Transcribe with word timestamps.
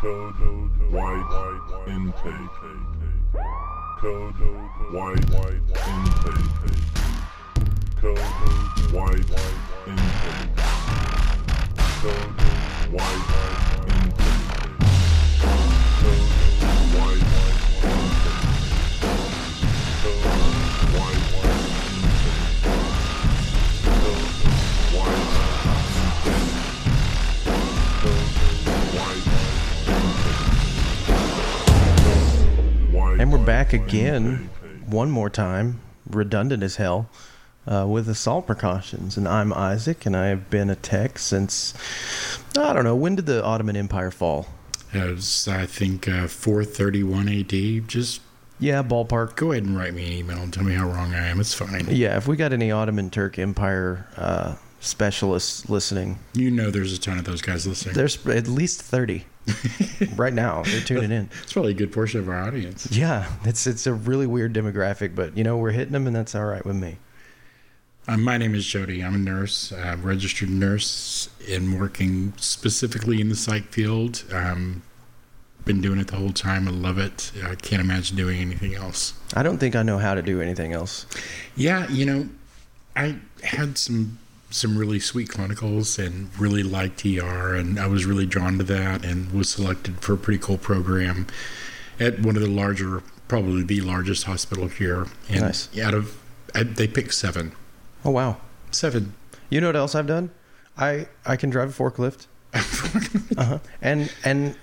Code 0.00 0.92
white 0.92 1.88
intake. 1.88 2.56
Code 3.98 4.42
white 4.92 5.18
intake. 5.18 5.74
Code 8.00 8.18
white 8.92 9.18
intake. 9.18 10.54
Code 12.00 12.38
white 12.92 13.24
intake. 13.40 14.22
Code 16.04 16.36
white 16.94 17.32
intake. 17.82 18.48
Code 20.00 20.38
white 20.94 21.27
And 33.28 33.38
we're 33.38 33.44
back 33.44 33.74
again, 33.74 34.48
one 34.86 35.10
more 35.10 35.28
time, 35.28 35.80
redundant 36.08 36.62
as 36.62 36.76
hell, 36.76 37.10
uh, 37.66 37.84
with 37.86 38.08
assault 38.08 38.46
precautions. 38.46 39.18
And 39.18 39.28
I'm 39.28 39.52
Isaac, 39.52 40.06
and 40.06 40.16
I 40.16 40.28
have 40.28 40.48
been 40.48 40.70
a 40.70 40.74
tech 40.74 41.18
since, 41.18 41.74
I 42.56 42.72
don't 42.72 42.84
know, 42.84 42.96
when 42.96 43.16
did 43.16 43.26
the 43.26 43.44
Ottoman 43.44 43.76
Empire 43.76 44.10
fall? 44.10 44.46
It 44.94 45.04
was, 45.14 45.46
I 45.46 45.66
think, 45.66 46.08
uh, 46.08 46.26
431 46.26 47.28
AD. 47.28 47.86
Just 47.86 48.22
Yeah, 48.58 48.82
ballpark. 48.82 49.36
go 49.36 49.52
ahead 49.52 49.64
and 49.64 49.76
write 49.76 49.92
me 49.92 50.06
an 50.06 50.12
email 50.14 50.38
and 50.38 50.50
tell 50.50 50.64
me 50.64 50.72
how 50.72 50.88
wrong 50.88 51.12
I 51.12 51.26
am. 51.26 51.38
It's 51.38 51.52
fine. 51.52 51.84
Yeah, 51.90 52.16
if 52.16 52.26
we 52.26 52.34
got 52.34 52.54
any 52.54 52.70
Ottoman 52.72 53.10
Turk 53.10 53.38
Empire 53.38 54.06
uh, 54.16 54.54
specialists 54.80 55.68
listening, 55.68 56.18
You 56.34 56.50
know 56.50 56.70
there's 56.70 56.92
a 56.92 56.98
ton 57.00 57.18
of 57.18 57.24
those 57.24 57.42
guys 57.42 57.66
listening. 57.66 57.94
there's 57.94 58.24
at 58.26 58.46
least 58.48 58.80
30 58.82 59.24
right 60.16 60.32
now. 60.32 60.62
They're 60.64 60.80
tuning 60.80 61.10
in. 61.10 61.28
It's 61.42 61.52
probably 61.52 61.72
a 61.72 61.74
good 61.74 61.92
portion 61.92 62.20
of 62.20 62.28
our 62.28 62.38
audience. 62.42 62.90
Yeah, 62.92 63.30
it's 63.44 63.66
it's 63.66 63.86
a 63.86 63.92
really 63.94 64.26
weird 64.26 64.52
demographic, 64.52 65.14
but 65.14 65.36
you 65.36 65.42
know 65.44 65.56
we're 65.56 65.70
hitting 65.72 65.92
them, 65.92 66.06
and 66.06 66.14
that's 66.14 66.34
all 66.34 66.44
right 66.44 66.64
with 66.64 66.76
me. 66.76 66.98
Uh, 68.06 68.16
my 68.16 68.38
name 68.38 68.54
is 68.54 68.66
Jody. 68.66 69.02
I'm 69.04 69.14
a 69.14 69.18
nurse, 69.18 69.70
uh, 69.72 69.96
registered 70.00 70.48
nurse, 70.50 71.28
and 71.50 71.78
working 71.80 72.32
specifically 72.36 73.20
in 73.20 73.28
the 73.28 73.36
psych 73.36 73.64
field. 73.72 74.24
Um, 74.32 74.82
been 75.64 75.80
doing 75.82 75.98
it 75.98 76.06
the 76.08 76.16
whole 76.16 76.32
time. 76.32 76.66
I 76.66 76.70
love 76.70 76.96
it. 76.98 77.30
I 77.44 77.54
can't 77.54 77.82
imagine 77.82 78.16
doing 78.16 78.40
anything 78.40 78.74
else. 78.74 79.12
I 79.34 79.42
don't 79.42 79.58
think 79.58 79.76
I 79.76 79.82
know 79.82 79.98
how 79.98 80.14
to 80.14 80.22
do 80.22 80.40
anything 80.40 80.72
else. 80.72 81.04
Yeah, 81.56 81.86
you 81.90 82.06
know, 82.06 82.28
I 82.96 83.16
had 83.42 83.76
some 83.76 84.18
some 84.50 84.78
really 84.78 84.98
sweet 84.98 85.28
clinicals 85.28 86.04
and 86.04 86.30
really 86.38 86.62
liked 86.62 87.04
ER, 87.04 87.54
and 87.54 87.78
I 87.78 87.86
was 87.86 88.06
really 88.06 88.26
drawn 88.26 88.58
to 88.58 88.64
that, 88.64 89.04
and 89.04 89.30
was 89.32 89.50
selected 89.50 90.00
for 90.00 90.14
a 90.14 90.16
pretty 90.16 90.38
cool 90.38 90.58
program 90.58 91.26
at 92.00 92.20
one 92.20 92.36
of 92.36 92.42
the 92.42 92.48
larger, 92.48 93.02
probably 93.28 93.62
the 93.62 93.80
largest 93.80 94.24
hospital 94.24 94.68
here. 94.68 95.06
And 95.28 95.42
Nice. 95.42 95.68
Out 95.78 95.94
of 95.94 96.16
I, 96.54 96.62
they 96.62 96.88
picked 96.88 97.14
seven, 97.14 97.52
Oh 98.04 98.10
wow! 98.10 98.38
seven. 98.70 99.14
You 99.50 99.60
know 99.60 99.68
what 99.68 99.76
else 99.76 99.94
I've 99.94 100.06
done? 100.06 100.30
I 100.76 101.08
I 101.26 101.36
can 101.36 101.50
drive 101.50 101.78
a 101.78 101.82
forklift. 101.82 102.26
uh-huh. 102.54 103.58
And 103.82 104.10
and 104.24 104.56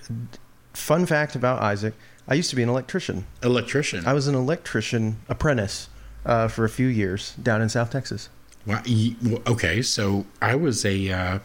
fun 0.72 1.06
fact 1.06 1.36
about 1.36 1.62
Isaac, 1.62 1.94
I 2.26 2.34
used 2.34 2.50
to 2.50 2.56
be 2.56 2.62
an 2.62 2.68
electrician. 2.68 3.26
Electrician. 3.42 4.04
I 4.06 4.12
was 4.12 4.26
an 4.26 4.34
electrician 4.34 5.20
apprentice 5.28 5.88
uh, 6.24 6.48
for 6.48 6.64
a 6.64 6.68
few 6.68 6.88
years 6.88 7.34
down 7.36 7.62
in 7.62 7.68
South 7.68 7.90
Texas. 7.90 8.28
Wow, 8.66 8.82
well, 9.22 9.42
okay, 9.46 9.80
so 9.82 10.26
I 10.42 10.54
was 10.56 10.84
a 10.84 11.10
uh, 11.10 11.38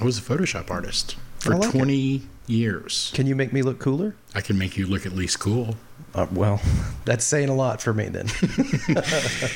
I 0.00 0.04
was 0.04 0.18
a 0.18 0.22
Photoshop 0.22 0.70
artist 0.70 1.16
for 1.38 1.56
like 1.56 1.68
it. 1.68 1.70
twenty 1.78 2.22
years. 2.46 3.10
Can 3.14 3.26
you 3.26 3.34
make 3.36 3.52
me 3.52 3.62
look 3.62 3.78
cooler? 3.78 4.14
I 4.34 4.40
can 4.40 4.58
make 4.58 4.76
you 4.76 4.86
look 4.86 5.06
at 5.06 5.12
least 5.12 5.38
cool. 5.40 5.76
Uh, 6.14 6.26
well, 6.32 6.60
that's 7.04 7.24
saying 7.24 7.48
a 7.48 7.54
lot 7.54 7.80
for 7.82 7.92
me 7.94 8.08
then. 8.08 8.26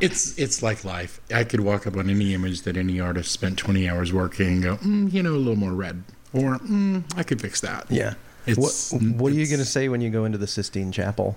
It's 0.00 0.38
it's 0.38 0.62
like 0.62 0.84
life. 0.84 1.20
I 1.34 1.42
could 1.42 1.58
walk 1.60 1.88
up 1.88 1.96
on 1.96 2.08
any 2.08 2.34
image 2.34 2.62
that 2.62 2.76
any 2.76 3.00
artist 3.00 3.32
spent 3.32 3.58
20 3.58 3.88
hours 3.88 4.12
working 4.12 4.46
and 4.46 4.62
go, 4.62 4.76
mm, 4.76 5.12
you 5.12 5.24
know, 5.24 5.32
a 5.32 5.36
little 5.36 5.56
more 5.56 5.72
red, 5.72 6.04
or 6.32 6.58
mm, 6.58 7.02
I 7.16 7.24
could 7.24 7.40
fix 7.42 7.60
that. 7.62 7.90
yeah. 7.90 8.14
It's- 8.46 8.92
what 8.92 9.02
what 9.02 9.32
are 9.32 9.34
you 9.34 9.46
going 9.48 9.58
to 9.58 9.64
say 9.64 9.88
when 9.88 10.00
you 10.00 10.08
go 10.10 10.24
into 10.24 10.38
the 10.38 10.46
Sistine 10.46 10.92
Chapel? 10.92 11.36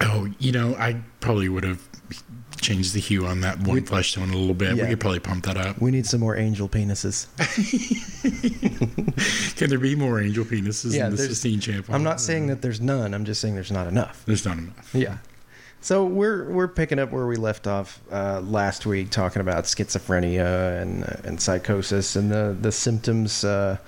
Oh, 0.00 0.28
you 0.38 0.52
know, 0.52 0.74
I 0.76 1.00
probably 1.20 1.48
would 1.48 1.64
have 1.64 1.82
changed 2.60 2.94
the 2.94 3.00
hue 3.00 3.26
on 3.26 3.40
that 3.40 3.58
one 3.60 3.84
flesh 3.84 4.14
tone 4.14 4.30
a 4.30 4.36
little 4.36 4.54
bit. 4.54 4.76
Yeah. 4.76 4.84
We 4.84 4.90
could 4.90 5.00
probably 5.00 5.20
pump 5.20 5.44
that 5.44 5.56
up. 5.56 5.80
We 5.80 5.90
need 5.90 6.06
some 6.06 6.20
more 6.20 6.36
angel 6.36 6.68
penises. 6.68 7.26
Can 9.56 9.68
there 9.68 9.78
be 9.78 9.94
more 9.94 10.20
angel 10.20 10.44
penises 10.44 10.94
Yeah, 10.94 11.06
in 11.06 11.12
the 11.12 11.18
Sistine 11.18 11.60
Chapel? 11.60 11.94
I'm 11.94 12.04
not 12.04 12.20
saying 12.20 12.46
that 12.46 12.62
there's 12.62 12.80
none. 12.80 13.14
I'm 13.14 13.24
just 13.24 13.40
saying 13.40 13.54
there's 13.54 13.72
not 13.72 13.86
enough. 13.86 14.22
There's 14.24 14.46
not 14.46 14.58
enough. 14.58 14.94
Yeah. 14.94 15.18
So 15.80 16.04
we're 16.04 16.48
we're 16.48 16.68
picking 16.68 17.00
up 17.00 17.10
where 17.10 17.26
we 17.26 17.34
left 17.34 17.66
off 17.66 18.00
uh, 18.12 18.40
last 18.40 18.86
week, 18.86 19.10
talking 19.10 19.40
about 19.40 19.64
schizophrenia 19.64 20.80
and 20.80 21.02
uh, 21.02 21.16
and 21.24 21.40
psychosis 21.40 22.14
and 22.14 22.30
the 22.30 22.56
the 22.60 22.70
symptoms 22.70 23.42
uh, 23.42 23.78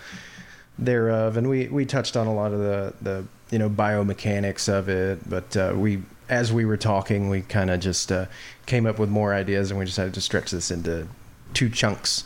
thereof, 0.77 1.37
and 1.37 1.49
we 1.49 1.69
we 1.69 1.87
touched 1.87 2.17
on 2.17 2.27
a 2.27 2.35
lot 2.35 2.53
of 2.53 2.59
the 2.59 2.95
the 3.01 3.25
you 3.55 3.59
know 3.61 3.71
biomechanics 3.71 4.69
of 4.69 4.89
it, 4.89 5.31
but 5.31 5.57
uh, 5.57 5.73
we 5.77 6.03
as 6.29 6.53
we 6.53 6.65
were 6.65 6.77
talking, 6.77 7.29
we 7.29 7.43
kind 7.43 7.71
of 7.71 7.79
just 7.79 8.11
uh, 8.11 8.27
came 8.67 8.85
up 8.85 8.99
with 8.99 9.09
more 9.09 9.33
ideas, 9.33 9.71
and 9.71 9.79
we 9.79 9.87
decided 9.87 10.13
to 10.15 10.21
stretch 10.21 10.51
this 10.51 10.73
into 10.73 11.07
two 11.53 11.71
chunks. 11.71 12.25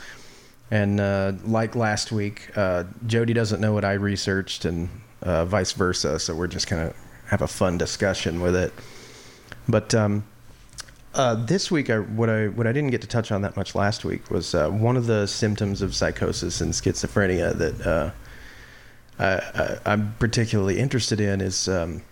And 0.70 0.98
uh, 0.98 1.32
like 1.44 1.76
last 1.76 2.12
week, 2.12 2.50
uh, 2.56 2.84
Jody 3.06 3.34
doesn't 3.34 3.60
know 3.60 3.74
what 3.74 3.84
I 3.84 3.92
researched, 3.92 4.64
and 4.64 4.88
uh, 5.20 5.44
vice 5.44 5.72
versa. 5.72 6.18
So 6.18 6.34
we're 6.34 6.46
just 6.46 6.66
gonna 6.66 6.94
have 7.26 7.42
a 7.42 7.46
fun 7.46 7.76
discussion 7.76 8.40
with 8.40 8.56
it. 8.56 8.72
But 9.68 9.94
um, 9.94 10.24
uh, 11.12 11.34
this 11.34 11.70
week, 11.70 11.90
I, 11.90 11.98
what 11.98 12.30
I 12.30 12.48
what 12.48 12.66
I 12.66 12.72
didn't 12.72 12.90
get 12.90 13.02
to 13.02 13.06
touch 13.06 13.30
on 13.30 13.42
that 13.42 13.54
much 13.54 13.74
last 13.74 14.02
week 14.02 14.30
was 14.30 14.54
one 14.54 14.96
of 14.96 15.04
the 15.04 15.26
symptoms 15.26 15.82
of 15.82 15.94
psychosis 15.94 16.62
and 16.62 16.72
schizophrenia 16.72 17.52
that 17.58 18.14
I, 19.18 19.26
I, 19.26 19.78
I'm 19.86 20.14
particularly 20.18 20.78
interested 20.78 21.20
in 21.20 21.40
is 21.40 21.68
um, 21.68 22.02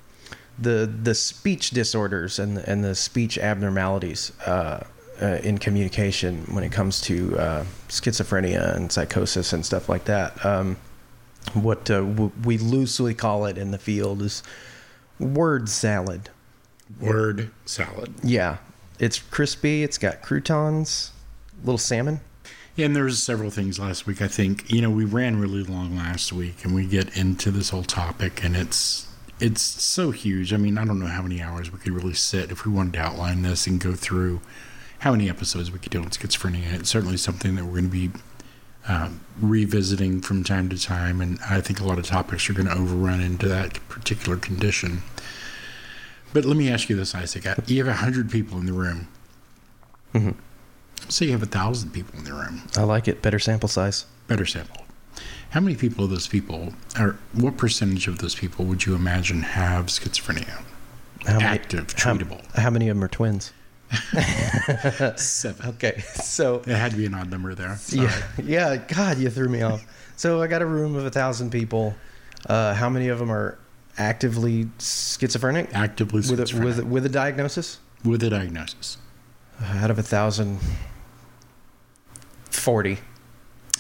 the 0.59 0.91
the 1.03 1.15
speech 1.15 1.71
disorders 1.71 2.39
and 2.39 2.59
and 2.59 2.83
the 2.83 2.94
speech 2.94 3.39
abnormalities 3.39 4.33
uh, 4.47 4.84
uh, 5.21 5.27
in 5.43 5.59
communication 5.59 6.45
when 6.50 6.65
it 6.65 6.72
comes 6.72 7.00
to 7.03 7.39
uh, 7.39 7.65
schizophrenia 7.89 8.75
and 8.75 8.91
psychosis 8.91 9.53
and 9.53 9.65
stuff 9.65 9.89
like 9.89 10.05
that. 10.05 10.45
Um, 10.45 10.77
what 11.55 11.91
uh, 11.91 12.00
w- 12.00 12.33
we 12.45 12.59
loosely 12.59 13.15
call 13.15 13.47
it 13.47 13.56
in 13.56 13.71
the 13.71 13.78
field 13.78 14.22
is 14.22 14.43
word 15.19 15.69
salad. 15.69 16.31
Word 17.00 17.50
salad. 17.65 18.15
Yeah, 18.22 18.59
it's 18.99 19.19
crispy. 19.19 19.83
It's 19.83 19.99
got 19.99 20.22
croutons, 20.22 21.12
little 21.65 21.78
salmon. 21.78 22.21
Yeah, 22.77 22.87
and 22.87 22.95
there 22.95 23.05
was 23.05 23.23
several 23.23 23.51
things 23.51 23.79
last 23.79 24.07
week. 24.07 24.21
I 24.21 24.29
think 24.29 24.71
you 24.71 24.83
know 24.83 24.91
we 24.91 25.05
ran 25.07 25.41
really 25.41 25.63
long 25.63 25.97
last 25.97 26.33
week, 26.33 26.63
and 26.65 26.75
we 26.75 26.87
get 26.87 27.17
into 27.17 27.51
this 27.51 27.71
whole 27.71 27.83
topic, 27.85 28.45
and 28.45 28.55
it's 28.55 29.07
it's 29.41 29.63
so 29.63 30.11
huge. 30.11 30.53
I 30.53 30.59
mean, 30.59 30.77
I 30.77 30.85
don't 30.85 30.99
know 30.99 31.07
how 31.07 31.23
many 31.23 31.41
hours 31.41 31.73
we 31.73 31.79
could 31.79 31.93
really 31.93 32.15
sit 32.15 32.51
if 32.51 32.67
we 32.67 32.73
wanted 32.73 32.93
to 32.95 32.99
outline 33.01 33.43
this 33.43 33.67
and 33.67 33.81
go 33.81 33.95
through 33.95 34.41
how 35.01 35.13
many 35.13 35.29
episodes 35.29 35.71
we 35.71 35.79
could 35.79 35.93
do 35.93 36.01
on 36.01 36.11
schizophrenia. 36.11 36.73
It's 36.75 36.91
certainly 36.91 37.17
something 37.17 37.55
that 37.57 37.65
we're 37.65 37.81
going 37.81 37.85
to 37.85 38.09
be 38.09 38.11
um, 38.89 39.21
revisiting 39.41 40.21
from 40.21 40.45
time 40.45 40.69
to 40.69 40.79
time, 40.79 41.21
and 41.23 41.39
I 41.49 41.63
think 41.63 41.81
a 41.81 41.85
lot 41.85 41.99
of 41.99 42.05
topics 42.05 42.49
are 42.51 42.53
going 42.53 42.69
to 42.69 42.75
overrun 42.75 43.21
into 43.23 43.49
that 43.49 43.75
particular 43.89 44.37
condition. 44.37 45.03
But 46.35 46.45
let 46.45 46.59
me 46.59 46.69
ask 46.71 46.91
you 46.91 46.97
this, 46.97 47.15
Isaac: 47.15 47.47
You 47.67 47.85
have 47.87 47.97
hundred 47.97 48.31
people 48.31 48.59
in 48.59 48.67
the 48.67 48.73
room. 48.75 49.09
Mhm. 50.15 50.35
Say 51.09 51.27
you 51.27 51.33
have 51.33 51.43
a 51.43 51.47
thousand 51.47 51.91
people 51.91 52.19
in 52.19 52.25
the 52.25 52.33
room 52.33 52.62
I 52.77 52.83
like 52.83 53.07
it. 53.09 53.23
Better 53.23 53.39
sample 53.39 53.69
size. 53.69 54.07
better 54.27 54.47
sample. 54.47 54.83
How 55.51 55.60
many 55.60 55.77
people 55.77 56.04
of 56.04 56.10
those 56.10 56.27
people, 56.27 56.75
or 56.98 57.16
what 57.33 57.57
percentage 57.57 58.09
of 58.09 58.19
those 58.19 58.34
people 58.34 58.65
would 58.66 58.84
you 58.84 58.95
imagine 58.95 59.43
have 59.43 59.87
schizophrenia? 59.87 60.63
How 61.27 61.41
Active, 61.41 61.93
how- 61.97 62.15
treatable. 62.15 62.45
How, 62.57 62.71
many 62.71 62.89
of 62.89 62.97
them 62.97 63.04
are 63.04 63.09
twins? 63.09 63.53
Seven. 65.16 65.69
Okay, 65.71 66.01
so 66.15 66.57
It 66.66 66.66
had 66.69 66.91
to 66.91 66.97
be 66.97 67.07
an 67.07 67.15
odd 67.15 67.31
number 67.31 67.54
there. 67.54 67.77
Sorry. 67.77 68.07
yeah, 68.09 68.22
yeah. 68.75 68.77
God, 68.77 69.19
you 69.19 69.31
threw 69.31 69.48
me 69.48 69.63
off. 69.63 69.84
So 70.16 70.43
I 70.43 70.47
got 70.47 70.63
a 70.63 70.66
room 70.66 70.95
of 70.97 71.04
a 71.07 71.10
thousand 71.10 71.51
people. 71.51 71.95
Uh, 72.47 72.75
how 72.75 72.89
many 72.89 73.09
of 73.09 73.19
them 73.19 73.31
are 73.31 73.59
actively 73.98 74.69
schizophrenic 74.78 75.71
Actively 75.75 76.19
with 76.21 76.41
a, 76.41 76.47
schizophrenic. 76.47 76.65
with 76.77 76.78
a, 76.78 76.87
with 76.87 77.07
a 77.07 77.10
diagnosis? 77.10 77.78
with 78.04 78.22
a 78.22 78.31
diagnosis. 78.31 78.98
Uh, 79.61 79.79
out 79.79 79.91
of 79.91 79.99
a 79.99 80.03
thousand, 80.03 80.59
forty. 82.51 82.99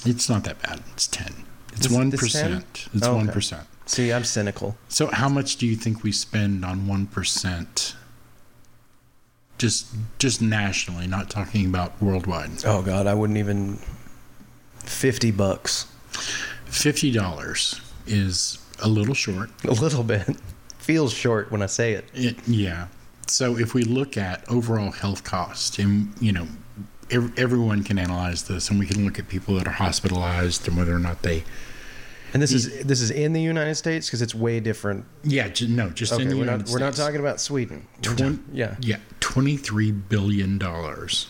It's 0.04 0.28
not 0.28 0.44
that 0.44 0.62
bad. 0.62 0.82
It's 0.92 1.08
10. 1.08 1.32
It's 1.72 1.90
one 1.90 2.12
it's 2.12 2.32
10? 2.32 2.64
It's 2.94 3.02
okay. 3.06 3.12
one 3.14 3.28
percent. 3.28 3.66
See, 3.86 4.12
I'm 4.12 4.24
cynical. 4.24 4.76
So, 4.88 5.06
how 5.08 5.28
much 5.28 5.56
do 5.56 5.66
you 5.66 5.76
think 5.76 6.02
we 6.02 6.12
spend 6.12 6.64
on 6.64 6.86
one 6.86 7.06
percent? 7.06 7.94
Just, 9.58 9.86
just 10.18 10.42
nationally, 10.42 11.06
not 11.06 11.30
talking 11.30 11.66
about 11.66 12.00
worldwide. 12.02 12.50
Oh 12.64 12.82
God, 12.82 13.06
I 13.06 13.14
wouldn't 13.14 13.38
even. 13.38 13.78
Fifty 14.78 15.30
bucks. 15.30 15.86
Fifty 16.66 17.10
dollars 17.10 17.80
is 18.06 18.58
a 18.82 18.88
little 18.88 19.14
short. 19.14 19.50
A 19.64 19.72
little 19.72 20.04
bit. 20.04 20.28
Feels 20.78 21.12
short 21.12 21.50
when 21.50 21.62
I 21.62 21.66
say 21.66 21.94
it. 21.94 22.04
It, 22.14 22.36
yeah. 22.46 22.86
So 23.28 23.58
if 23.58 23.74
we 23.74 23.82
look 23.84 24.16
at 24.16 24.48
overall 24.48 24.90
health 24.92 25.24
cost, 25.24 25.78
and 25.78 26.12
you 26.20 26.32
know, 26.32 26.46
ev- 27.10 27.32
everyone 27.38 27.82
can 27.82 27.98
analyze 27.98 28.44
this, 28.44 28.70
and 28.70 28.78
we 28.78 28.86
can 28.86 29.04
look 29.04 29.18
at 29.18 29.28
people 29.28 29.54
that 29.56 29.66
are 29.66 29.70
hospitalized 29.72 30.66
and 30.68 30.76
whether 30.76 30.94
or 30.94 30.98
not 31.00 31.22
they, 31.22 31.44
And 32.32 32.40
this 32.42 32.52
is 32.52 32.84
this 32.84 33.00
is 33.00 33.10
in 33.10 33.32
the 33.32 33.40
United 33.42 33.74
States 33.74 34.06
because 34.06 34.22
it's 34.22 34.34
way 34.34 34.60
different. 34.60 35.04
yeah, 35.24 35.48
no, 35.68 35.90
just 35.90 36.12
in 36.12 36.28
the 36.28 36.34
we're 36.36 36.40
United 36.44 36.66
not 36.66 36.70
we're 36.70 36.78
not 36.78 36.94
talking 36.94 37.20
about 37.20 37.40
Sweden. 37.40 37.86
We're 38.04 38.14
Twen- 38.14 38.36
ta- 38.38 38.42
yeah. 38.52 38.76
yeah, 38.80 38.96
twenty-three 39.20 39.92
billion 39.92 40.58
dollars 40.58 41.26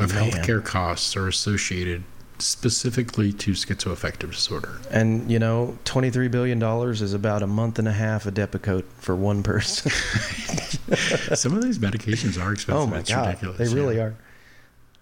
of 0.00 0.14
Man. 0.14 0.30
healthcare 0.30 0.64
costs 0.64 1.16
are 1.16 1.28
associated 1.28 2.02
specifically 2.38 3.32
to 3.32 3.52
schizoaffective 3.52 4.32
disorder. 4.32 4.80
And 4.90 5.30
you 5.30 5.38
know, 5.38 5.78
twenty 5.84 6.10
three 6.10 6.28
billion 6.28 6.58
dollars 6.58 7.02
is 7.02 7.14
about 7.14 7.42
a 7.42 7.46
month 7.46 7.78
and 7.78 7.88
a 7.88 7.92
half 7.92 8.26
of 8.26 8.34
Depakote 8.34 8.84
for 8.98 9.14
one 9.14 9.42
person. 9.42 9.90
Some 11.36 11.54
of 11.54 11.62
these 11.62 11.78
medications 11.78 12.40
are 12.42 12.52
expensive. 12.52 12.82
oh 12.82 12.86
my 12.86 12.98
it's 13.00 13.10
god, 13.10 13.26
ridiculous. 13.26 13.58
they 13.58 13.74
really 13.74 13.96
yeah. 13.96 14.02
are. 14.02 14.16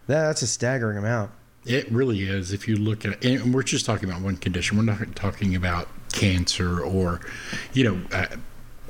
That, 0.07 0.27
that's 0.27 0.43
a 0.43 0.47
staggering 0.47 0.99
amount. 0.99 1.31
It 1.67 1.91
really 1.91 2.23
is. 2.25 2.53
If 2.53 2.69
you 2.69 2.77
look 2.77 3.05
at, 3.07 3.25
and 3.25 3.55
we're 3.55 3.63
just 3.63 3.87
talking 3.87 4.09
about 4.09 4.21
one 4.21 4.37
condition. 4.37 4.77
We're 4.77 4.85
not 4.85 5.17
talking 5.17 5.57
about 5.57 5.89
cancer 6.13 6.81
or, 6.81 7.21
you 7.73 7.85
know, 7.85 8.01
uh, 8.13 8.27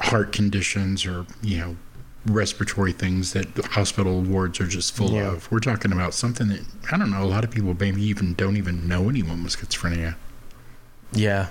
heart 0.00 0.32
conditions 0.32 1.06
or 1.06 1.24
you 1.40 1.58
know, 1.58 1.76
respiratory 2.26 2.92
things 2.92 3.32
that 3.34 3.46
hospital 3.66 4.20
wards 4.22 4.60
are 4.60 4.66
just 4.66 4.94
full 4.94 5.12
Yeah. 5.12 5.32
of. 5.32 5.50
We're 5.50 5.60
talking 5.60 5.92
about 5.92 6.14
something 6.14 6.48
that 6.48 6.62
I 6.90 6.96
don't 6.96 7.10
know. 7.10 7.22
A 7.22 7.26
lot 7.26 7.44
of 7.44 7.50
people 7.50 7.76
maybe 7.78 8.02
even 8.02 8.34
don't 8.34 8.56
even 8.56 8.88
know 8.88 9.08
anyone 9.08 9.42
with 9.42 9.56
schizophrenia. 9.56 10.14
Yeah. 11.12 11.48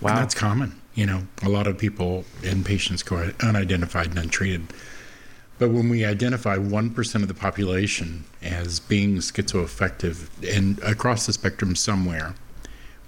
And 0.00 0.16
that's 0.18 0.34
common. 0.34 0.80
You 0.94 1.06
know, 1.06 1.26
a 1.42 1.48
lot 1.48 1.66
of 1.66 1.78
people 1.78 2.24
and 2.44 2.64
patients 2.64 3.02
go 3.02 3.30
unidentified 3.40 4.08
and 4.08 4.18
untreated. 4.18 4.72
But 5.58 5.70
when 5.70 5.88
we 5.88 6.04
identify 6.04 6.56
1% 6.58 7.22
of 7.22 7.28
the 7.28 7.34
population 7.34 8.24
as 8.42 8.80
being 8.80 9.16
schizoaffective 9.18 10.28
and 10.56 10.80
across 10.80 11.26
the 11.26 11.32
spectrum 11.32 11.76
somewhere, 11.76 12.34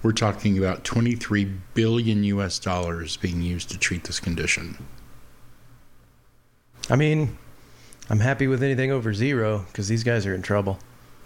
we're 0.01 0.13
talking 0.13 0.57
about 0.57 0.85
23 0.85 1.45
billion 1.73 2.23
US 2.23 2.57
dollars 2.59 3.17
being 3.17 3.41
used 3.41 3.69
to 3.71 3.77
treat 3.77 4.05
this 4.05 4.19
condition. 4.21 4.77
I 6.89 6.95
mean, 6.95 7.37
I'm 8.09 8.19
happy 8.19 8.47
with 8.47 8.63
anything 8.63 8.91
over 8.91 9.13
zero 9.13 9.65
because 9.67 9.87
these 9.87 10.03
guys 10.03 10.25
are 10.25 10.33
in 10.33 10.41
trouble. 10.41 10.79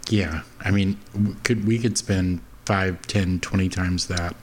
Yeah. 0.10 0.42
I 0.60 0.72
mean, 0.72 0.98
could 1.44 1.66
we 1.68 1.78
could 1.80 1.98
spend 1.98 2.42
five, 2.66 3.02
ten, 3.08 3.40
twenty 3.40 3.70
times 3.70 4.08
that, 4.08 4.36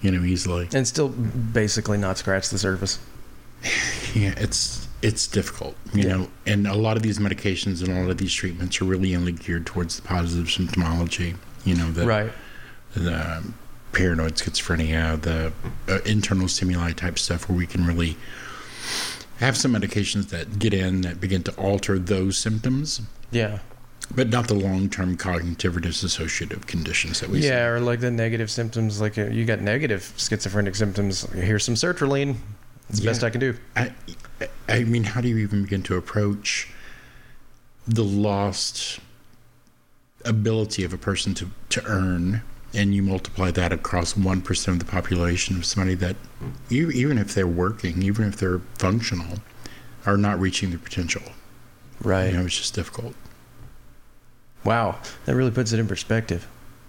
you 0.00 0.10
know, 0.10 0.22
easily. 0.24 0.68
And 0.74 0.86
still 0.86 1.08
basically 1.08 1.98
not 1.98 2.18
scratch 2.18 2.48
the 2.48 2.58
surface. 2.58 2.98
Yeah, 4.14 4.32
it's 4.38 4.88
it's 5.02 5.26
difficult, 5.26 5.76
you 5.92 6.04
Yeah. 6.04 6.08
know, 6.16 6.28
and 6.46 6.66
a 6.66 6.74
lot 6.74 6.96
of 6.96 7.02
these 7.02 7.18
medications 7.18 7.80
and 7.82 7.88
a 7.96 8.00
lot 8.00 8.10
of 8.10 8.16
these 8.16 8.32
treatments 8.32 8.80
are 8.80 8.86
really 8.86 9.14
only 9.14 9.32
geared 9.32 9.66
towards 9.66 9.96
the 9.96 10.02
positive 10.02 10.46
symptomology, 10.46 11.36
you 11.66 11.74
know, 11.74 11.90
the 11.92 12.06
right. 12.06 12.32
the 12.94 13.44
paranoid 13.92 14.36
schizophrenia, 14.36 15.20
the 15.20 15.52
uh, 15.86 15.98
internal 16.06 16.48
stimuli 16.48 16.92
type 16.92 17.18
stuff, 17.18 17.46
where 17.48 17.58
we 17.58 17.66
can 17.66 17.84
really 17.86 18.16
have 19.38 19.56
some 19.56 19.72
medications 19.74 20.28
that 20.30 20.58
get 20.58 20.72
in 20.74 21.02
that 21.02 21.20
begin 21.20 21.42
to 21.44 21.52
alter 21.56 21.98
those 21.98 22.36
symptoms, 22.38 23.00
Yeah. 23.30 23.58
but 24.14 24.28
not 24.28 24.48
the 24.48 24.54
long 24.54 24.88
term 24.88 25.16
cognitive 25.16 25.76
or 25.76 25.80
dissociative 25.80 26.66
conditions 26.66 27.20
that 27.20 27.28
we 27.30 27.42
see. 27.42 27.48
Yeah, 27.48 27.66
or 27.66 27.80
like 27.80 28.00
the 28.00 28.10
negative 28.10 28.50
symptoms, 28.50 29.00
like 29.00 29.18
uh, 29.18 29.26
you 29.26 29.44
got 29.44 29.60
negative 29.60 30.12
schizophrenic 30.16 30.74
symptoms. 30.74 31.22
Here's 31.32 31.64
some 31.64 31.74
sertraline. 31.74 32.36
It's 32.88 32.98
the 33.00 33.04
Yeah. 33.04 33.10
best 33.10 33.24
I 33.24 33.30
can 33.30 33.40
do. 33.40 33.56
I, 33.74 33.92
I 34.68 34.84
mean, 34.84 35.04
how 35.04 35.20
do 35.20 35.28
you 35.28 35.38
even 35.38 35.62
begin 35.62 35.82
to 35.84 35.96
approach 35.96 36.68
the 37.86 38.04
lost 38.04 39.00
ability 40.24 40.82
of 40.84 40.92
a 40.92 40.98
person 40.98 41.34
to, 41.34 41.50
to 41.70 41.84
earn, 41.84 42.42
and 42.76 42.94
you 42.94 43.02
multiply 43.02 43.50
that 43.50 43.72
across 43.72 44.12
1% 44.14 44.68
of 44.68 44.78
the 44.78 44.84
population 44.84 45.56
of 45.56 45.64
somebody 45.64 45.94
that, 45.96 46.16
even 46.70 47.16
if 47.18 47.34
they're 47.34 47.46
working, 47.46 48.02
even 48.02 48.26
if 48.28 48.36
they're 48.36 48.60
functional, 48.78 49.38
are 50.04 50.16
not 50.18 50.38
reaching 50.38 50.70
their 50.70 50.78
potential? 50.78 51.22
Right. 52.02 52.30
You 52.30 52.38
know, 52.38 52.44
it's 52.44 52.58
just 52.58 52.74
difficult. 52.74 53.14
Wow. 54.64 54.98
That 55.24 55.34
really 55.34 55.50
puts 55.50 55.72
it 55.72 55.80
in 55.80 55.86
perspective. 55.88 56.46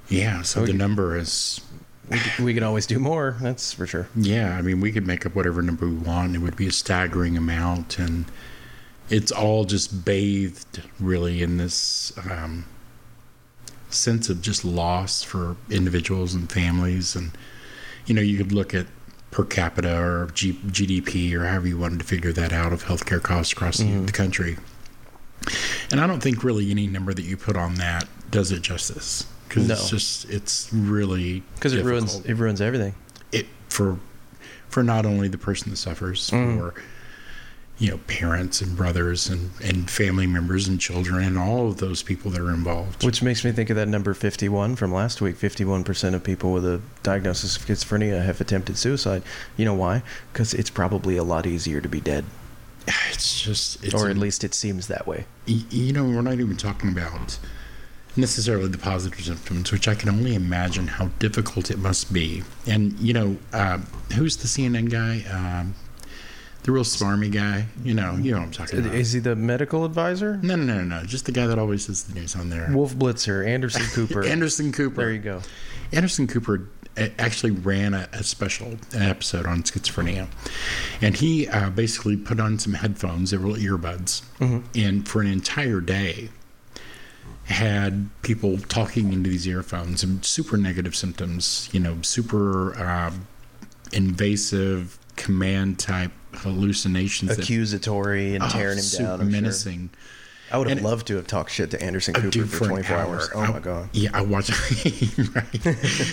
Yeah, 0.10 0.42
so 0.42 0.62
Okay. 0.62 0.72
the 0.72 0.78
number 0.78 1.18
is, 1.18 1.62
We 2.10 2.20
could, 2.20 2.46
we 2.46 2.54
could 2.54 2.64
always 2.64 2.86
do 2.86 3.00
more. 3.00 3.36
That's 3.42 3.74
for 3.74 3.86
sure. 3.88 4.08
yeah, 4.16 4.58
I 4.58 4.62
mean, 4.62 4.80
we 4.82 4.92
could 4.92 5.06
make 5.08 5.26
up 5.26 5.36
whatever 5.36 5.62
number 5.62 5.88
we 5.88 5.96
want. 5.96 6.36
It 6.36 6.40
would 6.40 6.56
be 6.56 6.68
a 6.68 6.72
staggering 6.72 7.36
amount, 7.38 8.00
and 8.00 8.26
it's 9.10 9.32
all 9.32 9.66
just 9.66 10.06
bathed 10.06 10.82
really 11.00 11.42
in 11.44 11.58
this 11.58 12.14
um, 12.30 12.66
sense 13.98 14.30
of 14.30 14.42
just 14.42 14.64
loss 14.64 15.24
for 15.24 15.56
individuals 15.70 16.34
and 16.34 16.52
families. 16.52 17.16
And, 17.16 17.32
you 18.06 18.14
know, 18.14 18.22
you 18.22 18.38
could 18.38 18.52
look 18.52 18.74
at 18.74 18.88
per 19.32 19.44
capita 19.44 19.98
or 20.00 20.30
G- 20.34 20.60
GDP 20.68 21.34
or 21.34 21.46
however 21.46 21.68
you 21.68 21.78
wanted 21.78 22.00
to 22.00 22.06
figure 22.06 22.32
that 22.34 22.54
out 22.54 22.72
of 22.74 22.86
healthcare 22.86 23.22
costs 23.22 23.52
across 23.54 23.78
the, 23.78 23.86
the 24.06 24.12
country. 24.12 24.58
And 25.92 26.00
I 26.02 26.08
don't 26.08 26.22
think 26.22 26.44
really 26.44 26.72
any 26.72 26.88
number 26.88 27.14
that 27.14 27.24
you 27.24 27.38
put 27.38 27.56
on 27.56 27.76
that 27.76 28.08
does 28.32 28.52
it 28.52 28.62
justice 28.62 29.26
because 29.48 29.70
it's 29.70 29.90
just, 29.90 30.30
it's 30.30 30.72
really 30.74 31.44
Because 31.56 31.74
it 31.74 31.86
ruins 31.86 32.16
it 32.26 32.34
ruins 32.34 32.60
everything. 32.60 32.96
it 33.32 33.46
for 33.70 33.98
for 34.70 34.84
not 34.84 35.06
only 35.06 35.30
the 35.30 35.38
person 35.38 35.70
that 35.70 35.78
suffers 35.78 36.30
Mm. 36.32 36.58
for 36.58 36.74
you 37.80 37.92
know 37.92 37.98
parents 38.08 38.62
and 38.62 38.76
brothers 38.76 39.28
and 39.30 39.52
and 39.64 39.90
family 39.90 40.26
members 40.26 40.68
and 40.68 40.80
children 40.80 41.24
and 41.24 41.38
all 41.38 41.68
of 41.68 41.78
those 41.78 42.02
people 42.02 42.32
that 42.32 42.42
are 42.42 42.50
involved 42.50 43.04
Which 43.06 43.22
makes 43.22 43.46
me 43.46 43.52
think 43.52 43.70
of 43.70 43.76
that 43.76 43.88
number 43.88 44.14
51 44.14 44.76
from 44.76 44.92
last 44.92 45.22
week. 45.22 45.36
51% 45.36 46.14
of 46.16 46.24
people 46.24 46.52
with 46.54 46.66
a 46.66 46.82
diagnosis 47.04 47.56
of 47.56 47.66
schizophrenia 47.66 48.24
have 48.26 48.42
attempted 48.42 48.78
suicide. 48.78 49.22
You 49.56 49.66
know 49.66 49.74
why? 49.74 50.02
Because 50.34 50.54
it's 50.54 50.70
probably 50.70 51.18
a 51.18 51.24
lot 51.24 51.46
easier 51.46 51.82
to 51.82 51.90
be 51.90 52.02
dead. 52.02 52.26
it's 53.12 53.42
just 53.42 53.84
it's 53.84 53.94
or 53.94 54.10
at 54.10 54.18
least 54.18 54.44
it 54.44 54.54
seems 54.54 54.88
that 54.88 55.06
way. 55.06 55.26
you 55.46 55.94
know 55.94 56.04
we're 56.06 56.22
not 56.22 56.40
even 56.40 56.58
talking 56.58 56.90
about 56.92 57.38
necessarily 58.16 58.68
the 58.68 58.80
positive 58.80 59.24
symptoms 59.24 59.72
which 59.72 59.88
i 59.88 59.94
can 59.94 60.10
only 60.10 60.34
imagine 60.34 60.88
how 60.88 61.06
difficult 61.20 61.70
it 61.70 61.78
must 61.78 62.12
be 62.12 62.42
and 62.66 62.94
you 63.00 63.14
know 63.14 63.38
uh, 63.54 63.78
who's 64.16 64.38
the 64.38 64.48
cnn 64.48 64.90
guy 64.90 65.24
um, 65.32 65.76
the 66.68 66.74
real 66.74 66.84
smarmy 66.84 67.32
guy 67.32 67.66
you 67.82 67.94
know 67.94 68.16
you 68.18 68.32
know 68.32 68.40
what 68.40 68.46
i'm 68.48 68.52
talking 68.52 68.80
about 68.80 68.94
Is 68.94 69.14
he 69.14 69.22
the 69.22 69.36
medical 69.38 69.86
advisor? 69.86 70.38
no 70.44 70.56
no 70.58 70.66
no 70.66 70.84
no 70.84 71.04
just 71.06 71.26
the 71.26 71.32
guy 71.32 71.48
that 71.48 71.58
always 71.58 71.86
says 71.86 72.04
the 72.04 72.14
news 72.20 72.36
on 72.36 72.50
there 72.50 72.68
Wolf 72.72 72.94
Blitzer, 72.94 73.48
Anderson 73.48 73.84
Cooper. 73.94 74.26
anderson 74.26 74.72
cooper 74.74 75.02
there 75.02 75.12
you 75.14 75.20
go. 75.20 75.42
Anderson 75.94 76.28
Cooper 76.28 76.68
uh, 76.98 77.08
actually 77.18 77.52
ran 77.52 77.94
a, 77.94 78.10
a 78.12 78.22
special 78.22 78.76
episode 78.94 79.46
on 79.46 79.64
schizophrenia, 79.64 80.28
and 81.02 81.16
he 81.16 81.48
uh, 81.48 81.70
basically 81.70 82.18
put 82.18 82.42
on 82.42 82.60
some 82.60 82.74
headphones, 82.74 83.32
they 83.32 83.38
were 83.38 83.54
earbuds, 83.54 84.24
and 84.76 85.08
for 85.08 85.22
an 85.22 85.28
entire 85.28 85.80
day 85.80 86.28
had 87.46 88.10
people 88.24 88.58
talking 88.58 89.14
into 89.14 89.30
these 89.30 89.48
earphones 89.48 90.04
and 90.04 90.26
super 90.26 90.58
negative 90.58 90.94
symptoms, 90.98 91.70
you 91.72 91.80
know, 91.80 92.02
super 92.02 92.78
um, 92.84 93.26
invasive 93.94 95.00
command 95.16 95.80
type 95.80 96.12
hallucinations, 96.40 97.36
that- 97.36 97.44
Accusatory 97.44 98.36
and 98.36 98.44
Oh, 98.44 98.50
tearing 98.50 98.78
him 98.78 98.84
super 98.84 99.04
down. 99.04 99.22
I'm 99.22 99.32
sure. 99.32 99.42
menacing. 99.42 99.90
I 100.50 100.58
would 100.58 100.70
have 100.70 100.78
And- 100.78 100.86
loved 100.86 101.08
to 101.08 101.18
have 101.18 101.28
talked 101.28 101.52
shit 101.52 101.72
to 101.72 101.82
Anderson 101.84 102.14
Cooper 102.14 102.30
dude, 102.30 102.50
for 102.50 102.64
an 102.64 102.70
24 102.70 102.96
hours. 102.98 103.30
Oh 103.36 103.40
I- 103.42 103.52
my 103.52 103.60
god. 103.60 103.90
Yeah, 103.92 104.12
I 104.14 104.22
watched, 104.22 104.52
right? 105.36 105.66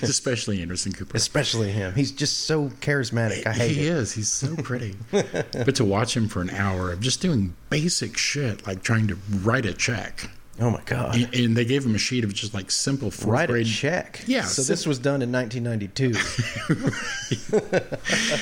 Especially 0.02 0.60
Anderson 0.60 0.92
Cooper. 0.92 1.16
Especially 1.16 1.70
him. 1.70 1.94
He's 1.94 2.10
just 2.10 2.40
so 2.40 2.68
charismatic. 2.80 3.46
I 3.46 3.52
hate 3.52 3.70
he 3.76 3.86
it. 3.86 3.92
is. 3.92 4.12
He's 4.12 4.32
so 4.32 4.56
pretty. 4.56 4.96
but 5.12 5.76
to 5.76 5.84
watch 5.84 6.16
him 6.16 6.28
for 6.28 6.40
an 6.42 6.50
hour 6.50 6.90
of 6.92 7.00
just 7.00 7.20
doing 7.20 7.54
basic 7.70 8.16
shit, 8.16 8.66
like 8.66 8.82
trying 8.82 9.06
to 9.08 9.16
write 9.30 9.66
a 9.66 9.72
check, 9.72 10.28
Oh 10.60 10.70
my 10.70 10.80
god. 10.84 11.16
and, 11.16 11.34
and 11.34 11.56
they 11.56 11.64
gave 11.64 11.84
him 11.84 11.96
a 11.96 11.98
sheet 11.98 12.22
of 12.22 12.32
just 12.32 12.54
like 12.54 12.70
simple 12.70 13.10
fourth 13.10 13.28
Write 13.32 13.50
a 13.50 13.54
grade. 13.54 13.66
check. 13.66 14.20
Yeah, 14.26 14.42
So 14.44 14.62
sim- 14.62 14.72
this 14.72 14.86
was 14.86 15.00
done 15.00 15.20
in 15.22 15.32
1992. 15.32 16.14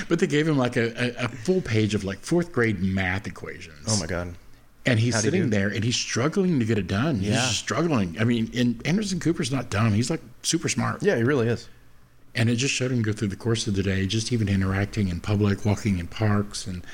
But 0.08 0.18
they 0.18 0.26
gave 0.26 0.46
him 0.46 0.58
like 0.58 0.76
a, 0.76 1.20
a, 1.22 1.24
a 1.24 1.28
full 1.28 1.60
page 1.60 1.94
of 1.94 2.04
like 2.04 2.18
fourth 2.20 2.52
grade 2.52 2.80
math 2.82 3.26
equations. 3.26 3.86
oh 3.88 3.98
my 3.98 4.06
god. 4.06 4.34
And 4.84 4.98
he's 4.98 5.14
How'd 5.14 5.22
sitting 5.24 5.50
there 5.50 5.68
and 5.68 5.84
he's 5.84 5.96
struggling 5.96 6.58
to 6.58 6.64
get 6.66 6.76
it 6.76 6.88
done. 6.88 7.16
He's 7.20 7.28
Yeah. 7.30 7.34
just 7.36 7.58
struggling. 7.58 8.16
I 8.20 8.24
mean, 8.24 8.50
and 8.54 8.84
Anderson 8.86 9.20
Cooper's 9.20 9.52
not 9.52 9.70
dumb. 9.70 9.92
He's 9.94 10.10
like 10.10 10.20
super 10.42 10.68
smart. 10.68 11.02
Yeah, 11.02 11.16
he 11.16 11.22
really 11.22 11.48
is. 11.48 11.68
And 12.34 12.50
it 12.50 12.56
just 12.56 12.74
showed 12.74 12.90
him 12.90 13.02
go 13.02 13.12
through 13.12 13.28
the 13.28 13.36
course 13.36 13.66
of 13.66 13.76
the 13.76 13.82
day, 13.82 14.06
just 14.06 14.32
even 14.32 14.48
interacting 14.48 15.08
in 15.08 15.20
public, 15.20 15.64
walking 15.64 15.98
in 15.98 16.08
parks, 16.08 16.66
and 16.66 16.84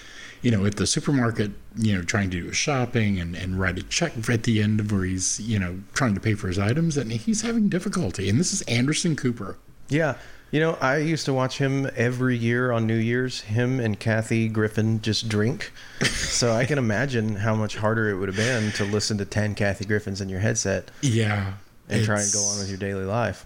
you 0.43 0.51
know, 0.51 0.65
at 0.65 0.77
the 0.77 0.87
supermarket, 0.87 1.51
you 1.77 1.95
know, 1.97 2.03
trying 2.03 2.31
to 2.31 2.41
do 2.41 2.47
his 2.47 2.57
shopping 2.57 3.19
and, 3.21 3.35
and 3.37 3.59
write 3.59 3.79
a 3.79 3.83
check 3.83 4.13
at 4.29 4.43
the 4.45 4.63
end 4.63 4.81
of 4.81 4.93
where 4.93 5.05
he's, 5.05 5.41
you 5.41 5.59
know, 5.59 5.79
trying 5.95 6.15
to 6.15 6.21
pay 6.21 6.35
for 6.35 6.49
his 6.49 6.59
items, 6.59 6.97
and 6.97 7.11
he's 7.13 7.43
having 7.43 7.69
difficulty. 7.69 8.29
And 8.29 8.39
this 8.39 8.53
is 8.53 8.63
Anderson 8.63 9.17
Cooper. 9.17 9.57
Yeah. 9.89 10.15
You 10.51 10.61
know, 10.61 10.79
I 10.81 10.97
used 10.99 11.27
to 11.27 11.35
watch 11.35 11.59
him 11.59 11.91
every 11.95 12.35
year 12.37 12.73
on 12.73 12.87
New 12.87 12.97
Year's. 12.97 13.43
Him 13.43 13.81
and 13.81 14.01
Kathy 14.01 14.49
Griffin 14.49 15.03
just 15.03 15.29
drink. 15.29 15.73
so 16.05 16.53
I 16.53 16.65
can 16.65 16.79
imagine 16.79 17.37
how 17.37 17.55
much 17.55 17.77
harder 17.77 18.09
it 18.09 18.17
would 18.17 18.29
have 18.29 18.37
been 18.37 18.73
to 18.73 18.85
listen 18.85 19.19
to 19.19 19.27
10 19.27 19.55
Kathy 19.57 19.85
Griffins 19.85 20.23
in 20.23 20.31
your 20.31 20.41
headset 20.41 20.91
Yeah. 21.03 21.53
and 21.91 22.03
try 22.03 22.23
and 22.23 22.33
go 22.33 22.41
on 22.45 22.59
with 22.61 22.69
your 22.71 22.79
daily 22.79 23.05
life. 23.05 23.45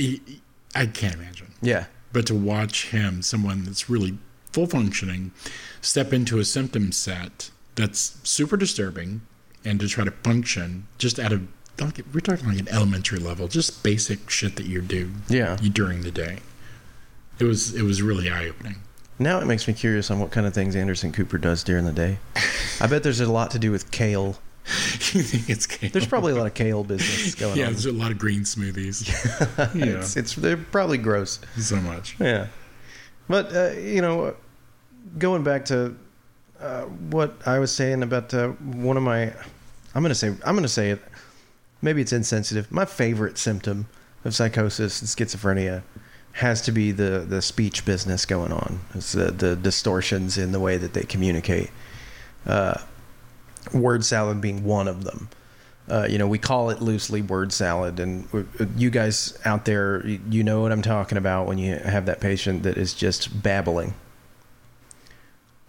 I 0.00 0.86
can't 0.86 1.14
imagine. 1.16 1.52
Yeah. 1.60 1.84
But 2.14 2.26
to 2.26 2.34
watch 2.34 2.88
him, 2.88 3.20
someone 3.22 3.64
that's 3.64 3.90
really 3.90 4.16
full 4.52 4.66
functioning, 4.66 5.32
step 5.80 6.12
into 6.12 6.38
a 6.38 6.44
symptom 6.44 6.92
set 6.92 7.50
that's 7.74 8.18
super 8.22 8.56
disturbing 8.56 9.22
and 9.64 9.80
to 9.80 9.88
try 9.88 10.04
to 10.04 10.10
function 10.10 10.86
just 10.98 11.18
at 11.18 11.32
a, 11.32 11.40
like, 11.80 12.00
we're 12.12 12.20
talking 12.20 12.46
like 12.48 12.58
an 12.58 12.68
elementary 12.68 13.18
level, 13.18 13.48
just 13.48 13.82
basic 13.82 14.28
shit 14.28 14.56
that 14.56 14.66
you 14.66 14.80
do 14.82 15.10
Yeah. 15.28 15.56
during 15.56 16.02
the 16.02 16.10
day. 16.10 16.38
It 17.38 17.44
was, 17.44 17.74
it 17.74 17.82
was 17.82 18.02
really 18.02 18.28
eye 18.30 18.46
opening. 18.48 18.76
Now 19.18 19.38
it 19.40 19.46
makes 19.46 19.66
me 19.68 19.74
curious 19.74 20.10
on 20.10 20.18
what 20.20 20.30
kind 20.30 20.46
of 20.46 20.54
things 20.54 20.74
Anderson 20.76 21.12
Cooper 21.12 21.38
does 21.38 21.62
during 21.64 21.84
the 21.84 21.92
day. 21.92 22.18
I 22.80 22.86
bet 22.88 23.02
there's 23.02 23.20
a 23.20 23.30
lot 23.30 23.50
to 23.52 23.58
do 23.58 23.70
with 23.70 23.90
kale. 23.90 24.38
you 25.12 25.22
think 25.22 25.48
it's 25.48 25.66
kale? 25.66 25.90
There's 25.90 26.06
probably 26.06 26.32
a 26.32 26.36
lot 26.36 26.46
of 26.46 26.54
kale 26.54 26.82
business 26.84 27.34
going 27.36 27.56
yeah, 27.56 27.64
on. 27.64 27.68
Yeah, 27.68 27.72
there's 27.72 27.86
a 27.86 27.92
lot 27.92 28.10
of 28.10 28.18
green 28.18 28.40
smoothies. 28.42 29.06
yeah, 29.74 29.98
It's, 29.98 30.16
it's 30.16 30.34
they're 30.34 30.56
probably 30.56 30.98
gross. 30.98 31.40
so 31.58 31.76
much. 31.76 32.16
Yeah, 32.20 32.48
but 33.32 33.56
uh, 33.56 33.70
you 33.70 34.02
know, 34.02 34.36
going 35.16 35.42
back 35.42 35.64
to 35.64 35.96
uh, 36.60 36.82
what 36.82 37.34
I 37.46 37.60
was 37.60 37.74
saying 37.74 38.02
about 38.02 38.34
uh, 38.34 38.48
one 38.48 38.98
of 38.98 39.02
my, 39.02 39.32
I'm 39.94 40.02
gonna 40.02 40.14
say 40.14 40.34
I'm 40.44 40.54
gonna 40.54 40.68
say 40.68 40.90
it. 40.90 41.00
Maybe 41.80 42.02
it's 42.02 42.12
insensitive. 42.12 42.70
My 42.70 42.84
favorite 42.84 43.38
symptom 43.38 43.88
of 44.26 44.34
psychosis 44.34 45.00
and 45.00 45.08
schizophrenia 45.08 45.82
has 46.32 46.60
to 46.60 46.72
be 46.72 46.92
the 46.92 47.24
the 47.26 47.40
speech 47.40 47.86
business 47.86 48.26
going 48.26 48.52
on. 48.52 48.80
It's 48.94 49.12
the 49.12 49.30
the 49.30 49.56
distortions 49.56 50.36
in 50.36 50.52
the 50.52 50.60
way 50.60 50.76
that 50.76 50.92
they 50.92 51.04
communicate. 51.04 51.70
Uh, 52.44 52.82
word 53.72 54.04
salad 54.04 54.42
being 54.42 54.62
one 54.62 54.88
of 54.88 55.04
them. 55.04 55.30
Uh, 55.90 56.06
you 56.08 56.16
know, 56.16 56.28
we 56.28 56.38
call 56.38 56.70
it 56.70 56.80
loosely 56.80 57.22
word 57.22 57.52
salad, 57.52 57.98
and 57.98 58.28
you 58.76 58.88
guys 58.88 59.38
out 59.44 59.64
there, 59.64 60.06
you 60.06 60.44
know 60.44 60.62
what 60.62 60.70
I'm 60.70 60.82
talking 60.82 61.18
about 61.18 61.46
when 61.46 61.58
you 61.58 61.76
have 61.76 62.06
that 62.06 62.20
patient 62.20 62.62
that 62.62 62.76
is 62.76 62.94
just 62.94 63.42
babbling 63.42 63.94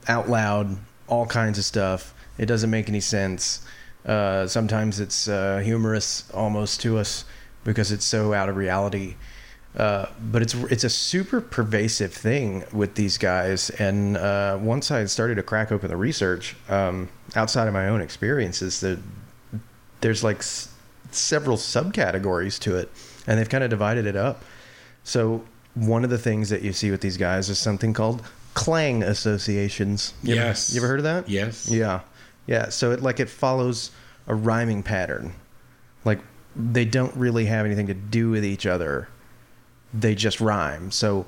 out 0.08 0.30
loud, 0.30 0.78
all 1.08 1.26
kinds 1.26 1.58
of 1.58 1.66
stuff. 1.66 2.14
It 2.38 2.46
doesn't 2.46 2.70
make 2.70 2.90
any 2.90 3.00
sense. 3.00 3.66
Uh, 4.06 4.48
sometimes 4.48 5.00
it's 5.00 5.28
uh, 5.28 5.60
humorous 5.64 6.30
almost 6.32 6.82
to 6.82 6.98
us 6.98 7.26
because 7.64 7.92
it's 7.92 8.06
so 8.06 8.34
out 8.34 8.50
of 8.50 8.56
reality. 8.56 9.16
Uh, 9.76 10.06
but 10.32 10.44
it's 10.44 10.54
it's 10.54 10.84
a 10.84 10.90
super 10.90 11.42
pervasive 11.42 12.14
thing 12.14 12.64
with 12.72 12.94
these 12.94 13.18
guys. 13.18 13.72
And 13.72 14.18
uh, 14.18 14.60
once 14.62 14.92
I 14.92 15.06
started 15.06 15.36
to 15.36 15.44
crack 15.44 15.72
open 15.72 15.90
the 15.90 15.98
research, 15.98 16.56
um, 16.70 17.10
outside 17.36 17.68
of 17.68 17.74
my 17.74 17.88
own 17.88 18.00
experiences, 18.00 18.82
there, 18.82 19.00
there's 20.04 20.24
like 20.24 20.38
s- 20.40 20.70
several 21.12 21.58
subcategories 21.58 22.60
to 22.60 22.76
it, 22.78 22.90
and 23.26 23.40
they've 23.40 23.50
kind 23.50 23.64
of 23.64 23.70
divided 23.70 24.06
it 24.06 24.16
up. 24.16 24.44
So 25.04 25.44
one 25.74 26.04
of 26.04 26.10
the 26.12 26.18
things 26.18 26.50
that 26.50 26.62
you 26.62 26.72
see 26.74 26.92
with 26.92 27.02
these 27.02 27.18
guys 27.18 27.50
is 27.50 27.58
something 27.58 27.94
called 27.94 28.22
clang 28.54 29.02
associations. 29.02 30.14
You 30.22 30.36
ever- 30.36 30.46
Yes. 30.46 30.72
you 30.74 30.80
ever 30.80 30.88
heard 30.88 31.00
of 31.00 31.04
that? 31.06 31.28
Yes. 31.30 31.70
Yeah, 31.70 32.02
yeah. 32.46 32.70
So 32.70 32.92
it 32.92 33.02
like 33.02 33.20
it 33.20 33.30
follows 33.30 33.92
a 34.28 34.36
rhyming 34.36 34.84
pattern. 34.84 35.34
Like 36.06 36.20
they 36.56 36.86
don't 36.86 37.16
really 37.16 37.46
have 37.46 37.66
anything 37.66 37.88
to 37.88 37.94
do 37.96 38.30
with 38.30 38.46
each 38.46 38.66
other. 38.68 39.08
They 39.94 40.14
just 40.16 40.40
rhyme. 40.42 40.92
So 40.92 41.26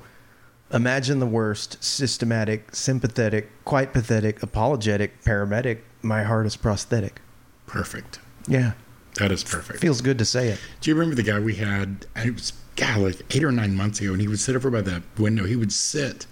imagine 0.72 1.18
the 1.18 1.26
worst: 1.26 1.82
systematic, 1.82 2.74
sympathetic, 2.74 3.50
quite 3.64 3.92
pathetic, 3.92 4.42
apologetic, 4.42 5.22
paramedic. 5.24 5.78
My 6.02 6.22
heart 6.24 6.46
is 6.46 6.56
prosthetic. 6.56 7.20
Perfect. 7.66 8.20
Yeah, 8.48 8.72
That 9.18 9.32
is 9.32 9.42
perfect. 9.44 9.80
feels 9.80 10.00
good 10.00 10.18
to 10.18 10.24
say 10.24 10.48
it. 10.48 10.58
Do 10.80 10.90
you 10.90 10.94
remember 10.94 11.14
the 11.16 11.22
guy 11.22 11.38
we 11.40 11.56
had? 11.56 12.06
It 12.16 12.34
was 12.34 12.52
God, 12.76 12.98
like 12.98 13.34
eight 13.34 13.42
or 13.44 13.52
nine 13.52 13.74
months 13.74 14.00
ago, 14.00 14.12
and 14.12 14.20
he 14.20 14.28
would 14.28 14.38
sit 14.40 14.54
over 14.56 14.70
by 14.70 14.82
the 14.82 15.02
window. 15.18 15.44
He 15.44 15.56
would 15.56 15.72
sit, 15.72 16.26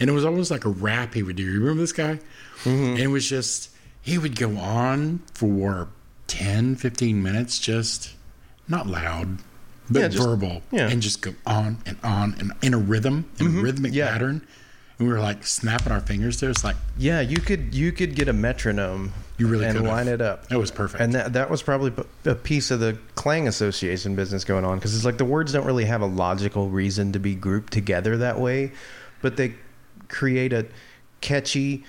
and 0.00 0.10
it 0.10 0.12
was 0.12 0.24
almost 0.24 0.50
like 0.50 0.64
a 0.64 0.68
rap 0.70 1.14
he 1.14 1.22
would 1.22 1.36
do. 1.36 1.42
You 1.44 1.60
remember 1.60 1.80
this 1.82 1.92
guy? 1.92 2.18
Mm-hmm. 2.64 2.70
And 2.84 2.98
it 2.98 3.06
was 3.08 3.28
just 3.28 3.70
he 4.02 4.18
would 4.18 4.36
go 4.36 4.56
on 4.58 5.20
for 5.34 5.88
10, 6.26 6.76
15 6.76 7.22
minutes, 7.22 7.58
just 7.58 8.14
not 8.68 8.86
loud, 8.86 9.38
but 9.90 10.00
Yeah, 10.00 10.08
just- 10.08 10.22
verbal, 10.26 10.62
yeah. 10.70 10.88
and 10.88 11.00
just 11.00 11.20
go 11.22 11.34
on 11.46 11.78
and 11.86 11.96
on 12.02 12.34
and 12.38 12.52
in 12.62 12.74
a 12.74 12.78
rhythm, 12.78 13.30
in 13.38 13.46
a 13.46 13.48
mm-hmm. 13.50 13.60
rhythmic 13.62 13.94
Yeah. 13.94 14.10
pattern. 14.10 14.44
And 14.98 15.08
we 15.08 15.12
were 15.14 15.20
like 15.20 15.46
snapping 15.46 15.92
our 15.92 16.00
fingers 16.00 16.40
there. 16.40 16.50
It's 16.50 16.64
like 16.64 16.76
Yeah, 16.98 17.20
you 17.20 17.38
could 17.38 17.74
you 17.74 17.92
could 17.92 18.14
get 18.14 18.28
a 18.28 18.32
metronome. 18.32 19.12
You 19.36 19.48
really 19.48 19.66
and 19.66 19.82
line 19.84 20.06
it 20.06 20.20
up. 20.20 20.46
That 20.48 20.58
was 20.58 20.70
perfect. 20.70 21.02
And 21.02 21.12
that 21.14 21.32
that 21.32 21.50
was 21.50 21.62
probably 21.62 21.92
a 22.24 22.34
piece 22.34 22.70
of 22.70 22.80
the 22.80 22.96
clang 23.16 23.48
association 23.48 24.14
business 24.14 24.44
going 24.44 24.64
on 24.64 24.78
because 24.78 24.94
it's 24.94 25.04
like 25.04 25.18
the 25.18 25.24
words 25.24 25.52
don't 25.52 25.66
really 25.66 25.86
have 25.86 26.02
a 26.02 26.06
logical 26.06 26.68
reason 26.68 27.12
to 27.12 27.18
be 27.18 27.34
grouped 27.34 27.72
together 27.72 28.16
that 28.18 28.38
way, 28.38 28.72
but 29.22 29.36
they 29.36 29.54
create 30.08 30.52
a 30.52 30.66
catchy, 31.20 31.84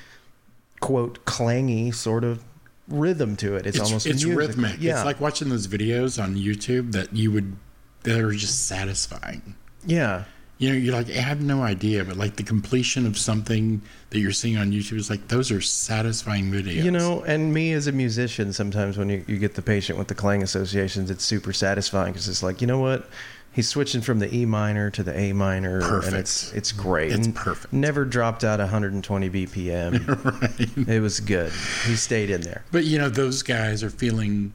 quote 0.80 1.24
clangy 1.26 1.94
sort 1.94 2.24
of 2.24 2.44
rhythm 2.88 3.36
to 3.38 3.56
it. 3.56 3.68
It's, 3.68 3.78
it's, 3.78 3.86
almost 3.86 4.08
it's 4.08 4.26
rhythmic. 4.26 4.78
Yeah, 4.80 4.98
It's 4.98 5.06
like 5.06 5.22
watching 5.22 5.50
those 5.50 5.68
videos 5.68 6.22
on 6.22 6.36
YouTube 6.36 6.94
that 6.94 7.14
you 7.14 7.32
would 7.32 7.56
that 8.04 8.20
are 8.20 8.32
just 8.32 8.68
satisfying. 8.68 9.56
yeah. 9.86 10.26
You 10.58 10.70
know, 10.70 10.76
you're 10.76 10.94
like, 10.94 11.10
I 11.10 11.20
have 11.20 11.42
no 11.42 11.64
idea, 11.64 12.06
but 12.06 12.16
like 12.16 12.38
the 12.38 12.44
completion 12.44 13.06
of 13.06 13.18
something 13.18 13.82
that 14.12 14.20
you're 14.20 14.32
seeing 14.32 14.56
on 14.58 14.72
YouTube 14.72 14.98
is 14.98 15.10
like 15.10 15.28
those 15.28 15.52
are 15.52 15.60
satisfying 15.62 16.50
videos. 16.52 16.82
You 16.84 16.92
know, 16.92 17.24
and 17.24 17.54
me 17.54 17.74
as 17.74 17.88
a 17.88 17.92
musician, 17.92 18.54
sometimes 18.54 18.98
when 18.98 19.10
you, 19.10 19.26
you 19.28 19.38
get 19.38 19.56
the 19.56 19.62
patient 19.62 20.00
with 20.00 20.08
the 20.08 20.16
clang 20.16 20.44
associations, 20.44 21.12
it's 21.12 21.26
super 21.26 21.52
satisfying 21.52 22.14
because 22.14 22.30
it's 22.30 22.42
like, 22.42 22.62
you 22.62 22.68
know 22.68 22.80
what? 22.80 23.10
He's 23.52 23.70
switching 23.70 24.02
from 24.02 24.20
the 24.20 24.34
E 24.36 24.46
minor 24.46 24.90
to 24.92 25.02
the 25.02 25.18
A 25.18 25.32
minor, 25.32 25.80
Perfect. 25.80 26.08
and 26.08 26.16
it's 26.18 26.52
it's 26.52 26.72
great. 26.74 27.14
It's 27.14 27.30
perfect. 27.30 27.74
Never 27.74 28.04
dropped 28.04 28.44
out 28.44 28.60
120 28.60 29.30
BPM. 29.30 30.78
right? 30.88 30.88
it 30.90 31.00
was 31.00 31.22
good. 31.22 31.54
He 31.86 31.96
stayed 31.96 32.30
in 32.30 32.42
there. 32.42 32.66
But 32.74 32.84
you 32.84 32.98
know, 32.98 33.08
those 33.08 33.44
guys 33.44 33.82
are 33.82 33.90
feeling 33.90 34.54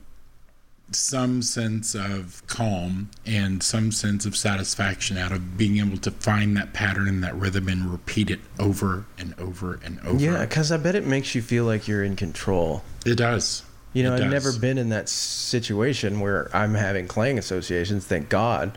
some 0.92 1.40
sense 1.42 1.94
of 1.94 2.42
calm 2.46 3.10
and 3.24 3.62
some 3.62 3.92
sense 3.92 4.26
of 4.26 4.36
satisfaction 4.36 5.16
out 5.16 5.30
of 5.32 5.56
being 5.56 5.78
able 5.78 5.96
to 5.98 6.10
find 6.10 6.56
that 6.56 6.72
pattern 6.72 7.06
and 7.08 7.22
that 7.22 7.34
rhythm 7.36 7.68
and 7.68 7.90
repeat 7.92 8.30
it 8.30 8.40
over 8.58 9.04
and 9.18 9.34
over 9.38 9.78
and 9.84 10.00
over. 10.04 10.18
Yeah, 10.22 10.44
because 10.44 10.72
I 10.72 10.76
bet 10.78 10.94
it 10.96 11.06
makes 11.06 11.34
you 11.34 11.42
feel 11.42 11.64
like 11.64 11.86
you're 11.86 12.02
in 12.04 12.16
control. 12.16 12.82
it 13.06 13.16
does. 13.16 13.62
You 13.92 14.04
know, 14.04 14.12
It 14.12 14.22
I've 14.24 14.30
does. 14.30 14.44
never 14.44 14.58
been 14.60 14.78
in 14.78 14.88
that 14.90 15.08
situation 15.08 16.20
where 16.20 16.48
I'm 16.56 16.74
having 16.74 17.08
clang 17.08 17.38
associations. 17.38 18.06
Thank 18.06 18.28
God. 18.28 18.76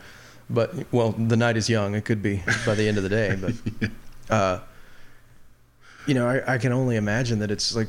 But 0.50 0.92
well, 0.92 1.12
the 1.12 1.38
night 1.38 1.56
is 1.56 1.70
young. 1.70 1.94
It 1.96 2.04
could 2.06 2.22
be 2.24 2.42
by 2.66 2.74
the 2.76 2.88
end 2.88 2.98
of 2.98 3.04
the 3.04 3.10
day. 3.10 3.38
But 4.30 4.34
uh, 4.36 4.60
you 6.08 6.14
know, 6.14 6.28
I, 6.28 6.56
I 6.56 6.58
can 6.58 6.72
only 6.72 6.96
imagine 6.96 7.40
that 7.40 7.52
it's 7.52 7.76
like 7.76 7.88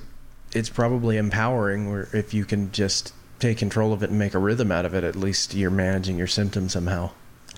it's 0.53 0.69
probably 0.69 1.17
empowering. 1.17 1.91
Where 1.91 2.09
if 2.13 2.33
you 2.35 2.45
can 2.45 2.71
just 2.73 3.13
take 3.45 3.59
control 3.59 3.93
of 3.93 4.03
it 4.03 4.09
and 4.09 4.19
make 4.19 4.33
a 4.33 4.39
rhythm 4.39 4.73
out 4.73 4.87
of 4.87 4.95
it, 4.95 5.05
at 5.05 5.15
least 5.15 5.55
you're 5.55 5.71
managing 5.71 6.17
your 6.17 6.27
symptoms 6.27 6.73
somehow. 6.73 7.11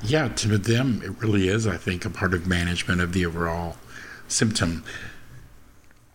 Yeah, 0.03 0.29
to 0.29 0.59
them, 0.59 1.01
it 1.05 1.11
really 1.23 1.49
is, 1.49 1.67
I 1.67 1.77
think, 1.77 2.05
a 2.05 2.11
part 2.11 2.35
of 2.35 2.47
management 2.47 3.01
of 3.01 3.13
the 3.13 3.25
overall 3.25 3.77
symptom. 4.27 4.85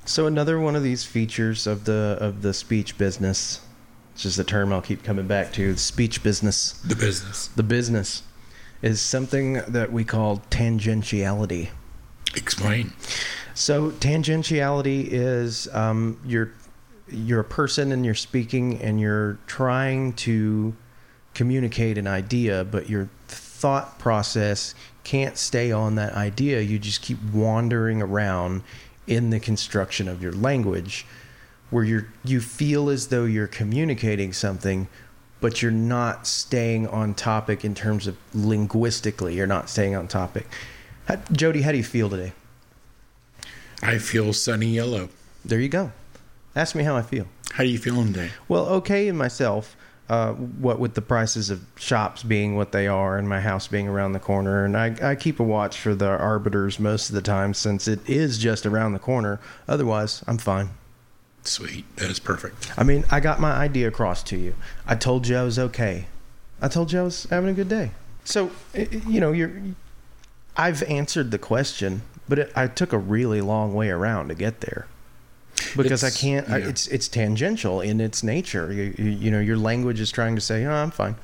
So 0.06 0.28
another 0.28 0.60
one 0.60 0.76
of 0.76 0.84
these 0.84 1.06
features 1.06 1.68
of 1.68 1.86
the 1.86 2.18
of 2.20 2.42
the 2.42 2.54
speech 2.54 2.98
business, 2.98 3.62
which 4.14 4.26
is 4.26 4.36
the 4.36 4.44
term 4.44 4.74
I'll 4.74 4.82
keep 4.82 5.04
coming 5.04 5.26
back 5.28 5.54
to, 5.54 5.78
speech 5.78 6.22
business. 6.22 6.74
The 6.86 6.96
business. 6.96 7.48
the 7.48 7.64
business 7.64 8.24
is 8.82 9.00
something 9.00 9.54
that 9.68 9.92
we 9.92 10.04
call 10.04 10.42
tangentiality. 10.50 11.70
Explain. 12.36 12.94
So 13.54 13.92
tangentiality 13.92 15.08
is 15.10 15.68
um, 15.74 16.20
you're 16.26 16.52
you're 17.12 17.42
a 17.42 17.46
person 17.46 17.92
and 17.92 18.06
you're 18.06 18.16
speaking 18.16 18.82
and 18.82 19.00
you're 19.00 19.38
trying 19.48 20.14
to 20.14 20.76
communicate 21.34 21.98
an 21.98 22.08
idea, 22.08 22.64
but 22.64 22.90
your 22.90 23.10
thought 23.28 24.00
process 24.00 24.76
can't 25.04 25.38
stay 25.38 25.72
on 25.72 25.96
that 25.96 26.14
idea. 26.14 26.62
You 26.62 26.80
just 26.80 27.02
keep 27.02 27.18
wandering 27.34 28.02
around 28.02 28.64
in 29.08 29.30
the 29.30 29.40
construction 29.40 30.08
of 30.08 30.22
your 30.22 30.32
language, 30.32 31.06
where 31.70 31.84
you're 31.84 32.08
you 32.24 32.40
feel 32.40 32.90
as 32.90 33.08
though 33.08 33.26
you're 33.26 33.48
communicating 33.48 34.34
something, 34.34 34.88
but 35.40 35.62
you're 35.62 35.72
not 35.72 36.28
staying 36.28 36.88
on 36.88 37.14
topic 37.14 37.66
in 37.66 37.74
terms 37.74 38.08
of 38.08 38.18
linguistically. 38.34 39.36
You're 39.36 39.48
not 39.48 39.70
staying 39.70 39.96
on 39.96 40.08
topic. 40.08 40.48
How, 41.06 41.18
Jody, 41.32 41.62
how 41.62 41.72
do 41.72 41.78
you 41.78 41.84
feel 41.84 42.10
today? 42.10 42.34
I 43.82 43.98
feel 43.98 44.34
sunny 44.34 44.68
yellow. 44.68 45.10
There 45.44 45.60
you 45.60 45.70
go. 45.70 45.92
Ask 46.56 46.76
me 46.76 46.84
how 46.84 46.96
I 46.96 47.02
feel. 47.02 47.28
How 47.52 47.64
do 47.64 47.70
you 47.70 47.78
feel 47.78 48.04
today? 48.04 48.32
Well, 48.48 48.66
okay 48.68 49.08
in 49.08 49.18
myself. 49.18 49.76
Uh, 50.10 50.34
what 50.34 50.78
with 50.78 50.94
the 50.96 51.02
prices 51.02 51.50
of 51.50 51.64
shops 51.78 52.22
being 52.22 52.58
what 52.58 52.74
they 52.74 52.86
are 52.86 53.18
and 53.18 53.30
my 53.30 53.40
house 53.40 53.68
being 53.68 53.88
around 53.88 54.12
the 54.12 54.20
corner, 54.20 54.66
and 54.66 54.76
I, 54.76 54.94
I 55.02 55.16
keep 55.16 55.40
a 55.40 55.44
watch 55.44 55.80
for 55.80 55.96
the 55.96 56.10
arbiters 56.10 56.82
most 56.82 57.08
of 57.08 57.16
the 57.16 57.22
time 57.22 57.54
since 57.54 57.88
it 57.88 58.02
is 58.10 58.38
just 58.38 58.66
around 58.66 58.92
the 58.92 59.00
corner. 59.00 59.40
Otherwise, 59.70 60.22
I'm 60.28 60.38
fine. 60.38 60.72
Sweet. 61.44 61.86
That 61.96 62.10
is 62.10 62.20
perfect. 62.20 62.78
I 62.78 62.84
mean, 62.84 63.06
I 63.10 63.22
got 63.22 63.40
my 63.40 63.54
idea 63.54 63.88
across 63.88 64.22
to 64.24 64.38
you. 64.38 64.54
I 64.86 64.96
told 64.96 65.28
you 65.28 65.38
I 65.38 65.44
was 65.44 65.58
okay. 65.58 66.08
I 66.62 66.68
told 66.68 66.92
you 66.92 67.00
I 67.00 67.04
was 67.04 67.24
having 67.30 67.50
a 67.50 67.54
good 67.54 67.70
day. 67.70 67.92
So, 68.26 68.52
you 68.76 69.22
know, 69.22 69.32
you're. 69.32 69.54
I've 70.58 70.84
answered 70.84 71.32
the 71.32 71.40
question, 71.40 72.02
but 72.28 72.38
it, 72.38 72.52
I 72.54 72.68
took 72.68 72.92
a 72.92 72.98
really 72.98 73.40
long 73.40 73.74
way 73.74 73.90
around 73.90 74.28
to 74.28 74.36
get 74.36 74.60
there 74.60 74.88
because 75.76 76.04
It's- 76.04 76.16
I 76.16 76.20
can't. 76.20 76.50
I, 76.50 76.58
yeah. 76.58 76.68
it's 76.70 76.88
it's 76.88 77.08
tangential 77.08 77.82
in 77.82 78.00
its 78.02 78.24
nature. 78.24 78.72
You, 78.72 78.94
you, 78.98 79.10
you 79.12 79.32
know, 79.32 79.40
your 79.40 79.58
language 79.58 80.00
is 80.00 80.12
trying 80.12 80.36
to 80.36 80.42
say, 80.42 80.66
"Oh, 80.66 80.72
I'm 80.74 80.92
fine," 80.92 81.16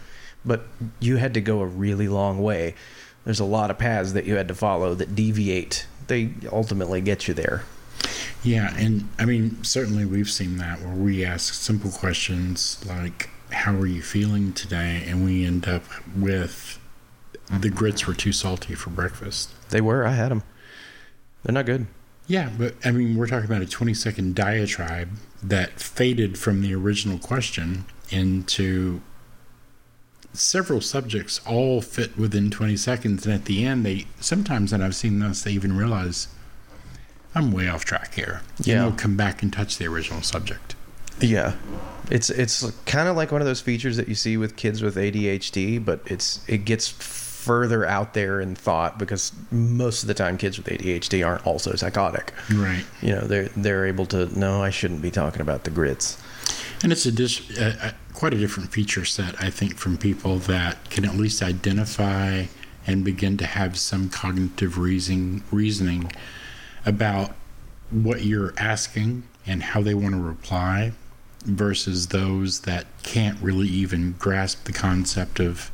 but 0.46 0.67
you 1.00 1.17
had 1.17 1.34
to 1.36 1.41
go 1.41 1.60
a 1.62 1.65
really 1.65 2.08
long 2.08 2.41
way. 2.41 2.75
There's 3.25 3.39
a 3.39 3.46
lot 3.46 3.70
of 3.72 3.77
paths 3.77 4.13
that 4.13 4.25
you 4.25 4.36
had 4.36 4.48
to 4.48 4.56
follow 4.56 4.96
that 4.96 5.15
deviate. 5.15 5.86
They 6.08 6.29
ultimately 6.51 7.01
get 7.01 7.27
you 7.27 7.34
there. 7.34 7.63
Yeah, 8.44 8.74
and 8.77 9.10
I 9.20 9.25
mean, 9.25 9.63
certainly 9.63 10.06
we've 10.06 10.29
seen 10.29 10.58
that 10.58 10.79
where 10.82 10.96
we 10.96 11.25
ask 11.25 11.53
simple 11.53 11.91
questions 11.91 12.82
like, 12.88 13.29
How 13.51 13.74
are 13.75 13.88
you 13.88 14.01
feeling 14.01 14.53
today? 14.53 15.03
And 15.06 15.25
we 15.25 15.44
end 15.46 15.67
up 15.67 15.84
with 16.15 16.79
the 17.50 17.70
grits 17.70 18.08
were 18.08 18.13
too 18.13 18.32
salty 18.32 18.75
for 18.75 18.89
breakfast. 18.91 19.51
They 19.72 19.82
were. 19.82 20.06
I 20.06 20.12
had 20.13 20.32
them. 20.32 20.44
They're 21.44 21.53
not 21.53 21.65
good. 21.65 21.88
Yeah, 22.27 22.50
but 22.57 22.75
I 22.84 22.91
mean, 22.91 23.15
we're 23.15 23.27
talking 23.27 23.46
about 23.46 23.62
a 23.62 23.65
20 23.65 23.93
second 23.93 24.36
diatribe 24.36 25.10
that 25.41 25.79
faded 25.79 26.38
from 26.38 26.62
the 26.62 26.75
original 26.75 27.17
question 27.19 27.86
into 28.10 29.01
several 30.34 30.81
subjects 30.81 31.39
all 31.48 31.81
fit 31.81 32.17
within 32.17 32.51
20 32.51 32.75
seconds. 32.77 33.25
And 33.25 33.34
at 33.34 33.46
the 33.46 33.65
end, 33.65 33.86
they 33.86 34.07
sometimes, 34.19 34.74
and 34.74 34.84
I've 34.84 34.96
seen 34.96 35.19
this, 35.19 35.43
they 35.43 35.51
even 35.51 35.75
realize 35.75 36.27
I'm 37.34 37.51
way 37.51 37.67
off 37.69 37.86
track 37.86 38.15
here. 38.15 38.41
Yeah. 38.62 38.75
And 38.75 38.91
they'll 38.91 39.00
come 39.00 39.15
back 39.15 39.41
and 39.41 39.51
touch 39.51 39.77
the 39.77 39.88
original 39.88 40.22
subject. 40.22 40.75
Yeah. 41.19 41.55
It's 42.10 42.29
it's 42.29 42.69
kind 42.86 43.07
of 43.07 43.15
like 43.15 43.31
one 43.31 43.41
of 43.41 43.48
those 43.48 43.62
features 43.62 43.98
that 43.98 44.07
you 44.07 44.15
see 44.15 44.38
with 44.38 44.55
kids 44.55 44.81
with 44.81 44.96
ADHD, 44.96 45.84
but 45.84 46.01
it's 46.05 46.41
it 46.48 46.65
gets 46.65 46.88
further 47.48 47.86
out 47.86 48.13
there 48.13 48.42
in 48.42 48.56
thought 48.56 49.00
because 49.00 49.32
most 49.50 50.04
of 50.04 50.08
the 50.08 50.13
time 50.13 50.38
kids 50.38 50.58
with 50.58 50.68
ADHD 50.68 51.25
aren't 51.25 51.48
also 51.48 51.74
psychotic. 51.75 52.34
Right. 52.54 52.86
You 53.01 53.16
know, 53.16 53.22
they're 53.22 53.50
they're 53.56 53.88
able 53.88 54.06
to 54.08 54.27
no, 54.38 54.62
I 54.62 54.70
shouldn't 54.70 55.01
be 55.01 55.10
talking 55.10 55.42
about 55.42 55.63
the 55.63 55.72
grits. 55.72 56.22
And 56.84 56.92
it's 56.92 57.06
a, 57.06 57.12
dis- 57.12 57.58
a 57.58 57.96
quite 58.13 58.34
a 58.34 58.38
different 58.38 58.72
feature 58.72 59.06
set, 59.06 59.42
I 59.42 59.50
think, 59.50 59.77
from 59.77 59.98
people 59.98 60.38
that 60.39 60.89
can 60.89 61.06
at 61.06 61.16
least 61.16 61.42
identify 61.42 62.46
and 62.86 63.04
begin 63.04 63.38
to 63.38 63.46
have 63.46 63.77
some 63.77 64.10
cognitive 64.10 64.77
reasoning, 64.77 65.44
reasoning 65.51 66.12
about 66.86 67.32
what 67.89 68.24
you're 68.24 68.54
asking 68.58 69.24
and 69.46 69.63
how 69.63 69.82
they 69.82 69.94
want 69.94 70.13
to 70.13 70.22
reply 70.22 70.92
versus 71.44 72.08
those 72.08 72.62
that 72.62 72.86
can't 73.04 73.39
really 73.42 73.68
even 73.68 74.13
grasp 74.20 74.66
the 74.66 74.74
concept 74.74 75.39
of 75.39 75.72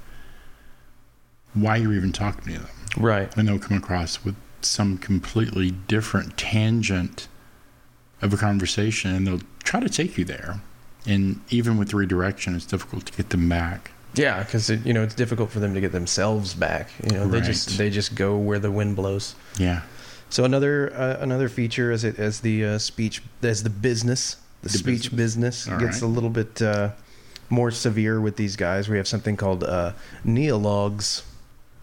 why 1.54 1.78
you're 1.78 1.94
even 1.94 2.12
talking 2.12 2.54
to 2.54 2.60
them. 2.60 2.70
Right. 2.98 3.36
And 3.38 3.48
they'll 3.48 3.60
come 3.60 3.78
across 3.78 4.24
with 4.24 4.36
some 4.62 4.98
completely 4.98 5.72
different 5.72 6.38
tangent 6.38 7.28
of 8.22 8.34
a 8.34 8.38
conversation 8.38 9.14
and 9.14 9.28
they'll 9.28 9.42
try 9.64 9.80
to 9.80 9.90
take 9.90 10.18
you 10.18 10.26
there. 10.26 10.62
And 11.06 11.42
even 11.50 11.78
with 11.78 11.94
redirection, 11.94 12.56
it's 12.56 12.66
difficult 12.66 13.06
to 13.08 13.14
get 13.14 13.30
them 13.30 13.50
back. 13.50 13.92
Yeah, 14.16 14.44
because 14.44 14.70
you 14.70 14.94
know 14.94 15.02
it's 15.02 15.16
difficult 15.16 15.50
for 15.50 15.60
them 15.60 15.74
to 15.74 15.82
get 15.82 15.92
themselves 15.92 16.54
back. 16.54 16.92
You 17.04 17.18
know, 17.18 17.28
they 17.28 17.42
just 17.42 17.80
they 17.80 17.90
just 17.90 18.14
go 18.14 18.38
where 18.38 18.60
the 18.60 18.70
wind 18.70 18.96
blows. 18.96 19.34
Yeah. 19.58 19.82
So 20.30 20.46
another 20.46 20.94
uh, 20.96 21.18
another 21.20 21.50
feature 21.50 21.92
as 21.92 22.04
it 22.04 22.20
as 22.20 22.42
the 22.42 22.64
uh, 22.64 22.78
speech 22.78 23.24
as 23.42 23.64
the 23.64 23.72
business 23.72 24.38
the, 24.64 24.70
The 24.70 24.78
speech 24.78 25.16
business, 25.16 25.68
All 25.68 25.78
gets 25.78 26.02
right. 26.02 26.10
a 26.10 26.12
little 26.12 26.30
bit 26.30 26.62
uh, 26.62 26.92
more 27.50 27.70
severe 27.70 28.22
with 28.22 28.38
these 28.38 28.56
guys. 28.56 28.88
We 28.88 28.96
have 28.96 29.08
something 29.08 29.36
called 29.36 29.64
uh, 29.66 29.92
neologs. 30.26 31.24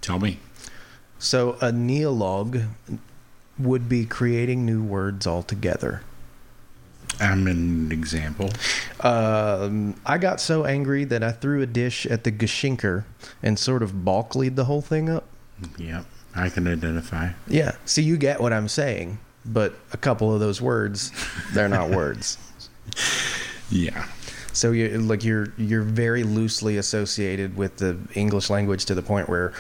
Tell 0.01 0.19
me. 0.19 0.39
So 1.19 1.53
a 1.55 1.71
neolog 1.71 2.69
would 3.59 3.89
be 3.89 4.07
creating 4.07 4.65
new 4.65 4.83
words 4.83 5.27
altogether. 5.27 6.03
I'm 7.21 7.47
an 7.47 7.93
example. 7.93 8.51
Um, 9.01 9.95
I 10.07 10.17
got 10.17 10.41
so 10.41 10.65
angry 10.65 11.05
that 11.05 11.23
I 11.23 11.33
threw 11.33 11.61
a 11.61 11.67
dish 11.67 12.07
at 12.07 12.25
the 12.25 12.33
Geshinker 12.33 13.05
and 13.43 13.59
sort 13.59 13.83
of 13.83 14.05
balklied 14.05 14.57
the 14.57 14.65
whole 14.65 14.81
thing 14.81 15.11
up. 15.11 15.27
Yep. 15.77 16.07
I 16.35 16.49
can 16.49 16.67
identify. 16.67 17.31
Yeah. 17.47 17.73
See, 17.85 18.03
you 18.03 18.17
get 18.17 18.41
what 18.41 18.53
I'm 18.53 18.69
saying, 18.69 19.19
but 19.45 19.75
a 19.93 19.97
couple 19.97 20.33
of 20.33 20.41
those 20.41 20.63
words, 20.63 21.13
they're 21.53 21.69
not 21.69 21.91
words. 21.91 22.39
Yeah. 23.73 24.09
So 24.53 24.73
you 24.73 24.99
like 24.99 25.23
you're 25.23 25.53
you're 25.57 25.83
very 25.83 26.25
loosely 26.25 26.77
associated 26.77 27.57
with 27.57 27.77
the 27.77 27.97
English 28.15 28.51
language 28.51 28.85
to 28.87 28.97
the 28.97 29.03
point 29.03 29.29
where 29.29 29.53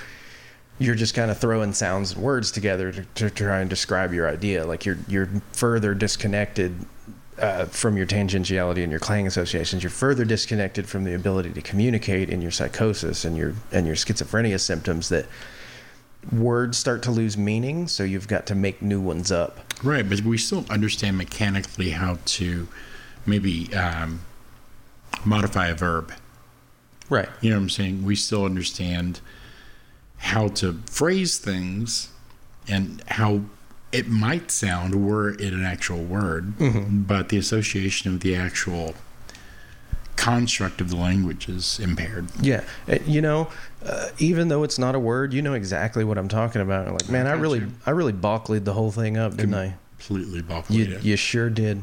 you're 0.81 0.95
just 0.95 1.15
kind 1.15 1.31
of 1.31 1.39
throwing 1.39 1.75
sounds 1.75 2.13
and 2.13 2.23
words 2.23 2.51
together 2.51 2.91
to, 2.91 3.05
to 3.05 3.31
try 3.31 3.61
and 3.61 3.69
describe 3.69 4.13
your 4.13 4.27
idea. 4.27 4.65
Like 4.67 4.87
you're 4.87 4.99
you're 5.07 5.29
further 5.53 5.95
disconnected 5.95 6.75
uh, 7.39 7.67
from 7.67 7.99
your 7.99 8.07
tangentiality 8.07 8.83
and 8.83 8.91
your 8.91 8.99
clang 8.99 9.27
associations. 9.27 9.83
You're 9.83 9.91
further 9.91 10.25
disconnected 10.25 10.89
from 10.89 11.05
the 11.05 11.15
ability 11.15 11.53
to 11.53 11.61
communicate 11.61 12.31
in 12.31 12.41
your 12.41 12.51
psychosis 12.51 13.27
and 13.27 13.37
your 13.37 13.55
and 13.71 13.87
your 13.87 13.95
schizophrenia 13.95 14.59
symptoms. 14.59 15.11
That 15.11 15.27
words 16.33 16.79
start 16.79 17.03
to 17.03 17.11
lose 17.11 17.37
meaning, 17.37 17.87
so 17.87 18.03
you've 18.03 18.29
got 18.29 18.47
to 18.47 18.55
make 18.55 18.81
new 18.81 19.03
ones 19.03 19.31
up. 19.31 19.61
Right. 19.85 20.09
But 20.09 20.23
we 20.23 20.39
still 20.39 20.65
understand 20.71 21.19
mechanically 21.19 21.91
how 21.91 22.19
to 22.25 22.67
maybe 23.27 23.73
um, 23.75 24.23
modify 25.27 25.69
a 25.69 25.75
verb. 25.75 26.11
Right. 27.11 27.29
You 27.43 27.51
know 27.51 27.57
what 27.57 27.63
I'm 27.65 27.71
saying? 27.71 28.05
We 28.05 28.17
still 28.17 28.47
understand 28.47 29.21
how 30.21 30.49
to 30.49 30.81
phrase 30.87 31.39
things 31.39 32.09
and 32.69 33.03
how 33.09 33.41
it 33.93 34.09
might 34.09 34.51
sound 34.51 35.05
were 35.07 35.31
it 35.31 35.53
an 35.53 35.65
actual 35.65 36.03
word, 36.05 36.55
but 37.07 37.29
the 37.29 37.37
association 37.37 38.13
of 38.15 38.21
the 38.21 38.37
actual 38.37 38.95
construct 40.17 40.81
of 40.81 40.91
the 40.91 40.97
language 40.97 41.49
is 41.49 41.81
impaired. 41.81 42.29
Yeah, 42.41 42.63
Uh, 42.87 42.99
you 43.07 43.23
know, 43.23 43.49
uh, 43.85 44.11
even 44.19 44.49
though 44.49 44.63
it's 44.63 44.79
not 44.79 44.95
a 44.95 44.99
word, 45.01 45.33
you 45.33 45.41
know 45.41 45.55
exactly 45.55 46.05
what 46.05 46.19
I'm 46.19 46.29
talking 46.29 46.61
about. 46.61 46.93
Like, 46.93 47.09
man, 47.09 47.27
I 47.27 47.33
got 47.33 47.41
really, 47.41 47.59
you. 47.61 47.73
I 47.87 47.91
really 47.91 48.13
balklied 48.13 48.65
the 48.67 48.75
whole 48.75 48.91
thing 48.91 49.17
up, 49.17 49.37
didn't 49.37 49.55
I? 49.55 49.75
Completely 50.01 50.41
buckled 50.41 50.79
You, 50.79 50.99
you 51.03 51.17
sure 51.17 51.51
did. 51.51 51.83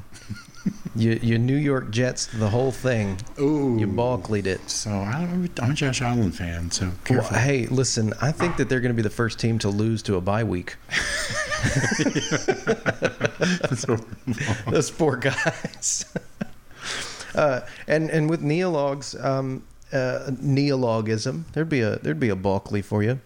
you, 0.95 1.19
you 1.21 1.37
New 1.37 1.55
York 1.55 1.91
Jets 1.91 2.25
the 2.25 2.49
whole 2.49 2.71
thing. 2.71 3.19
Ooh. 3.39 3.77
You 3.79 3.87
balklied 3.87 4.47
it. 4.47 4.69
So 4.69 4.89
I'm, 4.89 5.49
I'm 5.61 5.71
a 5.71 5.73
Josh 5.73 6.01
Allen 6.01 6.31
fan, 6.31 6.71
so 6.71 6.91
Well, 7.09 7.21
hey, 7.21 7.67
listen, 7.67 8.13
I 8.19 8.31
think 8.31 8.57
that 8.57 8.69
they're 8.69 8.79
going 8.79 8.91
to 8.91 8.95
be 8.95 9.03
the 9.03 9.09
first 9.09 9.39
team 9.39 9.59
to 9.59 9.69
lose 9.69 10.01
to 10.03 10.15
a 10.15 10.21
bye 10.21 10.43
week. 10.43 10.77
Those 14.69 14.91
poor 14.91 15.17
guys. 15.17 16.05
uh, 17.35 17.61
and 17.87 18.09
and 18.09 18.29
with 18.29 18.41
neologs, 18.41 19.23
um, 19.23 19.63
uh, 19.93 20.31
neologism, 20.41 21.45
there'd 21.53 21.69
be 21.69 21.81
a 21.81 21.97
there'd 21.99 22.19
be 22.19 22.29
a 22.29 22.35
Balkley 22.35 22.83
for 22.83 23.03
you. 23.03 23.19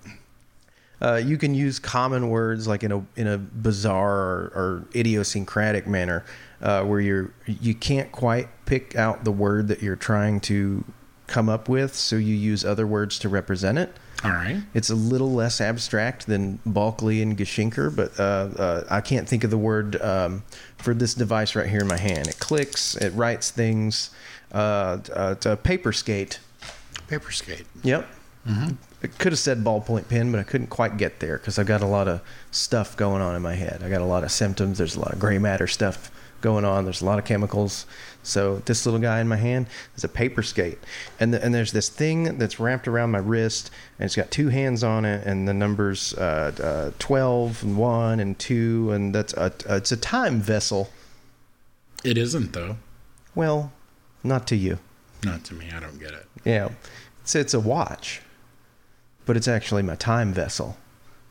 Uh, 1.01 1.15
you 1.15 1.37
can 1.37 1.55
use 1.55 1.79
common 1.79 2.29
words 2.29 2.67
like 2.67 2.83
in 2.83 2.91
a 2.91 3.05
in 3.15 3.27
a 3.27 3.37
bizarre 3.37 4.19
or, 4.19 4.51
or 4.55 4.87
idiosyncratic 4.95 5.87
manner, 5.87 6.23
uh, 6.61 6.83
where 6.83 6.99
you're 6.99 7.33
you 7.45 7.73
can't 7.73 8.11
quite 8.11 8.47
pick 8.65 8.95
out 8.95 9.23
the 9.23 9.31
word 9.31 9.67
that 9.67 9.81
you're 9.81 9.95
trying 9.95 10.39
to 10.39 10.83
come 11.27 11.49
up 11.49 11.67
with, 11.69 11.95
so 11.95 12.17
you 12.17 12.35
use 12.35 12.63
other 12.65 12.85
words 12.85 13.17
to 13.19 13.29
represent 13.29 13.77
it. 13.77 13.95
All 14.23 14.31
right. 14.31 14.61
It's 14.73 14.89
a 14.89 14.95
little 14.95 15.31
less 15.31 15.59
abstract 15.59 16.27
than 16.27 16.59
Balkley 16.67 17.23
and 17.23 17.35
Geshinker, 17.35 17.95
but 17.95 18.19
uh, 18.19 18.61
uh, 18.61 18.83
I 18.89 19.01
can't 19.01 19.27
think 19.27 19.43
of 19.43 19.49
the 19.49 19.57
word 19.57 19.99
um, 20.01 20.43
for 20.77 20.93
this 20.93 21.15
device 21.15 21.55
right 21.55 21.67
here 21.67 21.79
in 21.79 21.87
my 21.87 21.97
hand. 21.97 22.27
It 22.27 22.37
clicks, 22.39 22.95
it 22.97 23.11
writes 23.15 23.49
things. 23.49 24.11
Uh, 24.51 24.99
uh, 25.15 25.33
it's 25.35 25.45
a 25.47 25.57
paper 25.57 25.91
skate. 25.91 26.39
Paper 27.07 27.31
skate. 27.31 27.65
Yep. 27.83 28.07
I 29.03 29.07
could 29.07 29.31
have 29.31 29.39
said 29.39 29.63
ballpoint 29.63 30.09
pen, 30.09 30.31
but 30.31 30.39
I 30.39 30.43
couldn't 30.43 30.67
quite 30.67 30.97
get 30.97 31.19
there 31.19 31.37
because 31.37 31.57
I've 31.57 31.65
got 31.65 31.81
a 31.81 31.87
lot 31.87 32.07
of 32.07 32.21
stuff 32.51 32.95
going 32.95 33.21
on 33.21 33.35
in 33.35 33.41
my 33.41 33.55
head. 33.55 33.81
I 33.83 33.89
got 33.89 34.01
a 34.01 34.05
lot 34.05 34.23
of 34.23 34.31
symptoms. 34.31 34.77
There's 34.77 34.95
a 34.95 34.99
lot 34.99 35.13
of 35.13 35.19
gray 35.19 35.39
matter 35.39 35.67
stuff 35.67 36.11
going 36.41 36.65
on. 36.65 36.83
There's 36.85 37.01
a 37.01 37.05
lot 37.05 37.19
of 37.19 37.25
chemicals. 37.25 37.85
So 38.23 38.57
this 38.65 38.85
little 38.85 38.99
guy 38.99 39.19
in 39.19 39.27
my 39.27 39.37
hand 39.37 39.65
is 39.95 40.03
a 40.03 40.07
paper 40.07 40.43
skate, 40.43 40.77
and 41.19 41.33
the, 41.33 41.43
and 41.43 41.53
there's 41.55 41.71
this 41.71 41.89
thing 41.89 42.37
that's 42.37 42.59
wrapped 42.59 42.87
around 42.87 43.09
my 43.09 43.19
wrist, 43.19 43.71
and 43.97 44.05
it's 44.05 44.15
got 44.15 44.29
two 44.29 44.49
hands 44.49 44.83
on 44.83 45.05
it, 45.05 45.25
and 45.25 45.47
the 45.47 45.53
numbers 45.53 46.13
uh, 46.13 46.51
uh, 46.61 46.91
twelve 46.99 47.63
and 47.63 47.77
one 47.77 48.19
and 48.19 48.37
two, 48.37 48.91
and 48.91 49.15
that's 49.15 49.33
a, 49.33 49.51
it's 49.69 49.91
a 49.91 49.97
time 49.97 50.39
vessel. 50.39 50.91
It 52.03 52.17
isn't 52.17 52.53
though. 52.53 52.77
Well, 53.33 53.71
not 54.23 54.45
to 54.47 54.55
you. 54.55 54.77
Not 55.23 55.43
to 55.45 55.55
me. 55.55 55.71
I 55.75 55.79
don't 55.79 55.99
get 55.99 56.11
it. 56.13 56.27
Yeah, 56.45 56.69
it's 57.21 57.33
it's 57.33 57.55
a 57.55 57.59
watch, 57.59 58.21
but 59.25 59.37
it's 59.37 59.47
actually 59.47 59.83
my 59.83 59.95
time 59.95 60.33
vessel. 60.33 60.77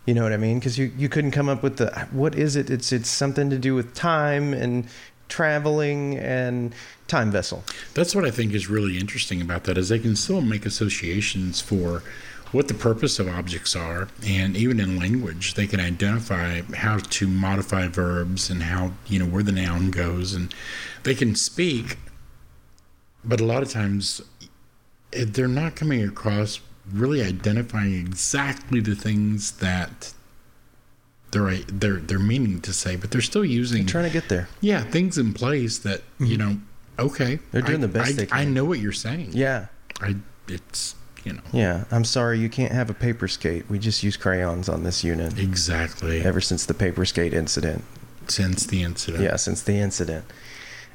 You 0.06 0.14
know 0.14 0.22
what 0.22 0.32
I 0.32 0.38
mean? 0.38 0.58
Because 0.58 0.78
you 0.78 0.92
you 0.96 1.08
couldn't 1.08 1.30
come 1.32 1.48
up 1.48 1.62
with 1.62 1.76
the 1.76 2.08
what 2.10 2.34
is 2.34 2.56
it? 2.56 2.70
It's 2.70 2.92
it's 2.92 3.08
something 3.08 3.50
to 3.50 3.58
do 3.58 3.74
with 3.74 3.94
time 3.94 4.52
and 4.52 4.86
traveling 5.28 6.18
and 6.18 6.74
time 7.06 7.30
vessel. 7.30 7.62
That's 7.94 8.14
what 8.14 8.24
I 8.24 8.30
think 8.30 8.52
is 8.52 8.68
really 8.68 8.98
interesting 8.98 9.40
about 9.40 9.64
that 9.64 9.78
is 9.78 9.88
they 9.88 9.98
can 9.98 10.16
still 10.16 10.40
make 10.40 10.66
associations 10.66 11.60
for 11.60 12.02
what 12.52 12.66
the 12.66 12.74
purpose 12.74 13.18
of 13.18 13.28
objects 13.28 13.76
are 13.76 14.08
and 14.26 14.56
even 14.56 14.80
in 14.80 14.98
language 14.98 15.54
they 15.54 15.68
can 15.68 15.78
identify 15.78 16.62
how 16.74 16.98
to 16.98 17.28
modify 17.28 17.86
verbs 17.86 18.50
and 18.50 18.64
how 18.64 18.90
you 19.06 19.18
know 19.20 19.24
where 19.24 19.44
the 19.44 19.52
noun 19.52 19.90
goes 19.90 20.34
and 20.34 20.52
they 21.04 21.14
can 21.14 21.34
speak 21.36 21.96
but 23.24 23.40
a 23.40 23.44
lot 23.44 23.62
of 23.62 23.70
times 23.70 24.20
eh, 25.12 25.24
they're 25.28 25.46
not 25.46 25.76
coming 25.76 26.02
across 26.02 26.58
really 26.92 27.22
identifying 27.22 27.94
exactly 27.94 28.80
the 28.80 28.94
things 28.94 29.52
that 29.58 30.12
they're 31.30 31.56
they're 31.58 31.96
they're 31.98 32.18
meaning 32.18 32.60
to 32.60 32.72
say 32.72 32.96
but 32.96 33.10
they're 33.10 33.20
still 33.20 33.44
using 33.44 33.82
I'm 33.82 33.86
trying 33.86 34.04
to 34.04 34.10
get 34.10 34.28
there. 34.28 34.48
yeah 34.60 34.82
things 34.82 35.16
in 35.16 35.32
place 35.32 35.78
that 35.78 36.02
you 36.18 36.36
know 36.36 36.58
okay 36.98 37.36
Mm-hmm. 37.36 37.44
They're 37.52 37.62
doing 37.62 37.78
I- 37.78 37.86
the 37.86 37.88
best 37.88 38.10
I, 38.10 38.12
they 38.14 38.26
can. 38.26 38.38
I 38.38 38.44
know 38.44 38.64
what 38.64 38.78
you're 38.80 38.92
saying 38.92 39.30
Yeah, 39.32 39.66
I 40.00 40.16
it's 40.48 40.96
you 41.24 41.34
know 41.34 41.42
yeah. 41.52 41.84
I'm 41.90 42.04
sorry 42.04 42.38
you 42.40 42.48
can't 42.48 42.72
have 42.72 42.90
a 42.90 42.94
paper 42.94 43.28
skate. 43.28 43.68
We 43.68 43.78
just 43.78 44.02
use 44.02 44.16
crayons 44.16 44.68
on 44.68 44.82
this 44.84 45.04
unit 45.04 45.38
exactly 45.38 46.22
ever 46.22 46.40
since 46.40 46.66
the 46.66 46.74
paper 46.74 47.04
skate 47.04 47.32
incident. 47.34 47.84
since 48.26 48.66
the 48.66 48.82
incident 48.82 49.22
Yeah, 49.22 49.36
since 49.36 49.62
the 49.62 49.78
incident. 49.78 50.24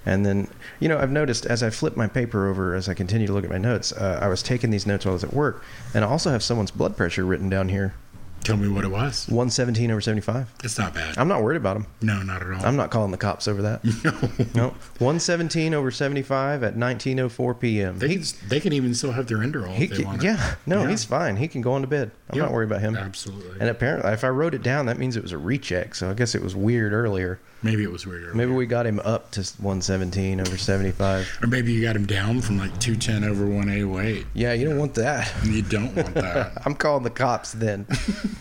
And 0.05 0.25
then, 0.25 0.47
you 0.79 0.87
know, 0.87 0.99
I've 0.99 1.11
noticed 1.11 1.45
as 1.45 1.63
I 1.63 1.69
flip 1.69 1.95
my 1.97 2.07
paper 2.07 2.47
over, 2.47 2.75
as 2.75 2.87
I 2.87 2.93
continue 2.93 3.25
to 3.27 3.33
look 3.33 3.43
at 3.43 3.49
my 3.49 3.57
notes, 3.57 3.91
uh, 3.91 4.19
I 4.21 4.27
was 4.27 4.43
taking 4.43 4.69
these 4.69 4.85
notes 4.85 5.05
while 5.05 5.13
I 5.13 5.15
was 5.15 5.23
at 5.23 5.33
work, 5.33 5.63
and 5.93 6.03
I 6.05 6.07
also 6.07 6.29
have 6.31 6.43
someone's 6.43 6.71
blood 6.71 6.95
pressure 6.95 7.25
written 7.25 7.49
down 7.49 7.69
here 7.69 7.95
tell 8.43 8.57
me 8.57 8.67
what 8.67 8.83
it 8.83 8.91
was 8.91 9.25
117 9.29 9.89
over 9.89 9.99
75. 9.99 10.53
it's 10.63 10.77
not 10.77 10.93
bad 10.93 11.17
I'm 11.17 11.27
not 11.27 11.41
worried 11.41 11.55
about 11.57 11.77
him. 11.77 11.87
no 12.03 12.21
not 12.21 12.43
at 12.43 12.51
all 12.51 12.63
I'm 12.63 12.75
not 12.75 12.91
calling 12.91 13.09
the 13.09 13.17
cops 13.17 13.47
over 13.47 13.63
that. 13.63 13.83
no 14.03 14.11
No, 14.53 14.67
117 14.99 15.73
over 15.73 15.89
75 15.89 16.61
at 16.61 16.75
19:04 16.75 17.59
p.m. 17.59 17.97
they 17.97 18.07
He, 18.09 18.15
can, 18.17 18.23
they 18.47 18.59
can 18.59 18.71
even 18.71 18.93
still 18.93 19.13
have 19.13 19.25
their 19.25 19.41
he 19.41 19.85
if 19.85 19.97
they 19.97 20.03
want 20.03 20.21
yeah, 20.21 20.55
no, 20.67 20.83
Yeah. 20.83 20.89
he's 20.91 21.03
fine. 21.03 21.37
He 21.37 21.47
can 21.47 21.61
go 21.61 21.73
on 21.73 21.81
to 21.81 21.87
bed. 21.87 22.11
I'm 22.29 22.37
Yeah. 22.37 22.43
not 22.43 22.53
worried 22.53 22.67
about 22.69 22.81
him. 22.81 22.95
absolutely 22.95 23.59
And 23.59 23.67
apparently, 23.67 24.11
if 24.11 24.23
I 24.23 24.29
wrote 24.29 24.53
it 24.53 24.61
down, 24.61 24.85
that 24.85 24.99
means 24.99 25.17
it 25.17 25.23
was 25.23 25.31
a 25.31 25.39
recheck. 25.39 25.95
So 25.95 26.11
I 26.11 26.13
guess 26.13 26.35
it 26.35 26.43
was 26.43 26.55
weird 26.55 26.93
earlier. 26.93 27.39
Maybe 27.65 27.83
it 27.83 27.91
was 27.91 28.05
weird 28.07 28.33
Maybe 28.35 28.51
we 28.51 28.65
got 28.65 28.85
him 28.85 28.99
up 29.01 29.31
to 29.31 29.41
117 29.41 30.39
over 30.39 30.57
75. 30.57 31.39
or 31.41 31.47
maybe 31.47 31.73
you 31.73 31.81
got 31.81 31.95
him 31.95 32.05
down 32.05 32.39
from 32.41 32.57
like 32.57 32.79
210 32.79 33.23
over 33.29 33.45
108 33.45 34.25
Yeah, 34.33 34.53
you 34.53 34.69
don't 34.69 34.77
want 34.77 34.93
that. 34.95 35.31
you 35.43 35.61
don't 35.61 35.93
want 35.95 36.13
that 36.13 36.61
I'm 36.65 36.75
calling 36.75 37.03
the 37.03 37.09
cops 37.09 37.51
then. 37.51 37.85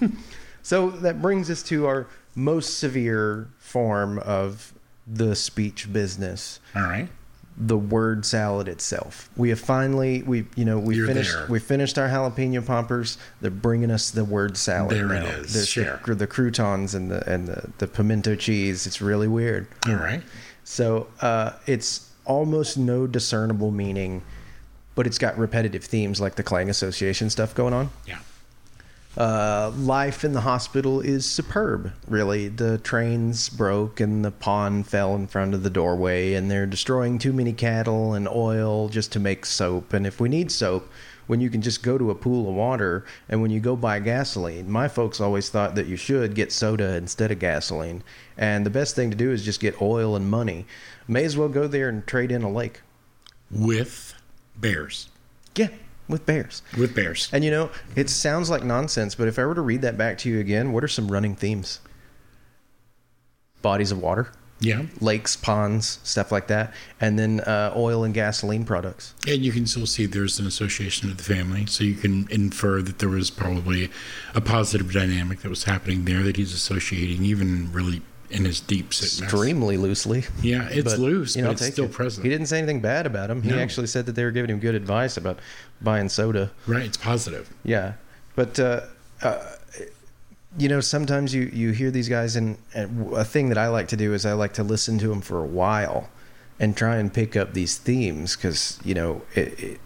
so 0.62 0.90
that 0.90 1.20
brings 1.20 1.50
us 1.50 1.62
to 1.64 1.86
our 1.86 2.06
most 2.36 2.78
severe 2.78 3.48
form 3.58 4.18
of 4.20 4.72
the 5.06 5.34
speech 5.36 5.92
business, 5.92 6.60
all 6.74 6.82
right 6.82 7.08
the 7.56 7.78
word 7.78 8.26
salad 8.26 8.66
itself. 8.66 9.30
We 9.36 9.50
have 9.50 9.60
finally 9.60 10.22
we 10.24 10.46
you 10.56 10.64
know 10.64 10.78
we 10.78 10.96
You're 10.96 11.06
finished 11.06 11.32
there. 11.32 11.46
we 11.48 11.60
finished 11.60 11.98
our 11.98 12.08
jalapeno 12.08 12.66
poppers. 12.66 13.16
They're 13.40 13.50
bringing 13.50 13.90
us 13.92 14.10
the 14.10 14.24
word 14.24 14.56
salad 14.56 14.96
There 14.96 15.12
it 15.12 15.20
now. 15.20 15.26
is. 15.26 15.54
There's 15.54 15.68
Share. 15.68 16.00
The, 16.04 16.14
the 16.16 16.26
croutons 16.26 16.94
and 16.94 17.10
the 17.10 17.28
and 17.32 17.46
the, 17.46 17.70
the 17.78 17.86
pimento 17.86 18.34
cheese. 18.34 18.86
It's 18.86 19.00
really 19.00 19.28
weird. 19.28 19.68
all 19.86 19.94
right 19.94 20.22
So 20.64 21.06
uh, 21.20 21.52
it's 21.66 22.10
almost 22.24 22.76
no 22.78 23.06
discernible 23.06 23.70
meaning, 23.70 24.22
but 24.96 25.06
it's 25.06 25.18
got 25.18 25.38
repetitive 25.38 25.84
themes 25.84 26.20
like 26.20 26.34
the 26.36 26.42
Clang 26.42 26.68
Association 26.70 27.30
stuff 27.30 27.54
going 27.54 27.72
on. 27.74 27.90
yeah 28.06 28.18
Uh, 29.16 29.70
life 29.76 30.24
in 30.24 30.32
the 30.32 30.40
hospital 30.40 31.00
is 31.00 31.24
superb, 31.24 31.92
really. 32.08 32.48
The 32.48 32.78
trains 32.78 33.48
broke 33.48 34.00
and 34.00 34.24
the 34.24 34.32
pond 34.32 34.88
fell 34.88 35.14
in 35.14 35.28
front 35.28 35.54
of 35.54 35.62
the 35.62 35.70
doorway, 35.70 36.34
and 36.34 36.50
they're 36.50 36.66
destroying 36.66 37.18
too 37.18 37.32
many 37.32 37.52
cattle 37.52 38.14
and 38.14 38.28
oil 38.28 38.88
just 38.88 39.12
to 39.12 39.20
make 39.20 39.46
soap. 39.46 39.92
And 39.92 40.06
if 40.06 40.20
we 40.20 40.28
need 40.28 40.50
soap, 40.50 40.90
when 41.26 41.40
you 41.40 41.48
can 41.48 41.62
just 41.62 41.82
go 41.82 41.96
to 41.96 42.10
a 42.10 42.14
pool 42.14 42.48
of 42.48 42.54
water 42.54 43.04
and 43.28 43.40
when 43.40 43.50
you 43.50 43.60
go 43.60 43.76
buy 43.76 43.98
gasoline, 43.98 44.70
my 44.70 44.88
folks 44.88 45.20
always 45.20 45.48
thought 45.48 45.74
that 45.74 45.86
you 45.86 45.96
should 45.96 46.34
get 46.34 46.52
soda 46.52 46.96
instead 46.96 47.30
of 47.30 47.38
gasoline. 47.38 48.02
And 48.36 48.66
the 48.66 48.70
best 48.70 48.94
thing 48.94 49.10
to 49.10 49.16
do 49.16 49.30
is 49.30 49.44
just 49.44 49.60
get 49.60 49.80
oil 49.80 50.16
and 50.16 50.30
money. 50.30 50.66
May 51.08 51.24
as 51.24 51.36
well 51.36 51.48
go 51.48 51.66
there 51.66 51.88
and 51.88 52.06
trade 52.06 52.30
in 52.30 52.42
a 52.42 52.50
lake. 52.50 52.82
with 53.50 54.14
bears 54.56 55.08
Yeah, 55.56 55.68
with 56.08 56.26
bears. 56.26 56.62
with 56.78 56.94
bears 56.94 57.28
And 57.32 57.44
you 57.44 57.50
know, 57.50 57.70
it 57.96 58.10
sounds 58.10 58.50
like 58.50 58.62
nonsense, 58.62 59.14
but 59.14 59.28
if 59.28 59.38
I 59.38 59.44
were 59.44 59.54
to 59.54 59.62
read 59.62 59.82
that 59.82 59.96
back 59.96 60.18
to 60.18 60.28
you 60.28 60.40
again, 60.40 60.72
what 60.72 60.84
are 60.84 60.88
some 60.88 61.10
running 61.10 61.34
themes? 61.34 61.80
Bodies 63.62 63.90
of 63.90 63.98
water, 64.02 64.30
yeah 64.60 64.82
lakes, 65.00 65.36
ponds, 65.36 66.00
stuff 66.04 66.30
like 66.30 66.48
that, 66.48 66.72
and 67.00 67.18
then 67.18 67.40
uh, 67.40 67.72
oil 67.76 68.04
and 68.04 68.14
gasoline 68.14 68.64
products. 68.64 69.14
And 69.26 69.44
you 69.44 69.52
can 69.52 69.66
still 69.66 69.86
see 69.86 70.06
there's 70.06 70.38
an 70.38 70.46
association 70.46 71.10
of 71.10 71.16
the 71.16 71.22
family, 71.22 71.66
so 71.66 71.84
you 71.84 71.94
can 71.94 72.28
infer 72.30 72.82
that 72.82 72.98
there 72.98 73.08
was 73.08 73.30
probably 73.30 73.90
a 74.34 74.40
positive 74.40 74.92
dynamic 74.92 75.40
that 75.40 75.48
was 75.48 75.64
happening 75.64 76.04
there 76.04 76.22
that 76.22 76.36
he's 76.36 76.52
associating, 76.52 77.24
even 77.24 77.72
really 77.72 78.02
in 78.34 78.44
his 78.44 78.60
deep 78.60 78.92
sickness. 78.92 79.22
Extremely 79.22 79.76
loosely. 79.76 80.24
Yeah, 80.42 80.68
it's 80.70 80.92
but, 80.92 80.98
loose, 80.98 81.36
you 81.36 81.42
know, 81.42 81.48
but 81.48 81.60
it's 81.60 81.72
still 81.72 81.84
it. 81.84 81.92
present. 81.92 82.24
He 82.24 82.30
didn't 82.30 82.46
say 82.46 82.58
anything 82.58 82.80
bad 82.80 83.06
about 83.06 83.30
him. 83.30 83.42
He 83.42 83.50
No. 83.50 83.58
actually 83.58 83.86
said 83.86 84.06
that 84.06 84.12
they 84.12 84.24
were 84.24 84.32
giving 84.32 84.50
him 84.50 84.58
good 84.58 84.74
advice 84.74 85.16
about 85.16 85.38
buying 85.80 86.08
soda. 86.08 86.50
Right, 86.66 86.82
it's 86.84 86.96
positive. 86.96 87.48
Yeah, 87.62 87.94
but 88.34 88.58
uh, 88.58 88.80
uh, 89.22 89.38
you 90.58 90.68
know, 90.68 90.80
sometimes 90.80 91.32
you 91.34 91.50
you 91.52 91.70
hear 91.70 91.90
these 91.90 92.08
guys, 92.08 92.36
and, 92.36 92.58
and 92.74 93.12
a 93.12 93.24
thing 93.24 93.48
that 93.50 93.58
I 93.58 93.68
like 93.68 93.88
to 93.88 93.96
do 93.96 94.12
is 94.14 94.26
I 94.26 94.32
like 94.32 94.52
to 94.54 94.62
listen 94.62 94.98
to 94.98 95.08
them 95.08 95.20
for 95.20 95.38
a 95.38 95.46
while 95.46 96.08
and 96.60 96.76
try 96.76 96.96
and 96.96 97.12
pick 97.12 97.36
up 97.36 97.54
these 97.54 97.78
themes 97.78 98.36
because 98.36 98.78
you 98.84 98.94
know 98.94 99.22
it. 99.34 99.60
it 99.62 99.80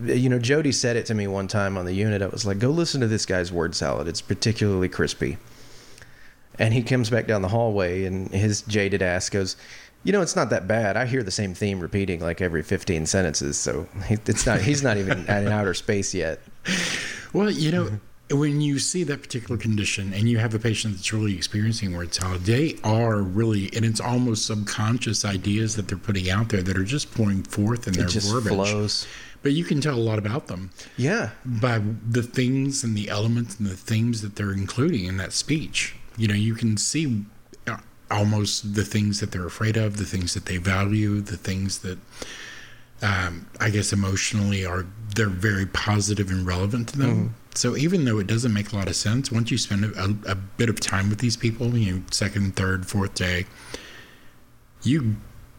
you 0.00 0.28
know, 0.28 0.38
Jody 0.38 0.70
said 0.70 0.94
it 0.94 1.06
to 1.06 1.14
me 1.14 1.26
one 1.26 1.48
time 1.48 1.76
on 1.76 1.84
the 1.84 1.92
unit. 1.92 2.22
I 2.22 2.28
was 2.28 2.46
like, 2.46 2.60
"Go 2.60 2.70
listen 2.70 3.00
to 3.00 3.08
this 3.08 3.26
guy's 3.26 3.50
word 3.50 3.74
salad. 3.74 4.06
It's 4.06 4.20
particularly 4.20 4.88
crispy." 4.88 5.38
And 6.58 6.74
he 6.74 6.82
comes 6.82 7.10
back 7.10 7.26
down 7.26 7.42
the 7.42 7.48
hallway, 7.48 8.04
and 8.04 8.28
his 8.30 8.62
jaded 8.62 9.00
ass 9.02 9.28
goes, 9.30 9.56
"You 10.04 10.12
know, 10.12 10.22
it's 10.22 10.34
not 10.36 10.50
that 10.50 10.66
bad. 10.66 10.96
I 10.96 11.06
hear 11.06 11.22
the 11.22 11.30
same 11.30 11.54
theme 11.54 11.80
repeating 11.80 12.20
like 12.20 12.40
every 12.40 12.62
15 12.62 13.06
sentences. 13.06 13.56
So 13.56 13.86
it's 14.10 14.44
not. 14.46 14.60
He's 14.60 14.82
not 14.82 14.96
even 14.96 15.26
at 15.28 15.42
an 15.44 15.52
outer 15.52 15.74
space 15.74 16.14
yet." 16.14 16.40
Well, 17.34 17.50
you 17.50 17.70
know, 17.70 17.90
when 18.30 18.62
you 18.62 18.78
see 18.78 19.04
that 19.04 19.20
particular 19.20 19.58
condition 19.58 20.14
and 20.14 20.30
you 20.30 20.38
have 20.38 20.54
a 20.54 20.58
patient 20.58 20.94
that's 20.96 21.12
really 21.12 21.36
experiencing 21.36 21.92
salad, 22.10 22.40
they 22.46 22.76
are 22.82 23.18
really, 23.20 23.68
and 23.76 23.84
it's 23.84 24.00
almost 24.00 24.46
subconscious 24.46 25.26
ideas 25.26 25.76
that 25.76 25.88
they're 25.88 25.98
putting 25.98 26.30
out 26.30 26.48
there 26.48 26.62
that 26.62 26.78
are 26.78 26.84
just 26.84 27.12
pouring 27.12 27.42
forth 27.42 27.86
in 27.86 27.92
their 27.92 28.06
It 28.06 28.10
just 28.10 28.30
verbiage. 28.32 28.54
flows. 28.54 29.06
But 29.42 29.52
you 29.52 29.62
can 29.64 29.82
tell 29.82 29.94
a 29.94 30.00
lot 30.00 30.18
about 30.18 30.46
them. 30.46 30.70
Yeah. 30.96 31.30
by 31.44 31.82
the 32.08 32.22
things 32.22 32.82
and 32.82 32.96
the 32.96 33.10
elements 33.10 33.58
and 33.58 33.68
the 33.68 33.76
themes 33.76 34.22
that 34.22 34.36
they're 34.36 34.52
including 34.54 35.04
in 35.04 35.18
that 35.18 35.34
speech. 35.34 35.94
You 36.18 36.28
know, 36.28 36.34
you 36.34 36.54
can 36.54 36.76
see 36.76 37.24
uh, 37.66 37.78
almost 38.10 38.74
the 38.74 38.84
things 38.84 39.20
that 39.20 39.30
they're 39.30 39.46
afraid 39.46 39.76
of, 39.78 39.96
the 39.96 40.04
things 40.04 40.34
that 40.34 40.44
they 40.46 40.58
value, 40.58 41.20
the 41.20 41.36
things 41.38 41.78
that 41.78 41.98
um, 43.00 43.46
I 43.60 43.70
guess 43.70 43.92
emotionally 43.92 44.66
are 44.66 44.84
they're 45.14 45.28
very 45.28 45.66
positive 45.66 46.30
and 46.30 46.44
relevant 46.46 46.88
to 46.90 46.98
them. 46.98 47.34
So 47.54 47.76
even 47.76 48.04
though 48.04 48.18
it 48.18 48.26
doesn't 48.26 48.52
make 48.52 48.72
a 48.72 48.76
lot 48.76 48.88
of 48.88 48.96
sense, 48.96 49.32
once 49.32 49.50
you 49.50 49.58
spend 49.58 49.84
a, 49.84 50.04
a, 50.04 50.32
a 50.32 50.34
bit 50.34 50.68
of 50.68 50.80
time 50.80 51.08
with 51.08 51.18
these 51.18 51.36
people, 51.36 51.76
you 51.76 51.92
know, 51.94 52.02
second, 52.10 52.56
third, 52.56 52.86
fourth 52.86 53.14
day, 53.14 53.46
you 54.82 55.16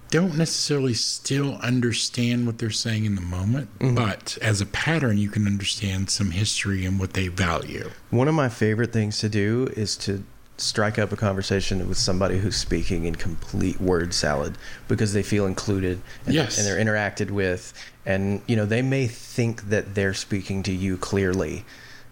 don't 0.10 0.38
necessarily 0.38 0.94
still 0.94 1.56
understand 1.58 2.46
what 2.48 2.58
they're 2.58 2.70
saying 2.72 3.06
in 3.06 3.16
the 3.16 3.22
moment, 3.22 3.70
but 3.96 4.38
as 4.42 4.60
a 4.62 4.66
pattern, 4.66 5.18
you 5.18 5.30
can 5.30 5.46
understand 5.46 6.10
some 6.10 6.32
history 6.32 6.84
and 6.86 7.00
what 7.00 7.14
they 7.14 7.28
value. 7.28 7.90
One 8.10 8.28
of 8.28 8.34
my 8.34 8.50
favorite 8.50 8.92
things 8.92 9.20
to 9.20 9.30
do 9.30 9.70
is 9.76 9.96
to 9.98 10.24
strike 10.60 11.00
up 11.00 11.12
a 11.12 11.16
conversation 11.16 11.88
with 11.88 11.98
somebody 11.98 12.38
who's 12.40 12.56
speaking 12.56 13.06
in 13.06 13.16
complete 13.16 13.80
word 13.80 14.14
salad 14.14 14.58
because 14.88 15.14
they 15.14 15.24
feel 15.24 15.46
included 15.46 16.02
and, 16.26 16.34
Yes. 16.36 16.58
and 16.58 16.68
they're 16.68 16.78
interacted 16.84 17.32
with 17.32 17.74
and 18.06 18.42
you 18.48 18.56
know 18.56 18.66
they 18.66 18.82
may 18.82 19.08
think 19.08 19.70
that 19.70 19.96
they're 19.96 20.14
speaking 20.14 20.64
to 20.64 20.72
you 20.74 20.98
clearly 20.98 21.64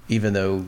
even 0.08 0.34
though 0.34 0.68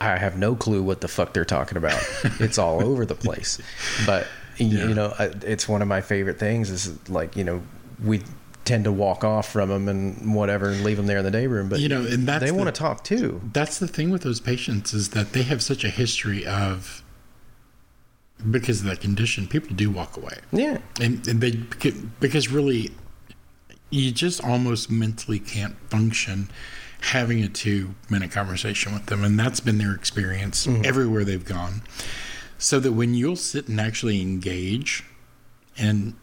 I 0.00 0.16
have 0.18 0.36
no 0.38 0.54
clue 0.54 0.82
what 0.82 1.00
the 1.00 1.08
fuck 1.08 1.32
they're 1.32 1.44
talking 1.46 1.78
about. 1.78 2.02
it's 2.40 2.58
all 2.58 2.84
over 2.84 3.06
the 3.06 3.14
place. 3.14 3.58
But 4.04 4.26
Yeah. 4.58 4.88
you 4.88 4.94
know, 4.94 5.14
it's 5.18 5.66
one 5.68 5.80
of 5.80 5.88
my 5.88 6.02
favorite 6.02 6.38
things 6.38 6.68
is 6.68 7.08
like, 7.08 7.34
you 7.34 7.44
know, 7.44 7.62
we 8.04 8.20
tend 8.66 8.84
to 8.84 8.92
walk 8.92 9.24
off 9.24 9.50
from 9.50 9.70
them 9.70 9.88
and 9.88 10.34
whatever 10.34 10.68
and 10.68 10.84
leave 10.84 10.98
them 10.98 11.06
there 11.06 11.16
in 11.18 11.24
the 11.24 11.30
day 11.30 11.46
room, 11.46 11.70
but 11.70 11.80
You 11.80 11.88
know, 11.88 12.02
and 12.04 12.28
that's 12.28 12.40
they 12.44 12.50
the- 12.50 12.54
want 12.54 12.66
to 12.74 12.78
talk 12.78 13.04
too. 13.04 13.40
That's 13.54 13.78
the 13.78 13.88
thing 13.88 14.10
with 14.10 14.20
those 14.20 14.38
patients 14.38 14.92
is 14.92 15.08
that 15.10 15.32
they 15.32 15.44
have 15.44 15.62
such 15.62 15.82
a 15.82 15.88
history 15.88 16.44
of 16.46 17.02
because 18.50 18.80
of 18.80 18.86
that 18.86 19.00
condition, 19.00 19.46
people 19.46 19.74
do 19.74 19.90
walk 19.90 20.16
away. 20.16 20.38
Yeah. 20.52 20.78
and, 21.00 21.26
and 21.26 21.40
they 21.40 21.52
because 22.20 22.50
really 22.50 22.90
you 23.90 24.12
just 24.12 24.42
almost 24.42 24.90
mentally 24.90 25.38
can't 25.38 25.76
function 25.90 26.48
having 27.00 27.42
a 27.42 27.48
two 27.48 27.94
minute 28.08 28.30
conversation 28.30 28.92
with 28.92 29.06
them. 29.06 29.24
And 29.24 29.38
that's 29.38 29.60
been 29.60 29.78
their 29.78 29.94
experience 29.94 30.66
mm-hmm. 30.66 30.84
everywhere 30.84 31.24
they've 31.24 31.44
gone. 31.44 31.82
So 32.58 32.78
that 32.80 32.92
when 32.92 33.14
you'll 33.14 33.36
sit 33.36 33.68
and 33.68 33.80
actually 33.80 34.20
engage 34.20 35.04
and 35.78 36.14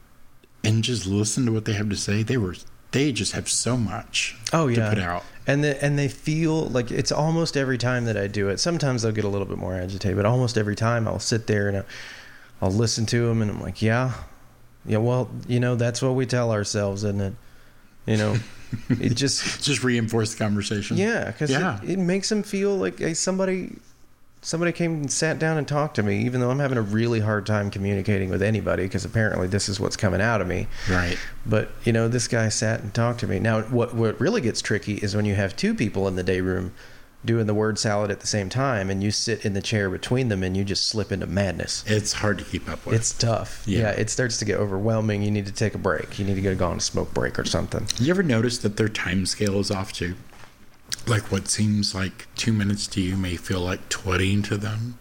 and 0.63 0.84
just 0.84 1.06
listen 1.06 1.45
to 1.45 1.51
what 1.51 1.65
they 1.65 1.73
have 1.73 1.89
to 1.89 1.95
say, 1.95 2.23
they 2.23 2.38
were 2.38 2.56
they 2.91 3.12
just 3.12 3.34
have 3.34 3.49
so 3.49 3.75
much 3.75 4.36
Oh 4.53 4.67
yeah, 4.67 4.89
to 4.89 4.95
put 4.95 4.99
out. 5.03 5.23
And 5.50 5.64
the, 5.64 5.82
and 5.84 5.98
they 5.98 6.10
feel 6.10 6.66
like 6.66 6.92
it's 6.92 7.12
almost 7.12 7.56
every 7.56 7.78
time 7.78 8.04
that 8.06 8.18
I 8.18 8.28
do 8.28 8.50
it. 8.50 8.60
Sometimes 8.60 9.02
they'll 9.02 9.14
get 9.14 9.24
a 9.24 9.30
little 9.30 9.48
bit 9.48 9.58
more 9.58 9.74
agitated, 9.74 10.18
but 10.18 10.26
almost 10.26 10.58
every 10.58 10.76
time 10.76 11.08
I'll 11.08 11.20
sit 11.20 11.48
there 11.48 11.70
and 11.70 11.78
I'll, 11.78 11.86
I'll 12.64 12.72
listen 12.72 13.06
to 13.08 13.28
them 13.28 13.42
and 13.42 13.50
I'm 13.50 13.62
like, 13.62 13.82
yeah, 13.82 14.14
yeah. 14.86 14.98
Well, 14.98 15.30
you 15.48 15.60
know, 15.62 15.76
that's 15.76 16.02
what 16.02 16.16
we 16.16 16.26
tell 16.26 16.52
ourselves, 16.52 17.04
isn't 17.06 17.22
it? 17.22 17.34
You 18.06 18.18
know, 18.18 18.36
it 18.90 19.10
just 19.16 19.64
Just 19.64 19.84
reinforce 19.84 20.34
the 20.34 20.40
conversation. 20.44 20.98
yeah, 20.98 21.32
because 21.32 21.50
Yeah. 21.50 21.82
it, 21.82 21.92
it 21.92 22.00
makes 22.00 22.28
them 22.30 22.44
feel 22.44 22.76
like 22.76 23.00
hey, 23.00 23.14
somebody 23.14 23.78
somebody 24.41 24.71
came 24.71 24.93
and 24.93 25.12
sat 25.12 25.39
down 25.39 25.58
and 25.58 25.67
talked 25.67 25.95
to 25.95 26.04
me, 26.04 26.19
even 26.19 26.41
though 26.41 26.50
I'm 26.52 26.60
having 26.60 26.78
a 26.78 26.82
really 26.82 27.19
hard 27.19 27.45
time 27.45 27.69
communicating 27.69 28.30
with 28.30 28.41
anybody 28.41 28.84
because 28.84 29.06
apparently 29.06 29.47
this 29.47 29.67
is 29.67 29.80
what's 29.80 29.97
coming 29.97 30.21
out 30.21 30.41
of 30.41 30.47
me. 30.47 30.67
Right. 30.89 31.17
But 31.45 31.69
you 31.84 31.93
know, 31.93 32.08
this 32.08 32.28
guy 32.28 32.50
sat 32.50 32.82
and 32.82 32.93
talked 32.93 33.19
to 33.21 33.28
me. 33.28 33.39
Now, 33.39 33.62
what 33.63 33.93
what 33.93 34.19
really 34.19 34.41
gets 34.41 34.62
tricky 34.62 34.95
is 34.95 35.15
when 35.15 35.26
you 35.26 35.36
have 35.36 35.56
two 35.56 35.73
people 35.73 36.08
in 36.08 36.15
the 36.15 36.23
day 36.23 36.41
room 36.41 36.73
doing 37.26 37.47
the 37.47 37.54
word 37.54 37.78
salad 37.80 38.12
at 38.12 38.19
the 38.21 38.28
same 38.28 38.47
time, 38.47 38.89
and 38.89 39.04
you 39.04 39.12
sit 39.12 39.43
in 39.43 39.54
the 39.54 39.62
chair 39.62 39.89
between 39.89 40.30
them, 40.30 40.43
and 40.43 40.56
you 40.56 40.63
just 40.63 40.88
slip 40.88 41.12
into 41.12 41.26
madness. 41.26 41.84
It's 41.88 42.13
hard 42.13 42.38
to 42.38 42.43
keep 42.45 42.69
up 42.69 42.86
with. 42.86 42.95
It's 42.95 43.12
tough. 43.12 43.63
Yeah. 43.65 43.80
Yeah. 43.80 43.89
it 43.91 44.10
starts 44.10 44.38
to 44.38 44.45
get 44.45 44.60
overwhelming. 44.60 45.23
You 45.23 45.32
need 45.32 45.47
to 45.47 45.52
take 45.52 45.76
a 45.76 45.80
break. 45.80 46.19
You 46.19 46.26
need 46.26 46.41
to 46.41 46.56
go 46.56 46.67
on 46.67 46.78
a 46.78 46.82
smoke 46.82 47.13
break 47.13 47.38
or 47.38 47.45
something. 47.45 47.88
You 48.00 48.12
ever 48.12 48.23
notice 48.23 48.60
that 48.60 48.78
their 48.78 48.88
time 48.88 49.26
scale 49.26 49.60
is 49.60 49.71
off 49.71 49.91
too? 49.91 50.15
Like 51.06 51.32
what 51.32 51.48
seems 51.48 51.94
like 51.96 52.28
two 52.36 52.54
minutes 52.54 52.88
to 52.88 53.02
you 53.02 53.16
may 53.16 53.36
feel 53.36 53.62
like 53.62 53.88
20 53.90 54.42
to 54.44 54.58
them. 54.58 54.98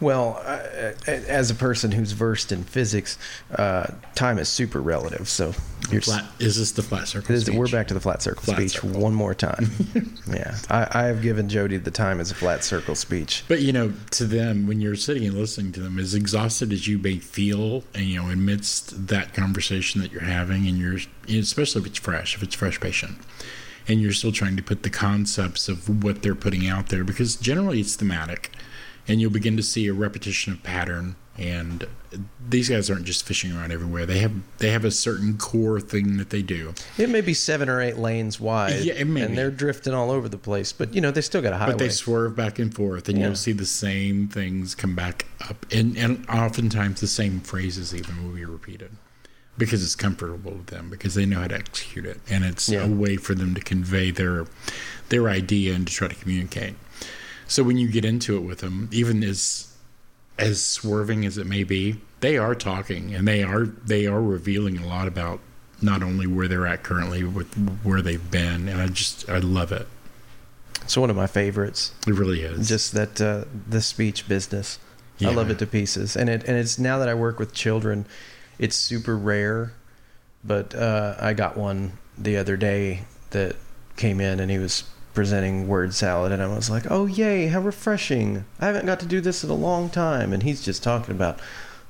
Well, 0.00 0.40
uh, 0.46 0.92
as 1.06 1.50
a 1.50 1.54
person 1.54 1.92
who's 1.92 2.12
versed 2.12 2.52
in 2.52 2.64
physics, 2.64 3.18
uh, 3.54 3.86
time 4.14 4.38
is 4.38 4.48
super 4.48 4.80
relative. 4.80 5.28
So 5.28 5.52
you're 5.90 6.00
Flat, 6.00 6.24
is 6.38 6.56
this 6.56 6.72
the 6.72 6.82
flat 6.82 7.06
circle? 7.06 7.38
Speech? 7.38 7.54
We're 7.54 7.68
back 7.68 7.88
to 7.88 7.94
the 7.94 8.00
flat 8.00 8.22
circle 8.22 8.42
Flat 8.42 8.56
speech 8.56 8.72
circle. 8.72 8.98
one 8.98 9.12
more 9.12 9.34
time. 9.34 9.70
yeah, 10.26 10.56
I, 10.70 10.88
I 10.90 11.02
have 11.04 11.20
given 11.20 11.50
Jody 11.50 11.76
the 11.76 11.90
time 11.90 12.18
as 12.18 12.30
a 12.30 12.34
flat 12.34 12.64
circle 12.64 12.94
speech. 12.94 13.44
But 13.46 13.60
you 13.60 13.74
know, 13.74 13.92
to 14.12 14.24
them, 14.24 14.66
when 14.66 14.80
you're 14.80 14.96
sitting 14.96 15.26
and 15.26 15.36
listening 15.36 15.72
to 15.72 15.80
them, 15.80 15.98
as 15.98 16.14
exhausted 16.14 16.72
as 16.72 16.88
you 16.88 16.96
may 16.96 17.18
feel, 17.18 17.84
and 17.94 18.04
you 18.06 18.22
know, 18.22 18.30
amidst 18.30 19.08
that 19.08 19.34
conversation 19.34 20.00
that 20.00 20.12
you're 20.12 20.22
having, 20.22 20.66
and 20.66 20.78
you're, 20.78 20.98
especially 21.28 21.82
if 21.82 21.86
it's 21.88 21.98
fresh, 21.98 22.34
if 22.36 22.42
it's 22.42 22.54
fresh 22.54 22.80
patient, 22.80 23.18
and 23.88 24.00
you're 24.00 24.12
still 24.12 24.32
trying 24.32 24.56
to 24.56 24.62
put 24.62 24.82
the 24.82 24.90
concepts 24.90 25.68
of 25.68 26.02
what 26.04 26.22
they're 26.22 26.34
putting 26.34 26.68
out 26.68 26.88
there, 26.88 27.04
because 27.04 27.36
generally 27.36 27.80
it's 27.80 27.96
thematic, 27.96 28.50
and 29.08 29.20
you'll 29.20 29.30
begin 29.30 29.56
to 29.56 29.62
see 29.62 29.86
a 29.88 29.92
repetition 29.92 30.52
of 30.52 30.62
pattern. 30.62 31.16
And 31.38 31.86
these 32.46 32.68
guys 32.68 32.90
aren't 32.90 33.04
just 33.06 33.24
fishing 33.24 33.52
around 33.56 33.72
everywhere. 33.72 34.04
They 34.04 34.18
have 34.18 34.32
they 34.58 34.70
have 34.72 34.84
a 34.84 34.90
certain 34.90 35.38
core 35.38 35.80
thing 35.80 36.18
that 36.18 36.28
they 36.28 36.42
do. 36.42 36.74
It 36.98 37.08
may 37.08 37.22
be 37.22 37.32
seven 37.32 37.70
or 37.70 37.80
eight 37.80 37.96
lanes 37.96 38.38
wide, 38.38 38.80
Yeah, 38.82 38.94
it 38.94 39.06
may 39.06 39.22
and 39.22 39.30
be. 39.30 39.36
they're 39.36 39.50
drifting 39.50 39.94
all 39.94 40.10
over 40.10 40.28
the 40.28 40.36
place. 40.36 40.72
But 40.72 40.92
you 40.94 41.00
know, 41.00 41.10
they 41.12 41.22
still 41.22 41.40
got 41.40 41.54
a 41.54 41.56
highway. 41.56 41.72
But 41.72 41.78
they 41.78 41.88
swerve 41.88 42.36
back 42.36 42.58
and 42.58 42.74
forth, 42.74 43.08
and 43.08 43.16
Yeah. 43.16 43.26
you'll 43.28 43.36
see 43.36 43.52
the 43.52 43.64
same 43.64 44.28
things 44.28 44.74
come 44.74 44.94
back 44.94 45.24
up, 45.48 45.64
and 45.72 45.96
and 45.96 46.26
oftentimes 46.28 47.00
the 47.00 47.06
same 47.06 47.40
phrases 47.40 47.94
even 47.94 48.22
will 48.22 48.34
be 48.34 48.44
repeated 48.44 48.90
because 49.60 49.84
it's 49.84 49.94
comfortable 49.94 50.52
with 50.52 50.66
them 50.66 50.88
because 50.90 51.14
they 51.14 51.26
know 51.26 51.38
how 51.40 51.46
to 51.46 51.54
execute 51.54 52.04
it, 52.06 52.18
and 52.28 52.44
it's 52.44 52.68
Yeah. 52.68 52.84
a 52.84 52.88
way 52.88 53.16
for 53.16 53.34
them 53.36 53.54
to 53.54 53.60
convey 53.60 54.10
their 54.10 54.46
their 55.10 55.28
idea 55.28 55.74
and 55.74 55.86
to 55.86 55.92
try 55.92 56.08
to 56.08 56.14
communicate. 56.14 56.74
So 57.46 57.62
when 57.64 57.76
you 57.76 57.88
get 57.88 58.04
into 58.04 58.36
it 58.36 58.40
with 58.40 58.58
them, 58.58 58.88
even 58.90 59.22
as 59.22 59.68
as 60.38 60.64
swerving 60.64 61.26
as 61.26 61.36
it 61.36 61.46
may 61.46 61.62
be, 61.64 62.00
they 62.20 62.38
are 62.38 62.54
talking 62.54 63.14
and 63.14 63.28
they 63.28 63.42
are 63.44 63.66
they 63.66 64.06
are 64.06 64.22
revealing 64.22 64.78
a 64.78 64.86
lot 64.86 65.06
about 65.06 65.40
not 65.82 66.02
only 66.02 66.26
where 66.26 66.48
they're 66.48 66.66
at 66.66 66.82
currently, 66.82 67.22
but 67.22 67.44
where 67.82 68.02
they've 68.02 68.30
been, 68.30 68.68
and 68.68 68.80
I 68.80 68.86
just 68.88 69.28
I 69.28 69.38
love 69.38 69.70
it. 69.72 69.86
it's 70.82 70.96
one 70.96 71.10
of 71.10 71.16
my 71.16 71.26
favorites. 71.26 71.92
It 72.06 72.14
really 72.14 72.40
is. 72.42 72.66
Just 72.68 72.92
that 72.92 73.20
uh, 73.20 73.44
the 73.68 73.80
speech 73.82 74.26
business. 74.26 74.78
I 75.22 75.28
love 75.34 75.50
it 75.50 75.58
to 75.58 75.66
pieces, 75.66 76.16
and 76.16 76.30
it 76.30 76.44
and 76.48 76.56
it's 76.56 76.78
now 76.78 76.98
that 76.98 77.06
I 77.08 77.12
work 77.12 77.38
with 77.38 77.52
children, 77.52 78.06
it's 78.60 78.76
super 78.76 79.16
rare. 79.16 79.72
But 80.44 80.74
uh, 80.74 81.16
I 81.18 81.32
got 81.34 81.56
one 81.56 81.98
the 82.16 82.36
other 82.36 82.56
day 82.56 83.02
that 83.30 83.56
came 83.96 84.20
in, 84.20 84.38
and 84.38 84.50
he 84.50 84.58
was 84.58 84.84
presenting 85.12 85.66
word 85.66 85.92
salad, 85.92 86.30
and 86.32 86.40
I 86.42 86.46
was 86.46 86.70
like, 86.70 86.84
"Oh 86.88 87.06
yay, 87.06 87.48
how 87.48 87.60
refreshing! 87.60 88.44
I 88.60 88.66
haven't 88.66 88.86
got 88.86 89.00
to 89.00 89.06
do 89.06 89.20
this 89.20 89.42
in 89.42 89.50
a 89.50 89.54
long 89.54 89.90
time." 89.90 90.32
And 90.32 90.42
he's 90.42 90.62
just 90.62 90.82
talking 90.82 91.14
about 91.14 91.40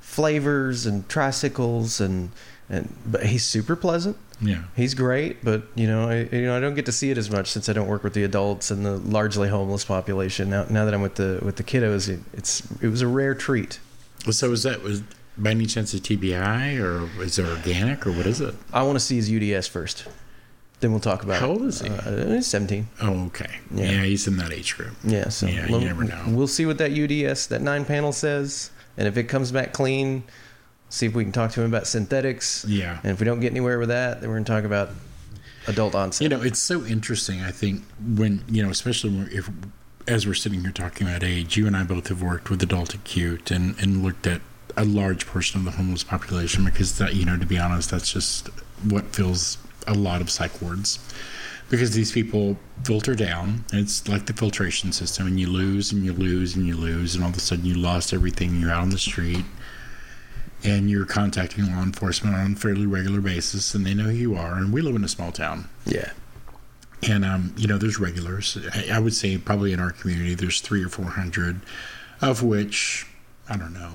flavors 0.00 0.87
and 0.87 1.09
tricycles, 1.09 2.00
and 2.00 2.30
and 2.68 2.92
but 3.06 3.26
he's 3.26 3.44
super 3.44 3.76
pleasant. 3.76 4.16
yeah. 4.40 4.64
He's 4.74 4.94
great, 4.94 5.44
but 5.44 5.62
you 5.76 5.87
know, 5.87 6.09
I, 6.09 6.28
you 6.33 6.46
know, 6.46 6.56
I 6.56 6.61
don't 6.61 6.74
get 6.74 6.87
to 6.87 6.92
see 6.92 7.11
it 7.11 7.18
as 7.18 7.30
much 7.30 7.48
since 7.48 7.68
I 7.68 7.72
don't 7.72 7.88
work 7.88 8.02
with 8.02 8.14
the 8.14 8.24
adults 8.24 8.70
and 8.72 8.85
the 8.85 8.96
largely 8.96 9.48
homeless 9.48 9.85
population. 9.85 10.50
Now, 10.50 10.64
now 10.68 10.85
that 10.87 10.94
I'm 10.94 11.02
with 11.02 11.16
the 11.16 11.38
with 11.42 11.54
the 11.56 11.62
kiddos, 11.62 12.09
it, 12.09 12.20
it's 12.33 12.62
it 12.83 12.88
was 12.88 13.02
a 13.02 13.06
rare 13.06 13.35
treat. 13.35 13.78
So 14.30 14.50
was 14.50 14.64
that 14.64 14.83
was 14.83 15.02
by 15.40 15.50
any 15.50 15.66
chance 15.66 15.94
a 15.94 15.98
TBI 15.98 16.79
or 16.81 17.22
is 17.22 17.38
it 17.38 17.46
organic 17.46 18.07
or 18.07 18.12
what 18.12 18.26
is 18.26 18.40
it? 18.40 18.55
I 18.72 18.83
want 18.83 18.96
to 18.96 19.00
see 19.00 19.16
his 19.16 19.31
UDS 19.31 19.66
first, 19.66 20.07
then 20.81 20.90
we'll 20.90 21.00
talk 21.00 21.22
about. 21.22 21.40
How 21.40 21.48
old 21.48 21.62
is 21.62 21.81
he? 21.81 21.88
Uh, 21.88 22.26
he's 22.26 22.46
17. 22.46 22.88
Oh, 23.00 23.26
okay. 23.26 23.59
Yeah. 23.74 23.90
Yeah. 23.90 24.03
he's 24.05 24.26
in 24.26 24.37
that 24.37 24.53
age 24.53 24.76
group. 24.76 24.94
Yeah, 25.03 25.29
so 25.29 25.46
Yeah, 25.46 25.66
you 25.66 25.72
we'll, 25.72 25.81
never 25.81 26.05
know. 26.05 26.22
We'll 26.29 26.46
see 26.46 26.66
what 26.66 26.79
that 26.79 26.92
UDS, 26.92 27.48
that 27.48 27.62
nine 27.62 27.85
panel 27.85 28.12
says, 28.12 28.70
and 28.96 29.09
if 29.09 29.16
it 29.16 29.24
comes 29.24 29.50
back 29.50 29.72
clean, 29.72 30.24
see 30.90 31.07
if 31.07 31.14
we 31.14 31.24
can 31.24 31.33
talk 31.33 31.53
to 31.53 31.62
him 31.62 31.70
about 31.70 31.87
synthetics. 31.87 32.64
Yeah. 32.68 32.98
And 33.03 33.12
if 33.12 33.20
we 33.20 33.24
don't 33.24 33.40
get 33.40 33.50
anywhere 33.50 33.79
with 33.79 33.88
that, 33.88 34.20
then 34.20 34.29
we're 34.29 34.37
going 34.37 34.44
to 34.44 34.53
talk 34.53 34.64
about 34.64 34.90
adult 35.66 35.94
onset. 35.94 36.22
You 36.22 36.29
know, 36.29 36.42
it's 36.42 36.59
so 36.59 36.85
interesting. 36.85 37.40
I 37.40 37.50
think 37.50 37.83
when 38.16 38.44
you 38.48 38.62
know, 38.62 38.70
especially 38.70 39.12
if 39.33 39.48
as 40.07 40.26
we're 40.26 40.35
sitting 40.35 40.62
here 40.62 40.72
talking 40.72 41.07
about 41.07 41.22
age, 41.22 41.57
you 41.57 41.66
and 41.66 41.76
I 41.76 41.85
both 41.85 42.09
have 42.09 42.22
worked 42.22 42.50
with 42.50 42.62
adult 42.62 42.94
acute 42.94 43.50
and 43.50 43.79
and 43.79 44.03
looked 44.03 44.26
at 44.26 44.40
a 44.76 44.85
large 44.85 45.26
portion 45.26 45.59
of 45.61 45.64
the 45.64 45.72
homeless 45.72 46.04
population 46.04 46.64
because 46.64 46.98
that 46.98 47.14
you 47.14 47.24
know, 47.24 47.37
to 47.37 47.46
be 47.46 47.59
honest, 47.59 47.90
that's 47.90 48.12
just 48.12 48.48
what 48.88 49.06
fills 49.14 49.59
a 49.87 49.94
lot 49.94 50.20
of 50.20 50.30
psych 50.30 50.61
wards. 50.62 50.98
Because 51.68 51.92
these 51.92 52.11
people 52.11 52.59
filter 52.83 53.14
down, 53.14 53.64
it's 53.72 54.09
like 54.09 54.26
the 54.26 54.33
filtration 54.33 54.90
system, 54.90 55.28
and 55.28 55.38
you 55.38 55.46
lose 55.46 55.92
and 55.92 56.04
you 56.04 56.12
lose 56.12 56.56
and 56.56 56.66
you 56.66 56.76
lose, 56.76 57.14
and 57.14 57.22
all 57.22 57.30
of 57.30 57.37
a 57.37 57.40
sudden 57.40 57.64
you 57.64 57.74
lost 57.74 58.12
everything. 58.12 58.56
You're 58.56 58.72
out 58.72 58.83
on 58.83 58.90
the 58.90 58.98
street, 58.98 59.44
and 60.64 60.90
you're 60.90 61.06
contacting 61.06 61.66
law 61.66 61.83
enforcement 61.83 62.35
on 62.35 62.52
a 62.52 62.56
fairly 62.56 62.87
regular 62.87 63.20
basis, 63.20 63.72
and 63.72 63.87
they 63.87 63.94
know 63.94 64.04
who 64.04 64.11
you 64.11 64.35
are. 64.35 64.54
And 64.54 64.72
we 64.72 64.83
live 64.83 64.96
in 64.96 65.04
a 65.04 65.09
small 65.09 65.30
town, 65.30 65.68
yeah. 65.87 66.11
and 67.09 67.24
um, 67.24 67.54
you 67.56 67.68
know, 67.68 67.78
there's 67.78 68.00
regulars. 68.00 68.59
I, 68.74 68.96
I 68.96 68.98
would 68.98 69.14
say 69.14 69.38
probably 69.38 69.72
in 69.72 69.78
our 69.78 69.92
community, 69.92 70.35
there's 70.35 70.61
three 70.61 70.83
or 70.85 70.88
four 70.88 71.06
hundred, 71.06 71.61
of 72.20 72.42
which 72.42 73.06
I 73.48 73.56
don't 73.56 73.72
know, 73.74 73.92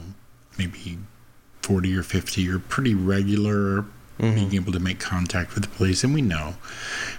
maybe 0.57 0.97
forty 1.61 1.95
or 1.95 2.03
fifty 2.03 2.47
are 2.49 2.59
pretty 2.59 2.93
regular, 2.93 3.85
mm-hmm. 4.19 4.35
being 4.35 4.53
able 4.55 4.71
to 4.71 4.79
make 4.79 4.99
contact 4.99 5.55
with 5.55 5.63
the 5.63 5.69
police, 5.69 6.03
and 6.03 6.13
we 6.13 6.21
know. 6.21 6.55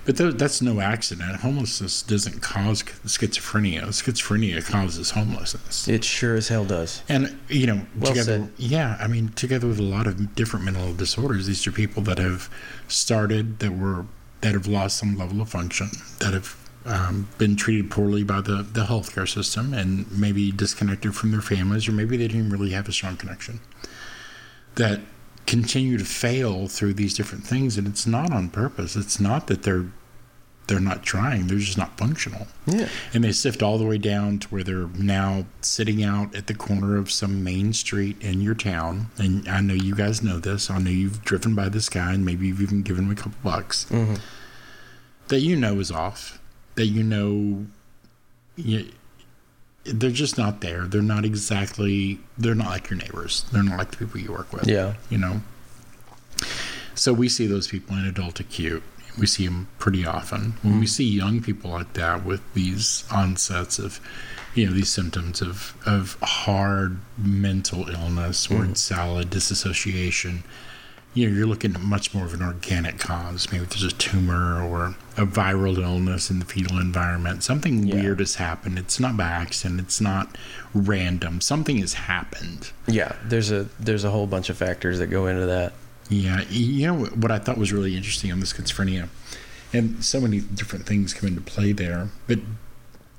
But 0.05 0.17
tho- 0.17 0.33
that's 0.33 0.63
no 0.63 0.81
accident. 0.81 1.41
Homelessness 1.41 2.03
doesn't 2.03 2.41
cause 2.43 2.83
schizophrenia. 2.83 3.87
Schizophrenia 3.89 4.65
causes 4.65 5.11
homelessness. 5.11 5.89
It 5.89 6.05
sure 6.05 6.37
as 6.37 6.49
hell 6.49 6.65
does. 6.65 7.03
And 7.09 7.39
you 7.49 7.67
know, 7.67 7.87
Well 7.97 8.13
together, 8.13 8.39
said. 8.39 8.53
yeah, 8.57 8.97
I 9.01 9.07
mean, 9.09 9.31
together 9.31 9.67
with 9.67 9.79
a 9.79 9.83
lot 9.85 10.07
of 10.07 10.35
different 10.35 10.65
mental 10.65 10.95
disorders, 10.95 11.47
these 11.47 11.67
are 11.67 11.73
people 11.73 12.03
that 12.05 12.19
have 12.19 12.49
started 12.89 13.59
that 13.59 13.77
were 13.77 14.07
that 14.43 14.53
have 14.53 14.67
lost 14.67 14.99
some 14.99 15.17
level 15.17 15.41
of 15.41 15.49
function, 15.49 15.91
that 16.21 16.35
have 16.35 16.57
um, 16.87 17.29
been 17.39 17.57
treated 17.57 17.91
poorly 17.91 18.23
by 18.23 18.41
the 18.41 18.63
the 18.63 18.85
healthcare 18.85 19.29
system, 19.29 19.75
and 19.75 20.11
maybe 20.11 20.53
disconnected 20.53 21.15
from 21.15 21.31
their 21.33 21.41
families, 21.43 21.89
or 21.89 21.93
maybe 21.93 22.17
they 22.17 22.29
didn't 22.29 22.51
really 22.51 22.71
have 22.71 22.89
a 22.89 22.93
strong 22.93 23.17
connection. 23.17 23.61
That 24.77 25.01
continue 25.47 25.97
to 25.99 26.05
fail 26.05 26.67
through 26.69 26.95
these 26.95 27.15
different 27.15 27.45
things, 27.47 27.79
and 27.79 27.87
it's 27.87 28.07
not 28.07 28.33
on 28.33 28.51
purpose. 28.51 28.95
It's 28.97 29.19
not 29.21 29.47
that 29.49 29.63
they're 29.63 29.87
they're 30.67 30.81
not 30.81 31.03
trying; 31.05 31.47
they're 31.47 31.59
just 31.59 31.79
not 31.79 31.97
functional 31.97 32.49
Yeah. 32.67 32.89
and 33.15 33.23
they 33.23 33.31
sift 33.31 33.63
all 33.63 33.79
the 33.79 33.85
way 33.85 33.99
down 33.99 34.41
to 34.41 34.49
where 34.49 34.65
they're 34.65 34.89
now 34.99 35.47
sitting 35.61 36.03
out 36.03 36.35
at 36.35 36.49
the 36.49 36.55
corner 36.55 36.97
of 36.97 37.09
some 37.11 37.45
main 37.45 37.73
street 37.73 38.17
in 38.21 38.41
your 38.41 38.57
town. 38.57 39.07
And 39.17 39.47
I 39.49 39.61
know 39.61 39.75
you 39.75 39.95
guys 39.95 40.23
know 40.25 40.41
this. 40.41 40.69
I 40.69 40.79
know 40.79 40.91
you've 40.91 41.25
driven 41.25 41.55
by 41.55 41.69
this 41.69 41.89
guy, 41.89 42.13
and 42.15 42.25
maybe 42.25 42.49
you've 42.49 42.61
even 42.61 42.83
given 42.83 43.05
him 43.05 43.11
a 43.13 43.15
couple 43.15 43.39
bucks 43.45 43.87
Mhm. 43.91 44.19
that 45.29 45.41
you 45.41 45.55
know 45.57 45.79
is 45.79 45.93
off. 45.93 46.41
That 46.77 46.87
you 46.87 47.03
know, 47.03 47.67
you, 48.57 48.91
they're 49.85 50.11
just 50.11 50.37
not 50.39 50.61
there. 50.61 50.87
They're 50.87 51.03
not 51.03 51.25
exactly. 51.25 52.19
They're 52.39 52.55
not 52.55 52.69
like 52.69 52.91
your 52.91 52.99
neighbors. 52.99 53.45
They're 53.53 53.63
not 53.63 53.79
like 53.79 53.91
the 53.93 53.97
people 53.99 54.21
you 54.21 54.33
work 54.33 54.53
with 54.53 54.67
Yeah. 54.67 54.95
you 55.11 55.19
know 55.19 55.41
So 56.95 57.13
we 57.13 57.29
see 57.29 57.47
those 57.47 57.69
people 57.69 57.97
in 57.97 58.05
adult 58.05 58.41
acute. 58.41 58.83
We 59.19 59.27
see 59.27 59.47
them 59.47 59.69
pretty 59.79 60.05
often. 60.05 60.55
When 60.63 60.79
we 60.79 60.87
mm. 60.87 60.91
see 60.91 61.05
young 61.05 61.41
people 61.43 61.71
like 61.71 61.95
that 61.95 62.25
with 62.25 62.43
these 62.53 63.05
onsets 63.11 63.79
of, 63.79 63.99
you 64.55 64.67
know, 64.67 64.73
these 64.73 64.91
symptoms 64.91 65.41
of, 65.41 65.75
of 65.87 66.19
hard 66.23 66.99
mental 67.17 67.89
illness, 67.89 68.51
word 68.51 68.71
mm. 68.71 68.77
salad, 68.77 69.31
disassociation, 69.31 70.45
you 71.17 71.29
know, 71.31 71.35
you're 71.35 71.47
looking 71.47 71.75
at 71.75 71.81
much 71.81 72.13
more 72.15 72.27
of 72.27 72.35
an 72.35 72.43
organic 72.43 72.99
cause. 72.99 73.51
Maybe 73.51 73.65
there's 73.65 73.83
a 73.83 73.91
tumor 73.93 74.61
or 74.63 74.95
a 75.17 75.25
viral 75.27 75.79
illness 75.83 76.31
in 76.31 76.41
the 76.41 76.45
fetal 76.45 76.79
environment. 76.79 77.43
Something 77.43 77.87
Yeah. 77.87 77.95
weird 77.97 78.19
has 78.21 78.35
happened. 78.35 78.79
It's 78.79 79.01
not 79.01 79.17
by 79.17 79.25
accident. 79.25 79.81
It's 79.81 79.99
not 80.01 80.37
random. 80.75 81.41
Something 81.41 81.79
has 81.79 81.95
happened. 81.95 82.71
Yeah, 82.87 83.13
there's 83.25 83.51
a 83.51 83.67
there's 83.81 84.05
a 84.05 84.11
whole 84.11 84.27
bunch 84.27 84.51
of 84.51 84.59
factors 84.59 84.99
that 84.99 85.07
go 85.07 85.27
into 85.27 85.47
that. 85.47 85.73
Yeah, 86.11 86.43
you 86.51 86.87
know 86.87 87.07
what 87.07 87.31
I 87.33 87.39
thought 87.39 87.57
was 87.57 87.73
really 87.73 87.97
interesting 87.97 88.31
on 88.31 88.41
the 88.41 88.47
schizophrenia, 88.47 89.09
and 89.73 90.05
so 90.05 90.21
many 90.21 90.41
different 90.41 90.85
things 90.87 91.15
come 91.15 91.29
into 91.31 91.41
play 91.41 91.73
there. 91.73 92.09
But 92.27 92.41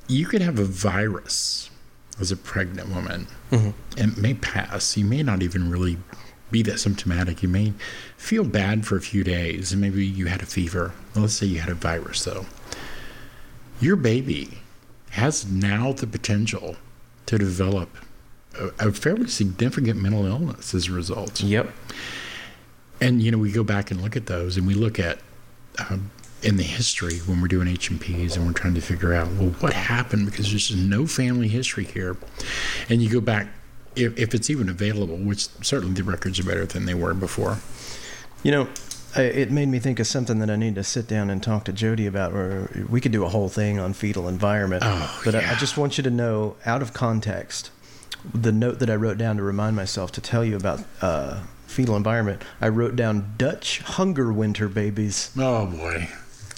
you 0.08 0.28
could 0.28 0.42
have 0.44 0.60
a 0.60 0.64
virus 0.66 1.70
as 2.20 2.32
a 2.32 2.38
pregnant 2.38 2.90
woman, 2.94 3.28
and 3.52 3.74
it 3.98 4.18
may 4.18 4.36
pass. 4.36 4.96
You 4.96 5.04
may 5.06 5.24
not 5.24 5.42
even 5.42 5.70
really 5.72 5.98
be 6.52 6.62
that 6.64 6.80
symptomatic. 6.80 7.44
You 7.44 7.50
may 7.50 7.74
feel 8.18 8.44
bad 8.44 8.86
for 8.86 8.96
a 8.96 9.02
few 9.02 9.24
days, 9.24 9.72
and 9.72 9.82
maybe 9.82 10.06
you 10.06 10.28
had 10.28 10.42
a 10.42 10.46
fever. 10.46 10.94
Well, 11.14 11.24
let's 11.24 11.34
say 11.34 11.46
you 11.46 11.60
had 11.60 11.70
a 11.70 11.76
virus, 11.76 12.24
though. 12.24 12.46
Your 13.80 13.96
baby 13.96 14.60
has 15.12 15.46
now 15.50 15.94
the 15.94 16.08
potential 16.08 16.76
to 17.26 17.38
develop 17.38 17.90
a, 18.60 18.88
a 18.88 18.92
fairly 18.92 19.28
significant 19.28 20.02
mental 20.02 20.26
illness 20.26 20.74
as 20.74 20.88
a 20.88 20.92
result. 20.92 21.42
Yep. 21.42 21.72
And 23.00 23.22
you 23.22 23.32
know, 23.32 23.38
we 23.38 23.52
go 23.52 23.64
back 23.64 23.92
and 23.92 24.02
look 24.02 24.16
at 24.16 24.26
those, 24.26 24.58
and 24.58 24.66
we 24.66 24.74
look 24.74 25.00
at 25.00 25.20
um, 25.90 26.12
in 26.44 26.58
the 26.58 26.64
history 26.64 27.18
when 27.20 27.42
we're 27.42 27.48
doing 27.48 27.68
H 27.68 27.90
and 27.90 28.00
P's, 28.00 28.36
and 28.36 28.46
we're 28.46 28.54
trying 28.54 28.76
to 28.76 28.82
figure 28.82 29.14
out 29.14 29.28
well 29.34 29.50
what 29.60 29.74
happened 29.74 30.26
because 30.26 30.50
there's 30.50 30.76
no 30.76 31.06
family 31.06 31.48
history 31.48 31.84
here. 31.84 32.18
And 32.90 33.02
you 33.02 33.10
go 33.10 33.22
back, 33.22 33.48
if, 33.98 34.18
if 34.18 34.34
it's 34.34 34.50
even 34.50 34.70
available, 34.70 35.18
which 35.18 35.48
certainly 35.62 35.94
the 35.94 36.04
records 36.04 36.40
are 36.40 36.44
better 36.44 36.66
than 36.66 36.86
they 36.86 36.94
were 36.94 37.14
before. 37.14 37.58
You 38.44 38.52
know, 38.52 38.70
it 39.16 39.52
made 39.52 39.68
me 39.68 39.80
think 39.80 40.00
of 40.00 40.08
something 40.08 40.40
that 40.40 40.50
I 40.50 40.56
need 40.56 40.76
to 40.76 40.84
sit 40.84 41.08
down 41.08 41.30
and 41.30 41.42
talk 41.42 41.66
to 41.66 41.74
Jody 41.74 42.06
about. 42.06 42.34
Where 42.34 42.70
we 42.90 43.02
could 43.02 43.12
do 43.12 43.26
a 43.26 43.30
whole 43.30 43.50
thing 43.50 43.80
on 43.80 43.94
fetal 43.94 44.28
environment. 44.28 44.84
Oh, 44.86 45.22
but 45.26 45.34
I, 45.36 45.54
I 45.54 45.56
just 45.56 45.78
want 45.78 45.98
you 45.98 46.04
to 46.04 46.12
know, 46.12 46.56
out 46.66 46.82
of 46.82 46.94
context, 46.94 47.72
the 48.34 48.52
note 48.52 48.80
that 48.80 48.90
I 48.90 48.96
wrote 48.96 49.18
down 49.18 49.38
to 49.38 49.44
remind 49.44 49.76
myself 49.76 50.12
to 50.14 50.22
tell 50.22 50.46
you 50.46 50.56
about 50.56 50.84
uh, 51.02 51.44
fetal 51.66 51.96
environment. 51.96 52.44
I 52.62 52.68
wrote 52.68 52.96
down 52.96 53.34
Dutch 53.38 53.80
hunger 53.80 54.32
winter 54.32 54.68
babies. 54.68 55.32
Oh 55.38 55.66
boy, 55.66 56.10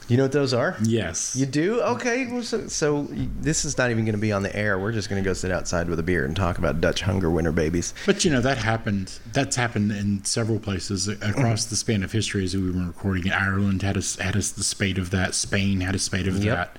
You 0.10 0.18
know 0.18 0.24
what 0.24 0.32
those 0.32 0.54
are? 0.54 0.76
yes. 0.82 1.36
You 1.36 1.46
do? 1.46 1.82
Okay. 1.82 2.26
Well, 2.26 2.42
so, 2.42 2.68
so 2.68 3.08
this 3.12 3.64
is 3.64 3.78
not 3.78 3.92
even 3.92 4.06
going 4.06 4.16
to 4.16 4.20
be 4.22 4.32
on 4.32 4.42
the 4.44 4.54
air. 4.56 4.80
We're 4.80 4.92
just 4.92 5.08
going 5.08 5.24
to 5.24 5.28
go 5.30 5.34
sit 5.34 5.52
outside 5.52 5.88
with 5.88 6.00
a 6.00 6.04
beer 6.04 6.26
and 6.26 6.36
talk 6.36 6.58
about 6.58 6.82
Dutch 6.82 7.02
hunger 7.02 7.30
winter 7.30 7.52
babies. 7.52 7.94
But 8.08 8.26
you 8.26 8.32
know 8.32 8.42
that 8.42 8.58
happened. 8.58 9.20
That's 9.34 9.56
happened 9.56 9.92
in 9.92 10.26
several 10.26 10.60
places 10.60 11.08
across 11.08 11.66
the 11.66 11.76
span 11.76 12.02
of 12.04 12.12
history. 12.12 12.44
As 12.44 12.56
we 12.58 12.72
were 12.72 12.88
recording, 12.88 13.32
Ireland 13.32 13.84
had 13.84 13.98
a 13.98 14.04
had 14.22 14.36
a 14.36 14.40
the 14.40 14.64
spate 14.64 14.98
of 14.98 15.12
that. 15.12 15.36
Spain 15.36 15.82
had 15.82 15.94
a 15.96 16.00
spate 16.00 16.28
of 16.28 16.44
Yep. 16.44 16.78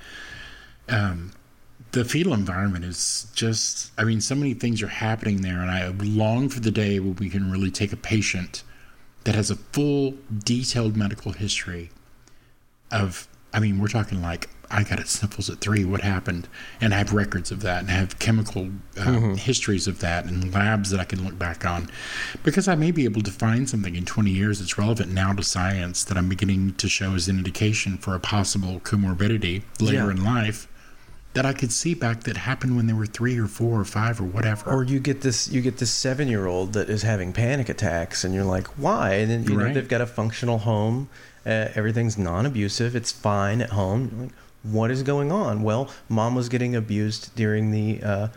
that. 0.87 0.93
Um, 0.93 1.31
the 1.93 2.03
fetal 2.03 2.33
environment 2.33 2.83
is 2.85 3.27
just. 3.33 3.91
I 3.97 4.03
mean, 4.03 4.19
so 4.19 4.35
many 4.35 4.53
things 4.53 4.81
are 4.81 4.87
happening 4.87 5.41
there, 5.41 5.59
and 5.61 5.71
I 5.71 5.87
long 6.03 6.49
for 6.49 6.59
the 6.59 6.71
day 6.71 6.99
where 6.99 7.13
we 7.13 7.29
can 7.29 7.49
really 7.49 7.71
take 7.71 7.93
a 7.93 7.97
patient 7.97 8.63
that 9.23 9.35
has 9.35 9.49
a 9.51 9.55
full, 9.55 10.15
detailed 10.43 10.97
medical 10.97 11.31
history 11.31 11.91
of. 12.91 13.27
I 13.53 13.59
mean, 13.59 13.79
we're 13.79 13.89
talking 13.89 14.21
like 14.21 14.49
I 14.69 14.83
got 14.83 14.99
it 15.01 15.09
sniffles 15.09 15.49
at 15.49 15.59
three. 15.59 15.83
What 15.83 15.99
happened? 16.01 16.47
And 16.79 16.93
I 16.93 16.97
have 16.99 17.11
records 17.11 17.51
of 17.51 17.61
that, 17.63 17.81
and 17.81 17.89
I 17.91 17.95
have 17.95 18.17
chemical 18.17 18.69
uh, 18.97 19.35
histories 19.35 19.87
of 19.87 19.99
that, 19.99 20.23
and 20.25 20.53
labs 20.53 20.89
that 20.91 21.01
I 21.01 21.03
can 21.03 21.25
look 21.25 21.37
back 21.37 21.65
on, 21.65 21.89
because 22.43 22.69
I 22.69 22.75
may 22.75 22.91
be 22.91 23.03
able 23.03 23.21
to 23.23 23.31
find 23.31 23.69
something 23.69 23.95
in 23.97 24.05
20 24.05 24.31
years 24.31 24.59
that's 24.59 24.77
relevant 24.77 25.11
now 25.11 25.33
to 25.33 25.43
science 25.43 26.05
that 26.05 26.17
I'm 26.17 26.29
beginning 26.29 26.75
to 26.75 26.87
show 26.87 27.13
as 27.13 27.27
an 27.27 27.37
indication 27.37 27.97
for 27.97 28.15
a 28.15 28.19
possible 28.21 28.79
comorbidity 28.79 29.63
later 29.81 30.05
Yeah. 30.05 30.11
in 30.11 30.23
life 30.23 30.69
that 31.33 31.45
I 31.45 31.53
could 31.53 31.71
see 31.71 31.93
back 31.93 32.23
that 32.23 32.35
happened 32.37 32.75
when 32.75 32.87
they 32.87 32.93
were 32.93 33.05
three 33.05 33.37
or 33.39 33.47
four 33.47 33.79
or 33.79 33.85
five 33.85 34.19
or 34.19 34.25
whatever. 34.25 34.69
Or 34.69 34.83
you 34.83 34.99
get 34.99 35.21
this 35.21 35.49
you 35.49 35.59
get 35.61 35.77
this 35.77 35.91
seven 35.91 36.27
year 36.29 36.45
old 36.45 36.71
that 36.73 36.89
is 36.89 37.01
having 37.03 37.33
panic 37.33 37.67
attacks, 37.67 38.23
and 38.23 38.33
you're 38.33 38.43
like, 38.45 38.67
why? 38.77 39.15
And 39.15 39.29
then 39.31 39.43
you 39.43 39.57
know 39.57 39.73
they've 39.73 39.87
got 39.87 39.99
a 40.01 40.05
functional 40.07 40.59
home, 40.59 41.09
uh, 41.45 41.69
everything's 41.75 42.17
non 42.17 42.45
abusive, 42.45 42.95
it's 42.95 43.11
fine 43.11 43.61
at 43.61 43.71
home. 43.71 44.11
Like, 44.21 44.31
what 44.63 44.91
is 44.91 45.03
going 45.03 45.31
on? 45.31 45.63
Well, 45.63 45.89
mom 46.07 46.35
was 46.35 46.49
getting 46.49 46.75
abused 46.75 47.35
during 47.35 47.71
the 47.71 48.01
uh, 48.03 48.27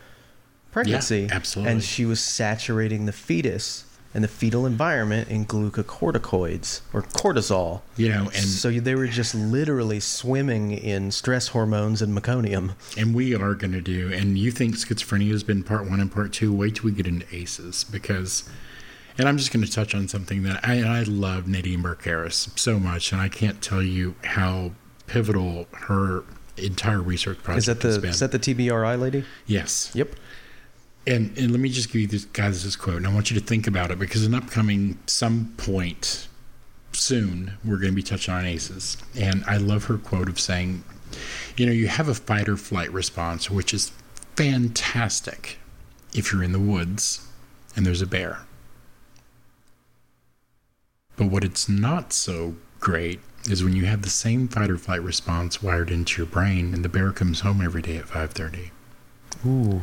pregnancy, 0.72 1.28
absolutely. 1.30 1.72
and 1.72 1.82
she 1.82 2.04
was 2.06 2.20
saturating 2.20 3.06
the 3.06 3.12
fetus 3.12 3.84
and 4.14 4.22
the 4.22 4.28
fetal 4.28 4.64
environment 4.64 5.28
in 5.28 5.44
glucocorticoids 5.44 6.80
or 6.92 7.02
cortisol. 7.02 7.82
you 7.96 8.08
know, 8.08 8.22
and 8.22 8.44
so 8.44 8.70
they 8.70 8.94
were 8.94 9.08
just 9.08 9.34
literally 9.34 9.98
swimming 9.98 10.70
in 10.70 11.10
stress 11.10 11.48
hormones 11.48 12.00
and 12.00 12.16
meconium. 12.16 12.74
and 12.96 13.14
we 13.14 13.34
are 13.34 13.54
going 13.54 13.72
to 13.72 13.80
do. 13.80 14.12
And 14.12 14.38
you 14.38 14.52
think 14.52 14.76
schizophrenia 14.76 15.32
has 15.32 15.42
been 15.42 15.64
part 15.64 15.90
one 15.90 16.00
and 16.00 16.10
part 16.10 16.32
two? 16.32 16.52
Wait 16.54 16.76
till 16.76 16.84
we 16.84 16.92
get 16.92 17.06
into 17.06 17.26
ACEs 17.34 17.84
because. 17.84 18.48
And 19.16 19.28
I'm 19.28 19.36
just 19.38 19.52
going 19.52 19.64
to 19.64 19.70
touch 19.70 19.94
on 19.94 20.08
something 20.08 20.42
that 20.42 20.60
I, 20.66 20.82
I 20.82 21.02
love 21.02 21.46
Nadine 21.46 21.82
Burke 21.82 22.02
Harris 22.04 22.48
so 22.56 22.80
much, 22.80 23.12
and 23.12 23.20
I 23.20 23.28
can't 23.28 23.62
tell 23.62 23.82
you 23.82 24.16
how 24.24 24.72
pivotal 25.06 25.66
her 25.72 26.24
entire 26.56 27.00
research 27.00 27.38
project 27.42 27.58
Is 27.58 27.66
that 27.66 27.82
has 27.82 27.94
the 27.96 28.00
been. 28.00 28.10
is 28.10 28.20
that 28.20 28.32
the 28.32 28.38
TBRI 28.38 28.98
lady? 29.00 29.24
yes. 29.46 29.90
Yep. 29.94 30.14
And 31.06 31.36
and 31.36 31.50
let 31.50 31.60
me 31.60 31.68
just 31.68 31.88
give 31.92 32.00
you 32.00 32.06
this 32.06 32.24
guys 32.24 32.64
this 32.64 32.76
quote, 32.76 32.96
and 32.96 33.06
I 33.06 33.12
want 33.12 33.30
you 33.30 33.38
to 33.38 33.44
think 33.44 33.66
about 33.66 33.90
it 33.90 33.98
because 33.98 34.24
in 34.24 34.34
upcoming 34.34 34.98
some 35.06 35.52
point 35.58 36.28
soon 36.92 37.52
we're 37.64 37.76
going 37.76 37.90
to 37.92 37.94
be 37.94 38.02
touching 38.02 38.32
on 38.32 38.44
ACEs, 38.46 38.96
and 39.14 39.44
I 39.46 39.58
love 39.58 39.84
her 39.84 39.98
quote 39.98 40.28
of 40.30 40.40
saying, 40.40 40.82
you 41.58 41.66
know, 41.66 41.72
you 41.72 41.88
have 41.88 42.08
a 42.08 42.14
fight 42.14 42.48
or 42.48 42.56
flight 42.56 42.90
response, 42.92 43.50
which 43.50 43.74
is 43.74 43.92
fantastic 44.36 45.58
if 46.14 46.32
you're 46.32 46.42
in 46.42 46.52
the 46.52 46.58
woods 46.58 47.26
and 47.76 47.84
there's 47.84 48.00
a 48.02 48.06
bear. 48.06 48.38
But 51.16 51.26
what 51.26 51.44
it's 51.44 51.68
not 51.68 52.12
so 52.12 52.56
great 52.80 53.20
is 53.48 53.62
when 53.62 53.76
you 53.76 53.84
have 53.84 54.02
the 54.02 54.10
same 54.10 54.48
fight 54.48 54.70
or 54.70 54.78
flight 54.78 55.02
response 55.02 55.62
wired 55.62 55.90
into 55.90 56.22
your 56.22 56.26
brain, 56.26 56.74
and 56.74 56.84
the 56.84 56.88
bear 56.88 57.12
comes 57.12 57.40
home 57.40 57.60
every 57.60 57.82
day 57.82 57.96
at 57.96 58.08
5:30. 58.08 58.70
Ooh. 59.46 59.82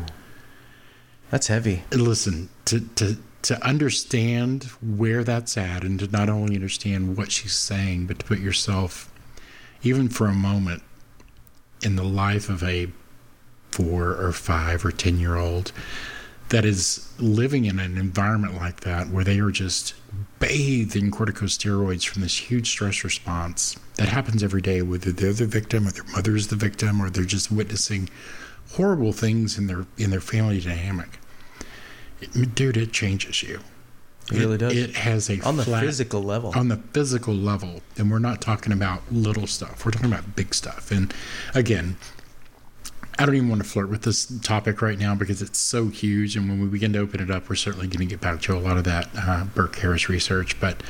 That's 1.30 1.48
heavy. 1.48 1.84
listen 1.92 2.50
to 2.66 2.82
to 2.96 3.18
to 3.44 3.66
understand 3.66 4.66
where 4.82 5.24
that's 5.24 5.58
at 5.58 5.84
and 5.84 6.00
to 6.00 6.08
not 6.08 6.30
only 6.30 6.56
understand 6.56 7.18
what 7.18 7.32
she's 7.32 7.56
saying 7.56 8.06
but 8.06 8.20
to 8.20 8.26
put 8.26 8.40
yourself 8.40 9.12
even 9.82 10.08
for 10.10 10.28
a 10.28 10.34
moment 10.34 10.84
in 11.82 11.96
the 11.96 12.04
life 12.04 12.50
of 12.50 12.64
a 12.64 12.88
four 13.72 14.12
or 14.12 14.32
five 14.32 14.86
or 14.86 14.92
ten 14.92 15.20
year 15.20 15.36
old 15.36 15.72
that 16.52 16.64
is 16.66 17.12
living 17.18 17.66
in 17.66 17.80
an 17.80 17.98
environment 17.98 18.56
like 18.56 18.82
that 18.82 19.10
where 19.10 19.24
they 19.24 19.40
are 19.40 19.52
just 19.52 19.94
bathed 20.40 20.96
in 20.96 21.10
corticosteroids 21.10 22.06
from 22.08 22.22
this 22.22 22.38
huge 22.38 22.70
stress 22.70 23.04
response 23.04 23.78
that 23.96 24.10
happens 24.10 24.44
every 24.44 24.62
day 24.62 24.82
whether 24.82 25.12
they're 25.12 25.32
the 25.34 25.46
victim 25.46 25.88
or 25.88 25.92
their 25.92 26.04
mother 26.06 26.36
is 26.36 26.48
the 26.48 26.56
victim 26.56 27.02
or 27.02 27.10
they're 27.10 27.24
just 27.24 27.52
witnessing 27.52 28.10
horrible 28.74 29.14
things 29.14 29.58
in 29.58 29.68
their 29.68 29.86
in 29.98 30.10
their 30.12 30.22
family 30.22 30.60
dynamic. 30.60 31.20
It, 32.22 32.54
dude 32.54 32.78
it 32.78 32.92
changes 32.92 33.42
you. 33.44 33.60
It 34.32 34.38
really 34.38 34.58
does. 34.58 34.74
it 34.78 34.96
has 34.98 35.30
a 35.30 35.40
On 35.42 35.58
the 35.58 35.64
flat- 35.66 35.84
physical 35.84 36.22
level. 36.22 36.54
on 36.56 36.68
the 36.68 36.78
physical 36.94 37.34
level. 37.34 37.82
And 37.98 38.12
we're 38.12 38.20
not 38.20 38.40
talking 38.42 38.72
about 38.72 39.02
little 39.12 39.48
stuff. 39.48 39.84
We're 39.86 39.92
talking 39.92 40.12
about 40.12 40.36
big 40.36 40.54
stuff. 40.54 40.92
And 40.92 41.14
again 41.56 41.98
i 43.20 43.26
don't 43.26 43.36
even 43.36 43.50
want 43.50 43.62
to 43.62 43.68
flirt 43.68 43.90
with 43.90 44.04
this 44.04 44.26
topic 44.42 44.82
right 44.82 45.00
now 45.00 45.16
because 45.16 45.42
it's 45.42 45.60
so 45.60 45.88
huge 45.88 46.36
and 46.36 46.50
when 46.50 46.62
we 46.62 46.68
begin 46.68 46.94
to 46.94 47.00
open 47.00 47.22
it 47.22 47.32
up 47.32 47.50
we're 47.50 47.56
certainly 47.56 47.88
going 47.88 48.00
to 48.00 48.06
get 48.06 48.22
back 48.22 48.42
to 48.42 48.56
a 48.56 48.60
lot 48.60 48.78
of 48.78 48.84
that 48.84 49.10
uh, 49.16 49.44
burke 49.56 49.76
harris 49.78 50.10
research 50.10 50.60
but 50.60 50.82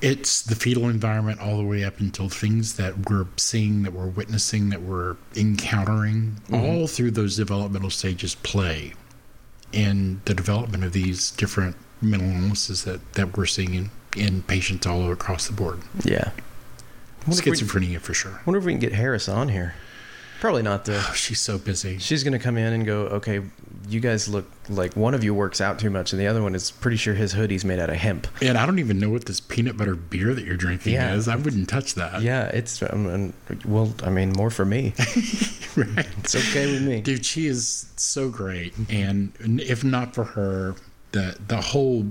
it's 0.00 0.42
the 0.42 0.56
fetal 0.56 0.88
environment 0.88 1.40
all 1.40 1.58
the 1.58 1.64
way 1.64 1.84
up 1.84 2.00
until 2.00 2.28
things 2.28 2.74
that 2.74 3.08
we're 3.08 3.26
seeing 3.36 3.84
that 3.84 3.92
we're 3.92 4.08
witnessing 4.08 4.70
that 4.70 4.82
we're 4.82 5.16
encountering 5.36 6.40
all 6.52 6.86
through 6.88 7.10
those 7.12 7.36
developmental 7.36 7.90
stages 7.90 8.34
play 8.36 8.92
in 9.72 10.20
the 10.26 10.34
development 10.34 10.84
of 10.84 10.92
these 10.92 11.30
different 11.32 11.76
mental 12.00 12.28
illnesses 12.28 12.84
that, 12.84 13.14
that 13.14 13.36
we're 13.36 13.46
seeing 13.46 13.74
in, 13.74 13.90
in 14.16 14.42
patients 14.42 14.86
all 14.86 15.10
across 15.10 15.46
the 15.46 15.52
board. 15.52 15.80
yeah. 16.04 16.30
If, 17.22 17.28
we, 17.28 17.52
Schizophrenia 17.52 18.00
for 18.00 18.14
sure. 18.14 18.32
I 18.32 18.40
wonder 18.44 18.58
if 18.58 18.64
we 18.64 18.72
can 18.72 18.80
get 18.80 18.92
Harris 18.92 19.28
on 19.28 19.48
here. 19.48 19.74
Probably 20.42 20.62
not 20.62 20.86
though. 20.86 21.00
Oh, 21.00 21.12
she's 21.14 21.38
so 21.40 21.56
busy. 21.56 21.98
She's 21.98 22.24
gonna 22.24 22.40
come 22.40 22.58
in 22.58 22.72
and 22.72 22.84
go, 22.84 23.02
okay, 23.02 23.42
you 23.88 24.00
guys 24.00 24.28
look 24.28 24.50
like 24.68 24.96
one 24.96 25.14
of 25.14 25.22
you 25.22 25.32
works 25.32 25.60
out 25.60 25.78
too 25.78 25.88
much, 25.88 26.12
and 26.12 26.20
the 26.20 26.26
other 26.26 26.42
one 26.42 26.56
is 26.56 26.72
pretty 26.72 26.96
sure 26.96 27.14
his 27.14 27.32
hoodie's 27.32 27.64
made 27.64 27.78
out 27.78 27.90
of 27.90 27.94
hemp. 27.94 28.26
And 28.42 28.58
I 28.58 28.66
don't 28.66 28.80
even 28.80 28.98
know 28.98 29.08
what 29.08 29.26
this 29.26 29.38
peanut 29.38 29.76
butter 29.76 29.94
beer 29.94 30.34
that 30.34 30.44
you're 30.44 30.56
drinking 30.56 30.94
Yeah. 30.94 31.14
is. 31.14 31.28
I 31.28 31.36
wouldn't 31.36 31.68
touch 31.68 31.94
that. 31.94 32.22
Yeah, 32.22 32.46
it's 32.46 32.82
um, 32.82 33.32
well, 33.64 33.94
I 34.02 34.10
mean, 34.10 34.32
more 34.32 34.50
for 34.50 34.64
me. 34.64 34.94
right. 35.76 36.08
It's 36.18 36.34
okay 36.34 36.72
with 36.72 36.82
me. 36.82 37.02
Dude, 37.02 37.24
she 37.24 37.46
is 37.46 37.86
so 37.94 38.28
great, 38.28 38.74
and 38.90 39.32
if 39.60 39.84
not 39.84 40.12
for 40.12 40.24
her, 40.24 40.74
the 41.12 41.36
the 41.46 41.60
whole 41.60 42.06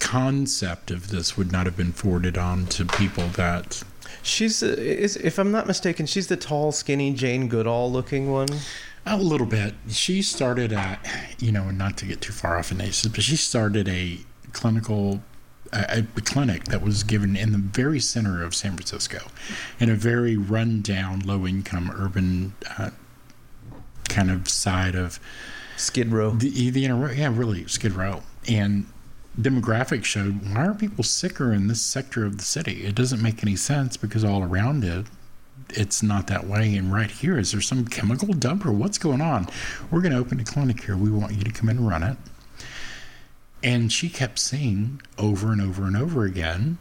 concept 0.00 0.90
of 0.90 1.08
this 1.08 1.36
would 1.36 1.52
not 1.52 1.66
have 1.66 1.76
been 1.76 1.92
forwarded 1.92 2.38
on 2.38 2.64
to 2.66 2.86
people 2.86 3.28
that 3.28 3.82
She's, 4.24 4.62
uh, 4.62 4.74
is, 4.78 5.16
if 5.16 5.38
I'm 5.38 5.52
not 5.52 5.66
mistaken, 5.66 6.06
she's 6.06 6.26
the 6.26 6.36
tall, 6.36 6.72
skinny 6.72 7.12
Jane 7.12 7.46
Goodall 7.46 7.92
looking 7.92 8.32
one. 8.32 8.48
a 9.06 9.16
little 9.18 9.46
bit. 9.46 9.74
She 9.88 10.22
started 10.22 10.72
at, 10.72 11.06
you 11.38 11.52
know, 11.52 11.70
not 11.70 11.96
to 11.98 12.06
get 12.06 12.20
too 12.20 12.32
far 12.32 12.58
off 12.58 12.72
in 12.72 12.80
aces, 12.80 13.12
but 13.12 13.22
she 13.22 13.36
started 13.36 13.88
a 13.88 14.18
clinical 14.52 15.20
a, 15.72 16.06
a 16.16 16.20
clinic 16.20 16.64
that 16.64 16.82
was 16.82 17.02
given 17.02 17.36
in 17.36 17.52
the 17.52 17.58
very 17.58 18.00
center 18.00 18.42
of 18.42 18.54
San 18.54 18.72
Francisco, 18.76 19.28
in 19.80 19.90
a 19.90 19.94
very 19.94 20.36
rundown, 20.36 21.20
low 21.20 21.46
income 21.46 21.92
urban 21.94 22.54
uh, 22.78 22.90
kind 24.08 24.30
of 24.30 24.48
side 24.48 24.94
of 24.94 25.18
Skid 25.76 26.12
Row. 26.12 26.30
the 26.30 26.70
the 26.70 26.84
inner 26.84 27.12
yeah 27.12 27.30
really 27.32 27.66
Skid 27.66 27.92
Row 27.92 28.22
and 28.46 28.86
demographics 29.40 30.04
showed 30.04 30.54
why 30.54 30.66
are 30.66 30.74
people 30.74 31.04
sicker 31.04 31.52
in 31.52 31.66
this 31.66 31.82
sector 31.82 32.24
of 32.24 32.38
the 32.38 32.44
city? 32.44 32.84
It 32.84 32.94
doesn't 32.94 33.22
make 33.22 33.42
any 33.42 33.56
sense 33.56 33.96
because 33.96 34.24
all 34.24 34.42
around 34.42 34.84
it 34.84 35.06
it's 35.70 36.02
not 36.02 36.26
that 36.28 36.46
way. 36.46 36.76
And 36.76 36.92
right 36.92 37.10
here 37.10 37.38
is 37.38 37.52
there 37.52 37.60
some 37.60 37.86
chemical 37.86 38.32
dump 38.32 38.66
or 38.66 38.72
what's 38.72 38.98
going 38.98 39.20
on? 39.20 39.48
We're 39.90 40.00
going 40.00 40.12
to 40.12 40.18
open 40.18 40.40
a 40.40 40.44
clinic 40.44 40.84
here. 40.84 40.96
We 40.96 41.10
want 41.10 41.32
you 41.34 41.44
to 41.44 41.52
come 41.52 41.68
and 41.68 41.86
run 41.86 42.02
it. 42.02 42.16
And 43.62 43.90
she 43.90 44.08
kept 44.08 44.38
seeing 44.38 45.00
over 45.18 45.50
and 45.50 45.60
over 45.60 45.84
and 45.84 45.96
over 45.96 46.24
again 46.24 46.78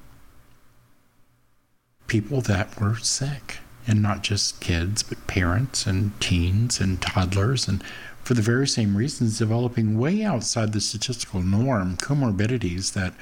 people 2.07 2.41
that 2.41 2.79
were 2.79 2.97
sick 2.97 3.59
and 3.87 4.01
not 4.01 4.21
just 4.21 4.59
kids 4.59 5.01
but 5.01 5.25
parents 5.25 5.87
and 5.87 6.19
teens 6.19 6.79
and 6.79 7.01
toddlers 7.01 7.67
and 7.67 7.81
for 8.23 8.33
the 8.33 8.41
very 8.41 8.67
same 8.67 8.95
reasons 8.95 9.37
developing 9.37 9.97
way 9.99 10.23
outside 10.23 10.73
the 10.73 10.81
statistical 10.81 11.41
norm 11.41 11.97
comorbidities 11.97 12.93
that 12.93 13.13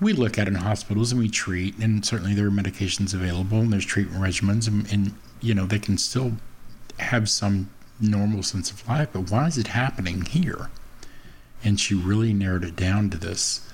we 0.00 0.12
look 0.12 0.38
at 0.38 0.48
in 0.48 0.56
hospitals 0.56 1.12
and 1.12 1.20
we 1.20 1.28
treat 1.28 1.76
and 1.78 2.04
certainly 2.04 2.34
there 2.34 2.46
are 2.46 2.50
medications 2.50 3.14
available 3.14 3.60
and 3.60 3.72
there's 3.72 3.86
treatment 3.86 4.20
regimens 4.22 4.66
and, 4.66 4.90
and 4.92 5.14
you 5.40 5.54
know 5.54 5.66
they 5.66 5.78
can 5.78 5.96
still 5.96 6.32
have 6.98 7.28
some 7.28 7.70
normal 8.00 8.42
sense 8.42 8.70
of 8.70 8.86
life 8.88 9.08
but 9.12 9.30
why 9.30 9.46
is 9.46 9.58
it 9.58 9.68
happening 9.68 10.22
here? 10.22 10.68
And 11.62 11.80
she 11.80 11.94
really 11.94 12.34
narrowed 12.34 12.64
it 12.64 12.76
down 12.76 13.08
to 13.10 13.16
this 13.16 13.66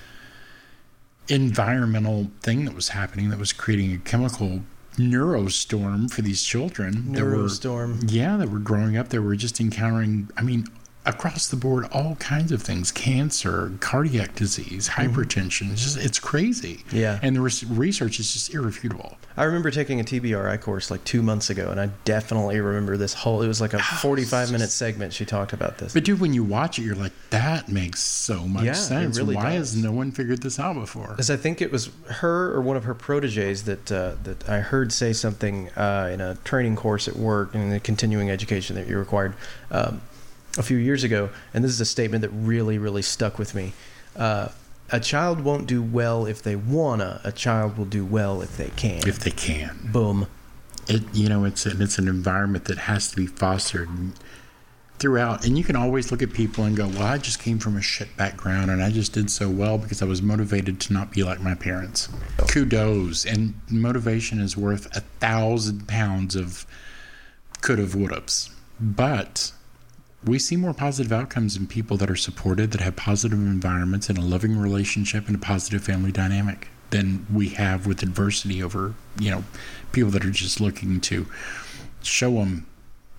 environmental 1.29 2.31
thing 2.41 2.65
that 2.65 2.75
was 2.75 2.91
happening 2.91 3.31
that 3.31 3.39
was 3.39 3.53
creating 3.53 3.93
a 3.93 3.99
chemical 3.99 4.61
neurostorm 5.01 6.11
for 6.11 6.23
these 6.23 6.43
children 6.43 7.13
that 7.13 7.25
were 7.25 7.33
Neurostorm. 7.37 8.05
yeah, 8.11 8.37
that 8.37 8.51
were 8.51 8.59
growing 8.59 8.97
up, 8.97 9.09
that 9.09 9.23
were 9.23 9.37
just 9.37 9.61
encountering, 9.61 10.29
I 10.37 10.43
mean, 10.43 10.67
across 11.07 11.49
the 11.49 11.57
board, 11.57 11.87
all 11.93 12.15
kinds 12.17 12.53
of 12.53 12.63
things 12.63 12.93
cancer, 12.93 13.73
cardiac 13.81 14.35
disease, 14.35 14.91
hypertension. 14.91 15.73
It's 15.73 15.83
just, 15.83 15.97
it's 15.97 16.19
crazy. 16.19 16.85
Yeah. 16.93 17.19
And 17.23 17.35
the 17.35 17.41
res- 17.41 17.65
research 17.65 18.21
is 18.21 18.33
just 18.33 18.53
irrefutable. 18.55 19.17
I 19.37 19.45
remember 19.45 19.71
taking 19.71 19.99
a 20.01 20.05
TBRI 20.05 20.61
course 20.61 20.91
like 20.91 21.03
two 21.05 21.23
months 21.23 21.49
ago, 21.49 21.71
and 21.71 21.81
I 21.81 21.89
definitely 22.05 22.61
remember 22.61 22.99
this 22.99 23.15
whole. 23.15 23.41
It 23.41 23.49
was 23.49 23.61
like 23.61 23.73
a 23.73 23.79
45 23.79 24.53
minute 24.53 24.69
segment. 24.69 25.15
She 25.15 25.25
talked 25.25 25.55
about 25.55 25.79
this. 25.79 25.95
But, 25.95 26.05
dude, 26.05 26.21
when 26.21 26.35
you 26.35 26.45
watch 26.45 26.79
it, 26.79 26.83
you're 26.83 26.95
like, 26.97 27.13
that 27.31 27.69
makes 27.69 28.01
so 28.03 28.47
much 28.47 28.65
Yeah, 28.65 28.73
sense. 28.75 29.17
really 29.17 29.37
Why 29.37 29.57
does. 29.57 29.73
has 29.73 29.83
no 29.83 29.93
one 29.93 30.13
figured 30.13 30.43
this 30.43 30.59
out 30.59 30.75
before? 30.75 31.09
Because 31.09 31.31
I 31.31 31.37
think 31.37 31.63
it 31.63 31.73
was 31.73 31.89
her 32.09 32.53
or 32.53 32.61
one 32.61 32.77
of 32.77 32.85
her 32.85 32.95
proteges 32.95 33.65
that 33.65 33.91
uh, 33.91 34.17
that 34.25 34.47
I 34.49 34.61
heard 34.61 34.93
say 34.93 35.15
something 35.15 35.71
uh, 35.71 36.11
in 36.13 36.21
a 36.21 36.35
training 36.45 36.77
course 36.77 37.09
at 37.09 37.17
work 37.17 37.55
in 37.55 37.71
the 37.71 37.81
continuing 37.81 38.31
education 38.31 38.77
that 38.77 38.87
you 38.87 38.99
required 38.99 39.35
um, 39.71 40.03
a 40.59 40.63
few 40.63 40.77
years 40.77 41.05
ago, 41.05 41.31
and 41.55 41.63
this 41.65 41.71
is 41.71 41.81
a 41.81 41.85
statement 41.87 42.23
that 42.23 42.31
really 42.31 42.79
really 42.79 43.03
stuck 43.03 43.39
with 43.39 43.55
me. 43.55 43.73
Uh, 44.17 44.49
a 44.93 44.99
child 44.99 45.41
won't 45.43 45.67
do 45.67 45.81
well 45.83 46.27
if 46.27 46.43
they 46.43 46.57
wanna. 46.57 47.21
A 47.23 47.31
child 47.33 47.79
will 47.79 47.85
do 47.85 48.05
well 48.05 48.43
if 48.43 48.57
they 48.57 48.71
can. 48.71 49.07
If 49.07 49.21
they 49.21 49.31
can. 49.31 49.79
Boom. 49.93 50.27
it 50.89 51.03
you 51.15 51.29
know 51.29 51.45
it's 51.45 51.67
an 51.67 51.81
it's 51.81 51.99
an 51.99 52.09
environment 52.09 52.65
that 52.65 52.79
has 52.79 53.11
to 53.11 53.17
be 53.17 53.27
fostered 53.27 53.89
throughout 54.99 55.47
and 55.47 55.57
you 55.57 55.65
can 55.65 55.77
always 55.77 56.11
look 56.11 56.21
at 56.23 56.31
people 56.33 56.65
and 56.65 56.77
go 56.77 56.87
well 56.89 57.05
i 57.05 57.17
just 57.17 57.39
came 57.41 57.59
from 57.59 57.75
a 57.77 57.81
shit 57.81 58.15
background 58.19 58.71
and 58.71 58.83
i 58.83 58.91
just 58.91 59.15
did 59.15 59.31
so 59.31 59.49
well 59.49 59.79
because 59.79 60.03
i 60.03 60.05
was 60.05 60.21
motivated 60.21 60.79
to 60.79 60.93
not 60.93 61.11
be 61.11 61.23
like 61.23 61.41
my 61.41 61.55
parents 61.55 62.09
kudos 62.49 63.25
and 63.25 63.55
motivation 63.71 64.41
is 64.41 64.59
worth 64.59 64.95
a 64.95 65.01
thousand 65.19 65.89
pounds 65.89 66.37
of 66.37 66.67
could 67.63 67.79
have 67.79 67.95
would 67.95 68.11
have's 68.13 68.51
but 68.79 69.53
we 70.25 70.39
see 70.39 70.57
more 70.57 70.75
positive 70.75 71.13
outcomes 71.13 71.57
in 71.57 71.67
people 71.67 71.97
that 71.97 72.11
are 72.11 72.17
supported 72.17 72.73
that 72.73 72.81
have 72.81 72.97
positive 72.97 73.39
environments 73.39 74.09
and 74.09 74.19
a 74.19 74.23
loving 74.23 74.57
relationship 74.59 75.27
and 75.27 75.37
a 75.37 75.39
positive 75.39 75.83
family 75.83 76.13
dynamic 76.13 76.69
than 76.91 77.25
we 77.33 77.49
have 77.51 77.87
with 77.87 78.03
adversity 78.03 78.63
over 78.63 78.95
you 79.19 79.31
know 79.31 79.45
people 79.93 80.11
that 80.11 80.25
are 80.25 80.31
just 80.31 80.61
looking 80.61 81.01
to 81.01 81.27
show 82.03 82.33
them 82.33 82.67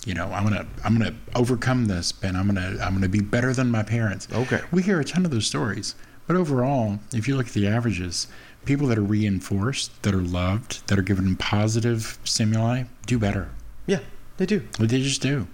you 0.05 0.13
know 0.13 0.25
i'm 0.31 0.43
gonna 0.43 0.65
i'm 0.83 0.97
gonna 0.97 1.15
overcome 1.35 1.85
this 1.85 2.11
Ben. 2.11 2.35
i'm 2.35 2.47
gonna 2.47 2.77
i'm 2.81 2.93
gonna 2.93 3.07
be 3.09 3.21
better 3.21 3.53
than 3.53 3.71
my 3.71 3.81
parents 3.83 4.27
Okay. 4.31 4.59
we 4.71 4.83
hear 4.83 4.99
a 4.99 5.05
ton 5.05 5.23
of 5.25 5.31
those 5.31 5.47
stories 5.47 5.95
but 6.27 6.35
overall 6.35 6.99
if 7.13 7.27
you 7.27 7.35
look 7.37 7.47
at 7.47 7.53
the 7.53 7.67
averages 7.67 8.27
people 8.65 8.87
that 8.87 8.97
are 8.97 9.03
reinforced 9.03 10.03
that 10.03 10.13
are 10.13 10.21
loved 10.21 10.85
that 10.87 10.99
are 10.99 11.03
given 11.03 11.35
positive 11.37 12.19
stimuli 12.25 12.83
do 13.05 13.17
better 13.17 13.49
Yeah, 13.87 13.99
they 14.37 14.45
do. 14.45 14.67
they 14.79 15.01
just 15.01 15.21
do 15.21 15.47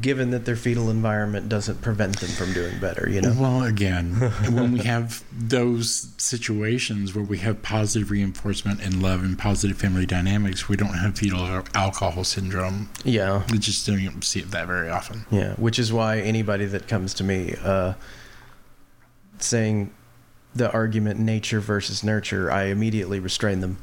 Given 0.00 0.30
that 0.30 0.44
their 0.44 0.56
fetal 0.56 0.90
environment 0.90 1.48
doesn't 1.48 1.80
prevent 1.82 2.18
them 2.20 2.30
from 2.30 2.52
doing 2.52 2.78
better, 2.80 3.08
you 3.08 3.20
know. 3.20 3.34
Well, 3.38 3.62
again, 3.62 4.12
when 4.50 4.72
we 4.72 4.80
have 4.80 5.22
those 5.32 6.08
situations 6.16 7.14
where 7.14 7.24
we 7.24 7.38
have 7.38 7.62
positive 7.62 8.10
reinforcement 8.10 8.80
and 8.82 9.02
love 9.02 9.22
and 9.22 9.38
positive 9.38 9.76
family 9.76 10.06
dynamics, 10.06 10.68
we 10.68 10.76
don't 10.76 10.94
have 10.94 11.16
fetal 11.16 11.62
alcohol 11.74 12.24
syndrome. 12.24 12.88
Yeah. 13.04 13.44
We 13.50 13.58
just 13.58 13.86
don't 13.86 14.22
see 14.22 14.40
it 14.40 14.50
that 14.50 14.66
very 14.66 14.88
often. 14.88 15.26
Yeah, 15.30 15.54
which 15.54 15.78
is 15.78 15.92
why 15.92 16.18
anybody 16.20 16.66
that 16.66 16.88
comes 16.88 17.14
to 17.14 17.24
me 17.24 17.54
uh, 17.62 17.94
saying 19.38 19.92
the 20.54 20.70
argument 20.72 21.20
nature 21.20 21.60
versus 21.60 22.02
nurture, 22.04 22.50
I 22.50 22.64
immediately 22.64 23.18
restrain 23.20 23.60
them. 23.60 23.78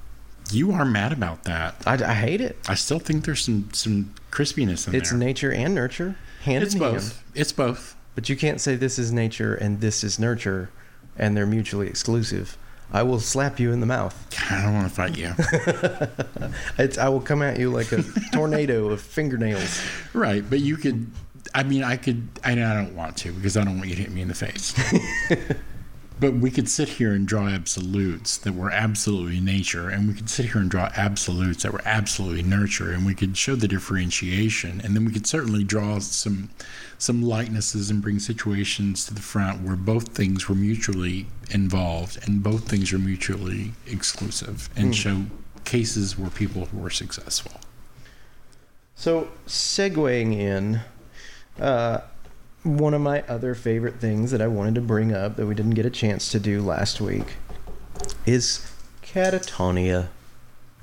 You 0.52 0.72
are 0.72 0.86
mad 0.86 1.12
about 1.14 1.44
that. 1.46 1.76
I, 1.86 1.94
I 2.04 2.14
hate 2.14 2.42
it. 2.42 2.58
I 2.68 2.76
still 2.76 3.00
think 3.00 3.26
there's 3.26 3.44
some 3.46 3.70
some 3.74 4.14
crispiness 4.32 4.62
in 4.68 4.72
It's 4.74 4.86
there. 4.86 4.98
It's 4.98 5.12
nature 5.14 5.52
and 5.54 5.74
nurture, 5.76 6.16
hand 6.44 6.64
it's 6.64 6.74
in 6.74 6.80
both. 6.80 7.14
hand. 7.14 7.24
It's 7.36 7.52
both. 7.54 7.96
But 8.16 8.28
you 8.28 8.36
can't 8.36 8.60
say 8.60 8.76
this 8.76 9.00
is 9.00 9.12
nature 9.14 9.56
and 9.56 9.80
this 9.80 10.04
is 10.04 10.20
nurture, 10.20 10.70
and 11.18 11.36
they're 11.38 11.46
mutually 11.46 11.88
exclusive. 11.88 12.58
I 12.94 13.04
will 13.04 13.22
slap 13.22 13.58
you 13.58 13.72
in 13.72 13.80
the 13.80 13.86
mouth. 13.86 14.14
I 14.52 14.62
don't 14.64 14.74
want 14.74 14.90
to 14.90 14.94
fight 14.94 15.18
you. 15.18 15.34
It's, 16.78 16.98
I 16.98 17.08
will 17.08 17.22
come 17.22 17.42
at 17.42 17.58
you 17.58 17.70
like 17.70 17.94
a 17.94 18.04
tornado 18.34 18.90
of 18.90 19.00
fingernails. 19.02 19.82
right, 20.14 20.44
but 20.50 20.60
you 20.60 20.76
could. 20.76 21.08
I 21.56 21.64
mean, 21.64 21.84
I 21.86 21.96
could. 21.96 22.28
I, 22.44 22.52
I 22.52 22.56
don't 22.56 22.94
want 22.96 23.16
to 23.18 23.32
because 23.32 23.56
I 23.56 23.64
don't 23.64 23.78
want 23.78 23.90
you 23.90 23.96
to 23.96 24.02
hit 24.02 24.12
me 24.12 24.22
in 24.22 24.28
the 24.28 24.34
face. 24.34 24.74
but 26.22 26.36
we 26.36 26.52
could 26.52 26.70
sit 26.70 26.88
here 26.88 27.14
and 27.14 27.28
draw 27.28 27.48
absolutes 27.48 28.38
that 28.38 28.54
were 28.54 28.70
absolutely 28.70 29.40
nature, 29.40 29.90
and 29.90 30.08
we 30.08 30.14
could 30.14 30.30
sit 30.30 30.46
here 30.46 30.62
and 30.62 30.70
draw 30.70 30.92
absolutes 30.96 31.64
that 31.64 31.74
were 31.74 31.82
absolutely 31.84 32.44
nurture, 32.44 32.92
and 32.92 33.08
we 33.08 33.16
could 33.16 33.36
show 33.36 33.56
the 33.56 33.68
differentiation, 33.68 34.80
and 34.84 34.96
then 34.96 35.04
we 35.04 35.12
could 35.12 35.26
certainly 35.26 35.64
draw 35.64 35.98
some 35.98 36.52
some 37.00 37.24
likenesses 37.24 37.90
and 37.90 38.04
bring 38.04 38.20
situations 38.20 39.08
to 39.08 39.16
the 39.16 39.22
front 39.22 39.64
where 39.64 39.76
both 39.76 40.10
things 40.10 40.48
were 40.48 40.54
mutually 40.54 41.26
involved 41.50 42.20
and 42.28 42.44
both 42.44 42.70
things 42.70 42.92
were 42.92 43.00
mutually 43.00 43.74
exclusive, 43.88 44.70
and 44.76 44.96
show 44.96 45.24
cases 45.66 46.20
where 46.20 46.30
people 46.30 46.70
were 46.72 46.92
successful. 46.92 47.54
So, 48.94 49.30
segueing 49.48 50.36
in, 50.36 50.82
uh, 51.60 52.02
one 52.64 52.94
of 52.94 53.02
my 53.02 53.22
other 53.24 53.56
favorite 53.56 53.96
things 53.96 54.32
that 54.32 54.42
I 54.42 54.48
wanted 54.48 54.76
to 54.76 54.82
bring 54.82 55.14
up 55.14 55.36
that 55.36 55.46
we 55.46 55.56
didn't 55.56 55.72
get 55.72 55.86
a 55.86 55.90
chance 55.90 56.30
to 56.32 56.40
do 56.40 56.62
last 56.62 57.02
week 57.02 57.36
is 58.26 58.72
catatonia. 59.02 60.08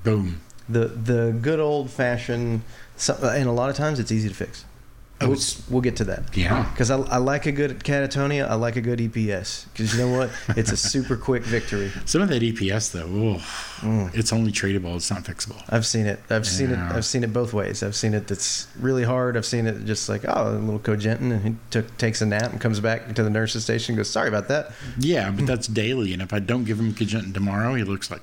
Boom. 0.03 0.41
The 0.67 0.85
the 0.87 1.37
good 1.41 1.59
old 1.59 1.89
fashioned, 1.89 2.61
and 3.07 3.47
a 3.47 3.51
lot 3.51 3.69
of 3.69 3.75
times 3.75 3.99
it's 3.99 4.11
easy 4.11 4.29
to 4.29 4.35
fix. 4.35 4.65
Oh, 5.21 5.27
we'll, 5.29 5.39
we'll 5.69 5.81
get 5.81 5.97
to 5.97 6.05
that. 6.05 6.37
Yeah. 6.37 6.63
Because 6.71 6.89
I, 6.89 6.97
I 6.97 7.17
like 7.17 7.45
a 7.45 7.51
good 7.51 7.79
catatonia. 7.83 8.47
I 8.49 8.53
like 8.55 8.77
a 8.77 8.81
good 8.81 8.99
EPS. 8.99 9.65
Because 9.73 9.93
you 9.93 9.99
know 10.05 10.17
what? 10.17 10.29
It's 10.57 10.71
a 10.71 10.77
super 10.77 11.17
quick 11.17 11.43
victory. 11.43 11.91
Some 12.05 12.21
of 12.21 12.29
that 12.29 12.41
EPS 12.41 12.91
though, 12.93 13.05
oh, 13.07 13.37
Mm. 13.79 14.13
it's 14.13 14.31
only 14.33 14.51
treatable. 14.51 14.95
It's 14.95 15.09
not 15.09 15.23
fixable. 15.23 15.61
I've 15.69 15.85
seen 15.85 16.05
it. 16.05 16.19
I've 16.29 16.45
seen 16.47 16.69
it. 16.71 16.77
I've 16.79 17.05
seen 17.05 17.23
it 17.23 17.31
both 17.33 17.53
ways. 17.53 17.81
I've 17.83 17.95
seen 17.95 18.13
it 18.13 18.27
that's 18.27 18.67
really 18.79 19.03
hard. 19.03 19.35
I've 19.37 19.45
seen 19.45 19.67
it 19.67 19.85
just 19.85 20.07
like 20.09 20.23
oh, 20.27 20.49
a 20.49 20.57
little 20.57 20.79
cogentin, 20.79 21.31
and 21.31 21.41
he 21.43 21.55
took 21.69 21.97
takes 21.97 22.21
a 22.21 22.25
nap 22.25 22.51
and 22.51 22.59
comes 22.61 22.79
back 22.81 23.13
to 23.15 23.23
the 23.23 23.29
nurse's 23.29 23.63
station. 23.63 23.93
and 23.93 23.97
Goes, 23.99 24.09
sorry 24.09 24.27
about 24.29 24.47
that. 24.49 24.71
Yeah, 24.97 25.31
but 25.31 25.45
that's 25.51 25.67
daily. 25.67 26.11
And 26.13 26.21
if 26.21 26.33
I 26.33 26.39
don't 26.39 26.63
give 26.65 26.77
him 26.79 26.93
Cogentin 26.93 27.33
tomorrow, 27.33 27.73
he 27.75 27.83
looks 27.83 28.09
like 28.11 28.21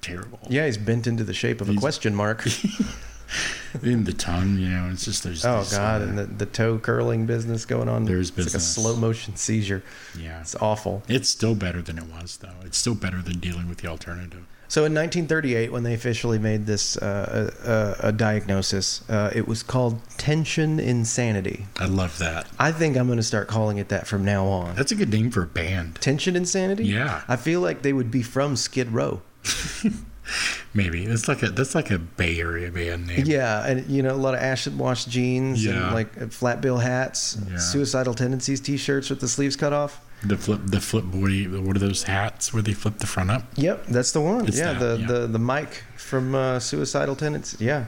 terrible. 0.00 0.40
Yeah, 0.48 0.66
he's 0.66 0.78
bent 0.78 1.06
into 1.06 1.22
the 1.24 1.34
shape 1.34 1.60
of 1.60 1.68
a 1.68 1.74
question 1.74 2.14
mark. 2.14 2.44
In 3.82 4.04
the 4.04 4.12
tongue, 4.12 4.58
you 4.58 4.68
know, 4.68 4.88
it's 4.92 5.04
just 5.04 5.22
there's. 5.22 5.44
Oh 5.44 5.58
this, 5.60 5.76
God, 5.76 6.00
uh, 6.00 6.04
and 6.04 6.18
the, 6.18 6.24
the 6.24 6.46
toe 6.46 6.78
curling 6.78 7.26
business 7.26 7.64
going 7.64 7.88
on. 7.88 8.04
There's 8.04 8.30
it's 8.30 8.38
like 8.38 8.54
a 8.54 8.60
slow 8.60 8.96
motion 8.96 9.36
seizure. 9.36 9.82
yeah, 10.18 10.40
It's 10.40 10.54
awful. 10.56 11.02
it's 11.08 11.28
still 11.28 11.54
better 11.54 11.82
than 11.82 11.98
it 11.98 12.04
was 12.06 12.38
though. 12.38 12.54
It's 12.64 12.78
still 12.78 12.94
better 12.94 13.20
than 13.22 13.38
dealing 13.38 13.68
with 13.68 13.78
the 13.78 13.88
alternative. 13.88 14.46
So 14.70 14.80
in 14.82 14.92
1938, 14.92 15.72
when 15.72 15.82
they 15.82 15.94
officially 15.94 16.38
made 16.38 16.66
this 16.66 16.98
uh, 16.98 17.50
a, 17.64 18.06
a, 18.06 18.08
a 18.08 18.12
diagnosis, 18.12 19.02
uh, 19.08 19.30
it 19.34 19.48
was 19.48 19.62
called 19.62 19.98
tension 20.18 20.78
insanity. 20.78 21.64
I 21.78 21.86
love 21.86 22.18
that. 22.18 22.48
I 22.58 22.72
think 22.72 22.98
I'm 22.98 23.06
going 23.06 23.16
to 23.16 23.22
start 23.22 23.48
calling 23.48 23.78
it 23.78 23.88
that 23.88 24.06
from 24.06 24.26
now 24.26 24.44
on. 24.46 24.76
That's 24.76 24.92
a 24.92 24.94
good 24.94 25.08
name 25.10 25.30
for 25.30 25.42
a 25.42 25.46
band. 25.46 25.94
Tension 26.02 26.36
insanity. 26.36 26.84
Yeah. 26.84 27.22
I 27.28 27.36
feel 27.36 27.62
like 27.62 27.80
they 27.80 27.94
would 27.94 28.10
be 28.10 28.20
from 28.22 28.56
Skid 28.56 28.90
Row. 28.92 29.22
Maybe 30.74 31.04
it's 31.04 31.28
like 31.28 31.42
a 31.42 31.50
that's 31.50 31.74
like 31.74 31.90
a 31.90 31.98
Bay 31.98 32.38
Area 32.40 32.70
band 32.70 33.06
name. 33.06 33.24
Yeah, 33.26 33.66
and 33.66 33.88
you 33.88 34.02
know 34.02 34.14
a 34.14 34.16
lot 34.16 34.34
of 34.34 34.40
acid 34.40 34.78
wash 34.78 35.04
jeans 35.06 35.64
Yeah. 35.64 35.86
and 35.86 35.94
like 35.94 36.32
flat 36.32 36.60
bill 36.60 36.78
hats, 36.78 37.38
Yeah. 37.50 37.58
suicidal 37.58 38.14
tendencies 38.14 38.60
T-shirts 38.60 39.10
with 39.10 39.20
the 39.20 39.28
sleeves 39.28 39.56
cut 39.56 39.72
off. 39.72 40.00
The 40.24 40.36
flip 40.36 40.60
the 40.64 40.80
flip 40.80 41.04
boy. 41.04 41.44
What 41.44 41.76
are 41.76 41.80
those 41.80 42.02
hats 42.02 42.52
where 42.52 42.62
they 42.62 42.72
flip 42.74 42.98
the 42.98 43.06
front 43.06 43.30
up? 43.30 43.44
Yep, 43.56 43.86
that's 43.86 44.12
the 44.12 44.20
one. 44.20 44.46
It's 44.48 44.58
yeah, 44.58 44.72
that, 44.72 44.78
the, 44.78 45.00
yeah. 45.00 45.06
the 45.06 45.26
the 45.28 45.38
mic 45.38 45.84
from 45.96 46.34
uh, 46.34 46.58
Suicidal 46.58 47.14
Tendencies. 47.16 47.60
Yeah, 47.60 47.86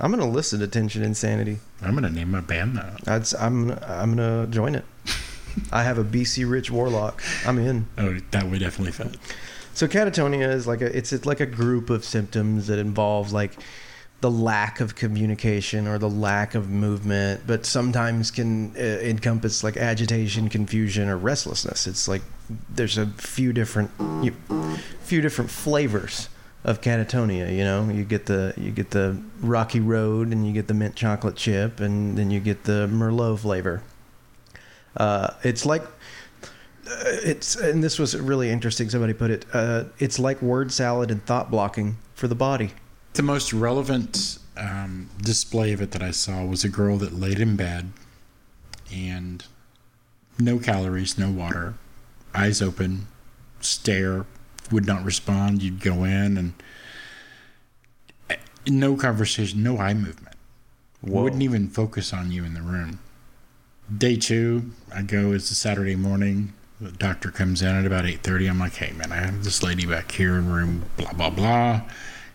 I'm 0.00 0.10
gonna 0.10 0.28
listen 0.28 0.58
to 0.60 0.66
Tension 0.68 1.02
Insanity. 1.02 1.58
I'm 1.82 1.94
gonna 1.94 2.08
name 2.10 2.30
my 2.30 2.40
band 2.40 2.76
that. 2.78 3.02
That's 3.04 3.34
I'm 3.34 3.72
I'm 3.86 4.16
gonna 4.16 4.46
join 4.46 4.74
it. 4.74 4.84
I 5.72 5.82
have 5.84 5.98
a 5.98 6.04
BC 6.04 6.48
Rich 6.50 6.70
Warlock. 6.70 7.22
I'm 7.46 7.58
in. 7.58 7.86
Oh, 7.98 8.16
that 8.30 8.44
would 8.48 8.60
definitely 8.60 8.92
fit. 8.92 9.16
So 9.76 9.86
catatonia 9.86 10.54
is 10.54 10.66
like 10.66 10.80
a 10.80 10.96
it's 10.96 11.12
it's 11.12 11.26
like 11.26 11.40
a 11.40 11.46
group 11.46 11.90
of 11.90 12.02
symptoms 12.02 12.68
that 12.68 12.78
involves 12.78 13.34
like 13.34 13.52
the 14.22 14.30
lack 14.30 14.80
of 14.80 14.94
communication 14.94 15.86
or 15.86 15.98
the 15.98 16.08
lack 16.08 16.54
of 16.54 16.70
movement, 16.70 17.42
but 17.46 17.66
sometimes 17.66 18.30
can 18.30 18.74
uh, 18.74 18.80
encompass 18.80 19.62
like 19.62 19.76
agitation, 19.76 20.48
confusion, 20.48 21.10
or 21.10 21.18
restlessness. 21.18 21.86
It's 21.86 22.08
like 22.08 22.22
there's 22.70 22.96
a 22.96 23.04
few 23.18 23.52
different 23.52 23.90
you, 24.22 24.34
few 25.02 25.20
different 25.20 25.50
flavors 25.50 26.30
of 26.64 26.80
catatonia. 26.80 27.54
You 27.54 27.64
know, 27.64 27.90
you 27.90 28.04
get 28.04 28.24
the 28.24 28.54
you 28.56 28.70
get 28.70 28.92
the 28.92 29.20
rocky 29.42 29.80
road, 29.80 30.28
and 30.28 30.46
you 30.46 30.54
get 30.54 30.68
the 30.68 30.74
mint 30.74 30.96
chocolate 30.96 31.36
chip, 31.36 31.80
and 31.80 32.16
then 32.16 32.30
you 32.30 32.40
get 32.40 32.64
the 32.64 32.88
merlot 32.90 33.40
flavor. 33.40 33.82
Uh, 34.96 35.34
it's 35.42 35.66
like 35.66 35.82
it's 36.86 37.56
and 37.56 37.82
this 37.82 37.98
was 37.98 38.16
really 38.16 38.50
interesting. 38.50 38.88
Somebody 38.90 39.12
put 39.12 39.30
it. 39.30 39.46
Uh, 39.52 39.84
it's 39.98 40.18
like 40.18 40.40
word 40.42 40.72
salad 40.72 41.10
and 41.10 41.24
thought 41.24 41.50
blocking 41.50 41.96
for 42.14 42.28
the 42.28 42.34
body. 42.34 42.72
The 43.14 43.22
most 43.22 43.52
relevant 43.52 44.38
um, 44.56 45.08
display 45.22 45.72
of 45.72 45.80
it 45.80 45.90
that 45.92 46.02
I 46.02 46.10
saw 46.10 46.44
was 46.44 46.64
a 46.64 46.68
girl 46.68 46.98
that 46.98 47.12
laid 47.12 47.40
in 47.40 47.56
bed 47.56 47.92
and 48.92 49.44
no 50.38 50.58
calories, 50.58 51.18
no 51.18 51.30
water, 51.30 51.74
eyes 52.34 52.60
open, 52.60 53.06
stare, 53.60 54.26
would 54.70 54.86
not 54.86 55.04
respond. 55.04 55.62
You'd 55.62 55.80
go 55.80 56.04
in 56.04 56.36
and 56.36 56.54
eh, 58.30 58.36
no 58.66 58.96
conversation, 58.96 59.62
no 59.62 59.78
eye 59.78 59.94
movement. 59.94 60.36
Whoa. 61.00 61.22
Wouldn't 61.22 61.42
even 61.42 61.68
focus 61.68 62.12
on 62.12 62.30
you 62.32 62.44
in 62.44 62.54
the 62.54 62.62
room. 62.62 63.00
Day 63.96 64.16
two, 64.16 64.72
I 64.94 65.02
go. 65.02 65.32
It's 65.32 65.50
a 65.50 65.54
Saturday 65.54 65.94
morning. 65.94 66.52
The 66.80 66.92
doctor 66.92 67.30
comes 67.30 67.62
in 67.62 67.74
at 67.74 67.86
about 67.86 68.04
eight 68.04 68.20
thirty. 68.22 68.46
I'm 68.46 68.58
like, 68.58 68.74
"Hey, 68.74 68.92
man, 68.92 69.12
I 69.12 69.16
have 69.16 69.44
this 69.44 69.62
lady 69.62 69.86
back 69.86 70.12
here 70.12 70.34
in 70.34 70.50
room 70.50 70.84
blah 70.96 71.12
blah 71.12 71.30
blah. 71.30 71.82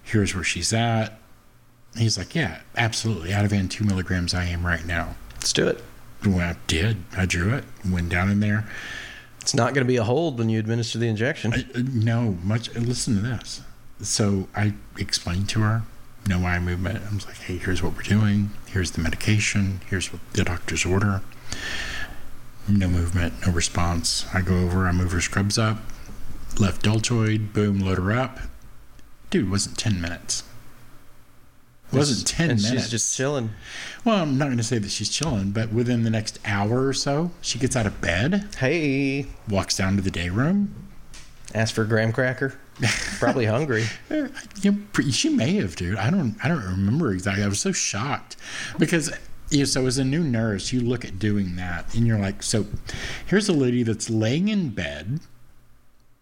Here's 0.04 0.34
where 0.34 0.44
she's 0.44 0.74
at." 0.74 1.20
He's 1.96 2.18
like, 2.18 2.34
"Yeah, 2.34 2.62
absolutely. 2.76 3.34
Out 3.34 3.46
of 3.46 3.52
Ativan 3.52 3.70
two 3.70 3.84
milligrams. 3.84 4.34
I 4.34 4.46
am 4.46 4.66
right 4.66 4.86
now." 4.86 5.16
Let's 5.36 5.54
do 5.54 5.68
it. 5.68 5.84
Well, 6.26 6.40
I 6.40 6.56
did. 6.68 6.98
I 7.16 7.26
drew 7.26 7.54
it. 7.54 7.66
Went 7.88 8.10
down 8.10 8.30
in 8.32 8.40
there. 8.40 8.68
It's 9.42 9.56
not 9.56 9.74
going 9.74 9.86
to 9.86 9.88
be 9.88 9.98
a 9.98 10.04
hold 10.04 10.38
when 10.38 10.50
you 10.50 10.60
administer 10.60 11.00
the 11.00 11.08
injection. 11.08 11.54
I, 11.54 11.66
uh, 11.78 11.84
no, 11.92 12.38
much. 12.44 12.74
Listen 12.76 13.16
to 13.16 13.22
this. 13.22 13.62
So 14.02 14.48
I 14.56 14.74
explained 14.98 15.50
to 15.50 15.62
her, 15.62 15.84
no 16.28 16.46
eye 16.46 16.60
movement. 16.60 17.02
I 17.10 17.14
was 17.14 17.26
like, 17.26 17.38
hey, 17.38 17.58
here's 17.58 17.82
what 17.82 17.96
we're 17.96 18.04
doing. 18.04 18.52
Here's 18.68 18.92
the 18.92 19.02
medication. 19.02 19.82
Here's 19.90 20.12
what 20.14 20.22
the 20.34 20.44
doctor's 20.44 20.86
order. 20.86 21.22
No 22.68 22.88
movement, 22.88 23.34
no 23.46 23.52
response. 23.52 24.26
I 24.34 24.42
go 24.42 24.58
over, 24.58 24.88
I 24.88 24.92
move 24.92 25.12
her 25.12 25.22
scrubs 25.22 25.58
up, 25.58 25.80
left 26.60 26.84
deltoid, 26.84 27.54
boom, 27.54 27.80
load 27.80 27.98
her 27.98 28.12
up. 28.14 28.40
Dude, 29.30 29.50
wasn't 29.50 29.78
10 29.78 30.02
minutes. 30.02 30.44
It 31.92 31.98
wasn't 31.98 32.26
10 32.28 32.52
and 32.52 32.62
minutes. 32.62 32.84
She's 32.84 32.92
just 32.92 33.18
chilling. 33.18 33.50
well, 34.06 34.22
I'm 34.22 34.38
not 34.38 34.46
going 34.46 34.58
to 34.58 34.64
say 34.64 34.78
that 34.78 34.92
she's 34.92 35.10
chilling, 35.10 35.52
but 35.52 35.74
within 35.74 36.04
the 36.04 36.10
next 36.10 36.40
hour 36.46 36.88
or 36.88 36.94
so, 36.94 37.32
she 37.42 37.60
gets 37.60 37.76
out 37.76 37.86
of 37.86 38.00
bed, 38.00 38.48
Hey, 38.58 39.26
walks 39.50 39.76
down 39.76 39.98
to 39.98 40.02
the 40.02 40.12
day 40.12 40.30
room, 40.30 40.74
Asks 41.54 41.76
for 41.76 41.84
a 41.84 41.88
graham 41.88 42.14
cracker. 42.14 42.54
Probably 43.20 43.46
hungry. 43.46 43.86
You 44.62 44.72
know, 44.72 45.10
she 45.10 45.30
may 45.30 45.56
have, 45.56 45.76
dude. 45.76 45.98
I 45.98 46.12
don't. 46.12 46.36
I 46.44 46.48
don't 46.48 46.64
remember 46.64 47.12
exactly. 47.12 47.44
I 47.44 47.48
was 47.48 47.60
so 47.60 47.72
shocked 47.72 48.36
because 48.78 49.12
you 49.52 49.60
know, 49.60 49.66
so 49.66 49.86
as 49.86 49.98
a 49.98 50.04
new 50.04 50.24
nurse, 50.24 50.72
you 50.74 50.80
look 50.82 51.06
at 51.06 51.20
doing 51.20 51.56
that, 51.58 51.94
and 51.94 52.08
you're 52.08 52.18
like, 52.18 52.42
so 52.42 52.66
here's 53.26 53.50
a 53.50 53.54
lady 53.54 53.84
that's 53.84 54.10
laying 54.10 54.48
in 54.48 54.70
bed, 54.70 55.20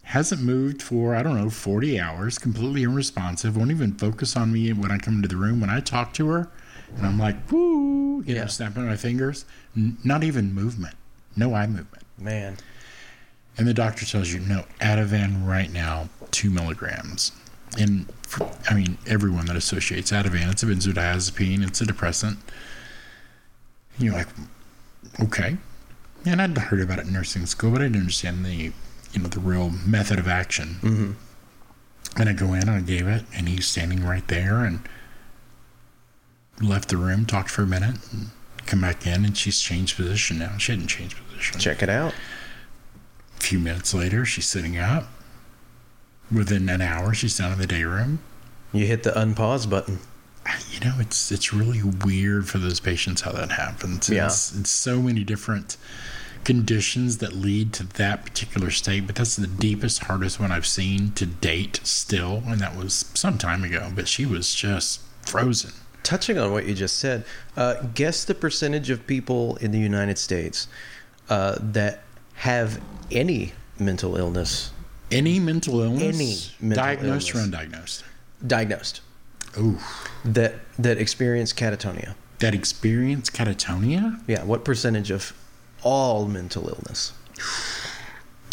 hasn't 0.03 0.41
moved 0.41 0.82
for 0.82 1.15
I 1.15 1.21
don't 1.23 1.38
know 1.38 1.49
40 1.49 1.99
hours, 1.99 2.38
completely 2.39 2.86
unresponsive, 2.86 3.55
won't 3.55 3.71
even 3.71 3.93
focus 3.93 4.36
on 4.36 4.51
me 4.51 4.73
when 4.73 4.91
I 4.91 4.97
come 4.97 5.15
into 5.17 5.27
the 5.27 5.38
room. 5.38 5.61
When 5.61 5.69
I 5.69 5.80
talk 5.80 6.13
to 6.15 6.27
her, 6.30 6.49
and 6.97 7.05
I'm 7.05 7.19
like, 7.19 7.51
woo, 7.51 8.23
you 8.25 8.34
Yeah. 8.36 8.41
know, 8.41 8.47
snapping 8.47 8.86
my 8.86 8.95
fingers, 8.97 9.45
n- 9.77 9.97
not 10.03 10.23
even 10.23 10.53
movement, 10.53 10.95
no 11.36 11.53
eye 11.53 11.67
movement. 11.67 12.03
Man, 12.17 12.57
And 13.57 13.67
the 13.67 13.73
doctor 13.73 14.05
tells 14.05 14.32
you, 14.34 14.39
no, 14.39 14.63
Ativan 14.80 15.45
right 15.45 15.71
now, 15.71 16.07
two 16.32 16.49
milligrams. 16.49 17.34
And 17.77 18.11
for, 18.23 18.49
I 18.69 18.73
mean, 18.73 18.97
everyone 19.05 19.45
that 19.47 19.55
associates 19.57 20.11
Ativan, 20.11 20.49
it's 20.51 20.63
a 20.63 20.65
benzodiazepine, 20.65 21.65
it's 21.67 21.82
a 21.82 21.86
depressant. 21.86 22.39
And 24.00 24.06
you're 24.08 24.16
like, 24.16 24.28
okay. 25.22 25.58
And 26.26 26.41
I'd 26.41 26.58
heard 26.58 26.80
about 26.82 27.00
it 27.00 27.08
in 27.08 27.14
nursing 27.14 27.45
school, 27.45 27.72
but 27.72 27.82
I 27.82 27.86
didn't 27.86 28.00
understand 28.02 28.45
the, 28.45 28.72
you 29.14 29.20
know, 29.22 29.28
the 29.28 29.39
real 29.41 29.70
method 29.86 30.20
of 30.20 30.28
action. 30.28 30.78
Mhm. 30.82 31.16
And 32.18 32.30
I 32.30 32.34
go 32.34 32.54
in 32.54 32.62
and 32.64 32.72
I 32.72 32.80
gave 32.82 33.08
it, 33.08 33.26
and 33.34 33.47
he's 33.50 33.68
standing 33.68 34.04
right 34.06 34.26
there, 34.28 34.64
and 34.64 34.80
left 36.62 36.89
the 36.89 36.97
room, 36.97 37.26
talked 37.26 37.50
for 37.50 37.62
a 37.64 37.68
minute, 37.68 37.97
and 38.12 38.30
come 38.66 38.82
back 38.82 39.06
in, 39.06 39.26
and 39.26 39.38
she's 39.38 39.60
changed 39.60 39.95
position 39.95 40.39
now. 40.39 40.58
She 40.58 40.72
hadn't 40.72 40.88
changed 40.88 41.18
position. 41.30 41.60
check 41.60 41.84
it 41.84 41.89
out. 41.89 42.14
A 43.38 43.41
few 43.41 43.60
minutes 43.60 43.93
later, 43.93 44.26
she's 44.26 44.47
sitting 44.47 44.78
up. 44.78 45.08
Within 46.32 46.68
an 46.70 46.82
hour, 46.82 47.14
she's 47.14 47.38
down 47.38 47.52
in 47.54 47.58
the 47.60 47.68
day 47.68 47.84
room. 47.84 48.20
You 48.72 48.86
hit 48.86 49.04
the 49.04 49.12
unpause 49.12 49.70
button. 49.70 50.00
You 50.72 50.80
know, 50.80 50.96
it's 51.00 51.32
it's 51.32 51.54
really 51.54 51.82
weird 51.84 52.48
for 52.48 52.58
those 52.58 52.80
patients 52.80 53.22
how 53.22 53.32
that 53.34 53.52
happens. 53.52 54.10
Yeah. 54.10 54.26
It's, 54.26 54.56
it's 54.56 54.70
so 54.70 55.02
many 55.02 55.24
different 55.24 55.78
conditions 56.44 57.18
that 57.18 57.34
lead 57.34 57.74
to 57.74 57.84
that 57.84 58.24
particular 58.26 58.72
state, 58.72 59.06
but 59.06 59.16
that's 59.16 59.36
the 59.36 59.46
deepest, 59.48 60.04
hardest 60.06 60.40
one 60.40 60.52
I've 60.52 60.66
seen 60.66 61.12
to 61.14 61.26
date 61.26 61.82
still, 61.84 62.44
and 62.48 62.60
that 62.62 62.76
was 62.76 63.12
some 63.14 63.38
time 63.38 63.64
ago. 63.64 63.92
But 63.94 64.08
she 64.08 64.26
was 64.26 64.56
just 64.56 65.02
frozen. 65.28 65.72
Touching 66.04 66.38
on 66.40 66.52
what 66.52 66.66
you 66.66 66.74
just 66.74 66.98
said, 66.98 67.26
uh, 67.58 67.76
guess 67.94 68.24
the 68.24 68.34
percentage 68.34 68.90
of 68.90 69.06
people 69.06 69.58
in 69.58 69.72
the 69.72 69.78
United 69.78 70.18
States 70.18 70.68
uh, 71.30 71.58
that 71.60 72.02
have 72.36 72.82
any 73.12 73.52
mental 73.78 74.16
illness 74.16 74.72
Any 75.12 75.40
mental 75.40 75.82
illness, 75.82 76.02
Any 76.62 76.68
mental 76.70 76.84
diagnosed 76.84 77.36
or 77.36 77.40
undiagnosed. 77.40 78.04
diagnosed 78.48 79.02
Ooh, 79.58 79.78
that 80.26 80.56
that 80.78 80.97
experience 80.97 81.54
catatonia. 81.54 82.16
that 82.39 82.54
experience 82.54 83.30
catatonia. 83.30 84.22
Yeah, 84.28 84.43
what 84.43 84.64
percentage 84.64 85.12
of 85.12 85.34
all 85.84 86.28
mental 86.28 86.68
illness? 86.70 87.14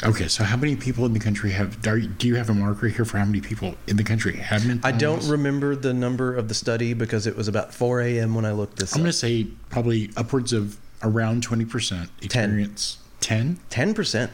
Okay, 0.05 0.28
so 0.28 0.44
how 0.44 0.57
many 0.59 0.76
people 0.76 1.07
in 1.07 1.14
the 1.14 1.18
country 1.20 1.53
have? 1.53 1.80
Do 1.80 2.28
you 2.28 2.34
have 2.34 2.51
a 2.51 2.55
marker 2.55 2.88
here 2.88 3.05
for 3.07 3.16
how 3.18 3.24
many 3.24 3.40
people 3.40 3.74
in 3.86 3.97
the 3.97 4.05
country 4.05 4.36
have 4.36 4.66
mental 4.66 4.86
I 4.86 4.92
don't 4.92 5.14
illness? 5.14 5.28
remember 5.28 5.74
the 5.74 5.94
number 5.94 6.34
of 6.36 6.49
the 6.49 6.55
study 6.55 6.92
because 6.92 7.26
it 7.26 7.34
was 7.34 7.49
about 7.49 7.72
4 7.72 8.03
a.m. 8.03 8.34
when 8.34 8.44
I 8.44 8.53
looked 8.53 8.78
this 8.78 8.94
I'm 8.94 9.01
going 9.01 9.11
to 9.11 9.16
say 9.16 9.44
probably 9.70 10.11
upwards 10.16 10.53
of 10.53 10.76
around 11.03 11.42
twenty 11.42 11.64
percent 11.64 12.11
experience. 12.20 12.99
Ten. 13.20 13.59
Ten 13.70 13.94
percent. 13.94 14.30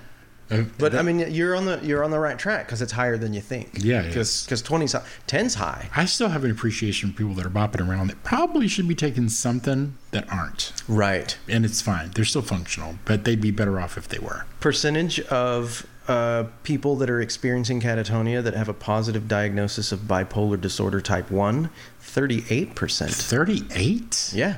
But 0.79 0.93
that- 0.93 0.99
I 0.99 1.03
mean, 1.03 1.19
you're 1.33 1.57
on 1.57 1.65
the 1.67 1.81
you're 1.83 2.05
on 2.05 2.11
the 2.11 2.19
right 2.19 2.39
track 2.39 2.67
because 2.67 2.83
it's 2.83 2.93
higher 2.93 3.17
than 3.17 3.33
you 3.35 3.41
think. 3.41 3.71
Yeah, 3.75 4.03
because 4.03 4.29
is. 4.41 4.45
because 4.45 4.63
20's 4.63 4.93
high, 4.93 5.03
10's 5.27 5.55
high. 5.55 5.89
I 5.97 6.05
still 6.05 6.29
have 6.29 6.45
an 6.45 6.51
appreciation 6.51 7.11
for 7.13 7.17
people 7.19 7.35
that 7.35 7.47
are 7.47 7.51
bopping 7.51 7.87
around 7.89 8.09
that 8.09 8.23
probably 8.23 8.69
should 8.69 8.87
be 8.89 8.95
taking 8.95 9.29
something 9.29 9.97
that 10.11 10.31
aren't, 10.33 10.73
Right. 10.89 11.37
and 11.49 11.65
it's 11.65 11.81
fine. 11.81 12.11
They're 12.15 12.25
still 12.25 12.43
functional, 12.43 12.97
but 13.05 13.25
they'd 13.25 13.41
be 13.41 13.51
better 13.51 13.81
off 13.81 13.97
if 13.97 14.09
they 14.09 14.19
were. 14.19 14.45
Percentage 14.61 15.21
of 15.21 15.87
uh, 16.09 16.45
people 16.65 16.97
that 16.97 17.09
are 17.09 17.21
experiencing 17.21 17.81
catatonia 17.81 18.43
that 18.43 18.55
have 18.55 18.69
a 18.69 18.75
positive 18.75 19.29
diagnosis 19.29 19.93
of 19.93 20.01
bipolar 20.01 20.61
disorder 20.61 21.01
type 21.01 21.31
1, 21.31 21.71
38%. 22.03 23.11
Thirty-eight. 23.15 24.33
Yeah. 24.35 24.57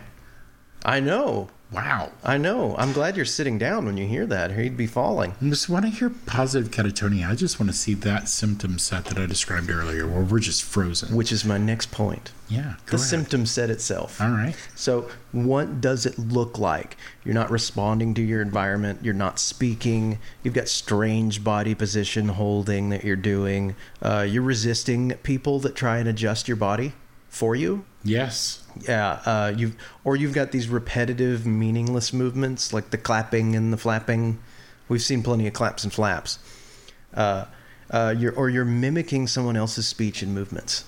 I 0.85 1.01
know. 1.01 1.49
Wow. 1.75 2.13
I 2.23 2.39
know. 2.39 2.77
I'm 2.79 2.93
glad 2.93 3.17
you're 3.17 3.25
sitting 3.25 3.59
down 3.59 3.85
when 3.87 3.97
you 3.97 4.07
hear 4.07 4.27
that. 4.27 4.53
or 4.53 4.55
He'd 4.55 4.77
be 4.77 4.87
falling. 4.87 5.35
Just 5.43 5.69
when 5.69 5.85
I 5.85 5.89
hear 5.89 6.11
positive 6.27 6.71
catatonia, 6.71 7.29
I 7.29 7.35
just 7.35 7.59
want 7.59 7.71
to 7.71 7.77
see 7.77 7.95
that 7.95 8.29
symptom 8.29 8.79
set 8.79 9.07
that 9.07 9.19
I 9.19 9.27
described 9.27 9.71
earlier, 9.71 10.07
where 10.07 10.23
we're 10.23 10.39
just 10.39 10.63
frozen. 10.63 11.15
Which 11.17 11.33
is 11.33 11.45
my 11.45 11.59
next 11.59 11.91
point. 11.91 12.33
Yeah, 12.49 12.75
The 12.87 12.97
ahead. 12.97 13.01
symptom 13.09 13.47
set 13.47 13.71
itself. 13.71 14.21
All 14.21 14.31
right. 14.31 14.55
So, 14.77 15.09
what 15.33 15.81
does 15.81 16.07
it 16.07 16.19
look 16.19 16.59
like? 16.59 16.97
You're 17.25 17.35
not 17.35 17.51
responding 17.51 18.15
to 18.15 18.23
your 18.23 18.41
environment. 18.43 19.01
You're 19.03 19.15
not 19.15 19.39
speaking. 19.39 20.19
You've 20.43 20.55
got 20.55 20.69
strange 20.69 21.43
body 21.43 21.75
position 21.75 22.29
holding 22.29 22.91
that 22.91 23.03
you're 23.05 23.17
doing. 23.17 23.75
Uh, 24.01 24.27
you're 24.29 24.43
resisting 24.43 25.15
people 25.23 25.59
that 25.61 25.75
try 25.75 25.99
and 25.99 26.09
adjust 26.09 26.47
your 26.47 26.57
body 26.59 26.93
for 27.29 27.57
you. 27.57 27.85
Yes. 28.05 28.61
Yeah, 28.81 29.21
uh, 29.25 29.53
you've 29.57 29.77
or 30.03 30.17
you've 30.17 30.35
got 30.35 30.53
these 30.53 30.69
repetitive, 30.69 31.47
meaningless 31.47 32.13
movements 32.13 32.73
like 32.73 32.91
the 32.91 32.99
clapping 32.99 33.55
and 33.55 33.73
the 33.73 33.77
flapping. 33.77 34.39
We've 34.89 35.03
seen 35.03 35.23
plenty 35.23 35.47
of 35.47 35.55
claps 35.55 35.85
and 35.85 35.93
flaps. 35.93 36.39
Uh, 37.15 37.47
uh, 37.91 38.15
you're 38.17 38.35
or 38.35 38.49
you're 38.51 38.65
mimicking 38.65 39.27
someone 39.27 39.57
else's 39.57 39.87
speech 39.87 40.23
and 40.23 40.35
movements. 40.35 40.85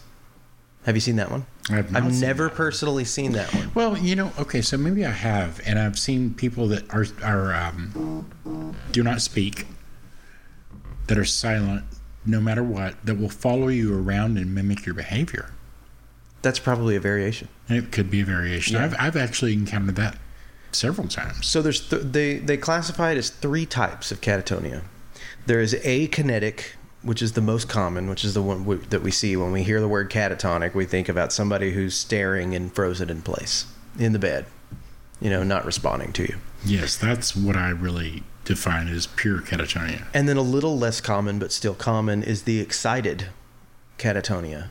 Have 0.84 0.95
you 0.95 1.01
seen 1.01 1.16
that 1.16 1.30
one? 1.30 1.47
I 1.68 1.76
have 1.76 1.91
not 1.91 2.03
I've 2.05 2.12
seen 2.12 2.20
never 2.20 2.49
personally 2.49 3.05
seen 3.05 3.32
that 3.32 3.53
one. 3.53 3.72
Well, 3.74 3.99
you 3.99 4.14
know, 4.14 4.32
okay, 4.39 4.62
so 4.62 4.76
maybe 4.76 5.05
I 5.05 5.11
have, 5.11 5.61
and 5.66 5.78
I've 5.78 5.99
seen 5.99 6.34
people 6.34 6.68
that 6.68 6.93
are 6.95 7.07
are 7.24 7.55
um, 7.55 8.26
do 8.93 9.03
not 9.03 9.20
speak, 9.20 9.66
that 11.09 11.18
are 11.18 11.24
silent, 11.24 11.84
no 12.24 12.41
matter 12.41 12.62
what, 12.62 12.95
that 13.05 13.16
will 13.16 13.28
follow 13.28 13.68
you 13.68 13.99
around 13.99 14.39
and 14.39 14.55
mimic 14.55 14.87
your 14.87 14.95
behavior. 14.95 15.51
That's 16.43 16.59
probably 16.59 16.97
a 16.97 17.01
variation. 17.01 17.49
It 17.68 17.91
could 17.93 18.11
be 18.11 18.20
a 18.20 18.24
variation. 18.24 18.76
Yeah. 18.76 18.84
I've 18.84 18.95
I've 18.99 19.16
actually 19.16 19.53
encountered 19.53 19.97
that 19.97 20.18
several 20.72 21.09
times. 21.09 21.47
So 21.47 21.62
there's 21.62 21.89
th- 21.89 22.03
they 22.03 22.39
they 22.39 22.57
classify 22.57 23.12
it 23.12 23.18
as 23.18 23.30
three 23.30 23.66
types 23.66 24.12
of 24.12 24.20
catatonia. 24.20 24.82
There 25.47 25.61
is 25.61 25.74
akinetic, 25.74 26.72
which 27.03 27.22
is 27.22 27.32
the 27.32 27.41
most 27.41 27.68
common, 27.68 28.09
which 28.09 28.24
is 28.24 28.34
the 28.34 28.43
one 28.43 28.61
w- 28.61 28.82
that 28.91 29.03
we 29.03 29.11
see 29.11 29.37
when 29.37 29.53
we 29.53 29.62
hear 29.62 29.80
the 29.80 29.89
word 29.89 30.11
catatonic. 30.11 30.74
We 30.74 30.84
think 30.84 31.09
about 31.09 31.32
somebody 31.32 31.72
who's 31.72 31.95
staring 31.97 32.55
and 32.55 32.72
frozen 32.72 33.11
in 33.11 33.22
place 33.22 33.66
in 33.99 34.12
the 34.12 34.18
bed, 34.18 34.47
you 35.20 35.30
know, 35.30 35.43
not 35.43 35.64
responding 35.64 36.12
to 36.14 36.22
you. 36.24 36.37
Yes, 36.64 36.97
that's 36.97 37.34
what 37.34 37.57
I 37.57 37.70
really 37.70 38.24
define 38.45 38.89
as 38.89 39.07
pure 39.07 39.39
catatonia. 39.41 40.05
And 40.12 40.28
then 40.28 40.37
a 40.37 40.43
little 40.43 40.76
less 40.78 41.01
common, 41.01 41.39
but 41.39 41.51
still 41.53 41.74
common, 41.74 42.22
is 42.22 42.43
the 42.43 42.61
excited 42.61 43.28
catatonia, 43.99 44.68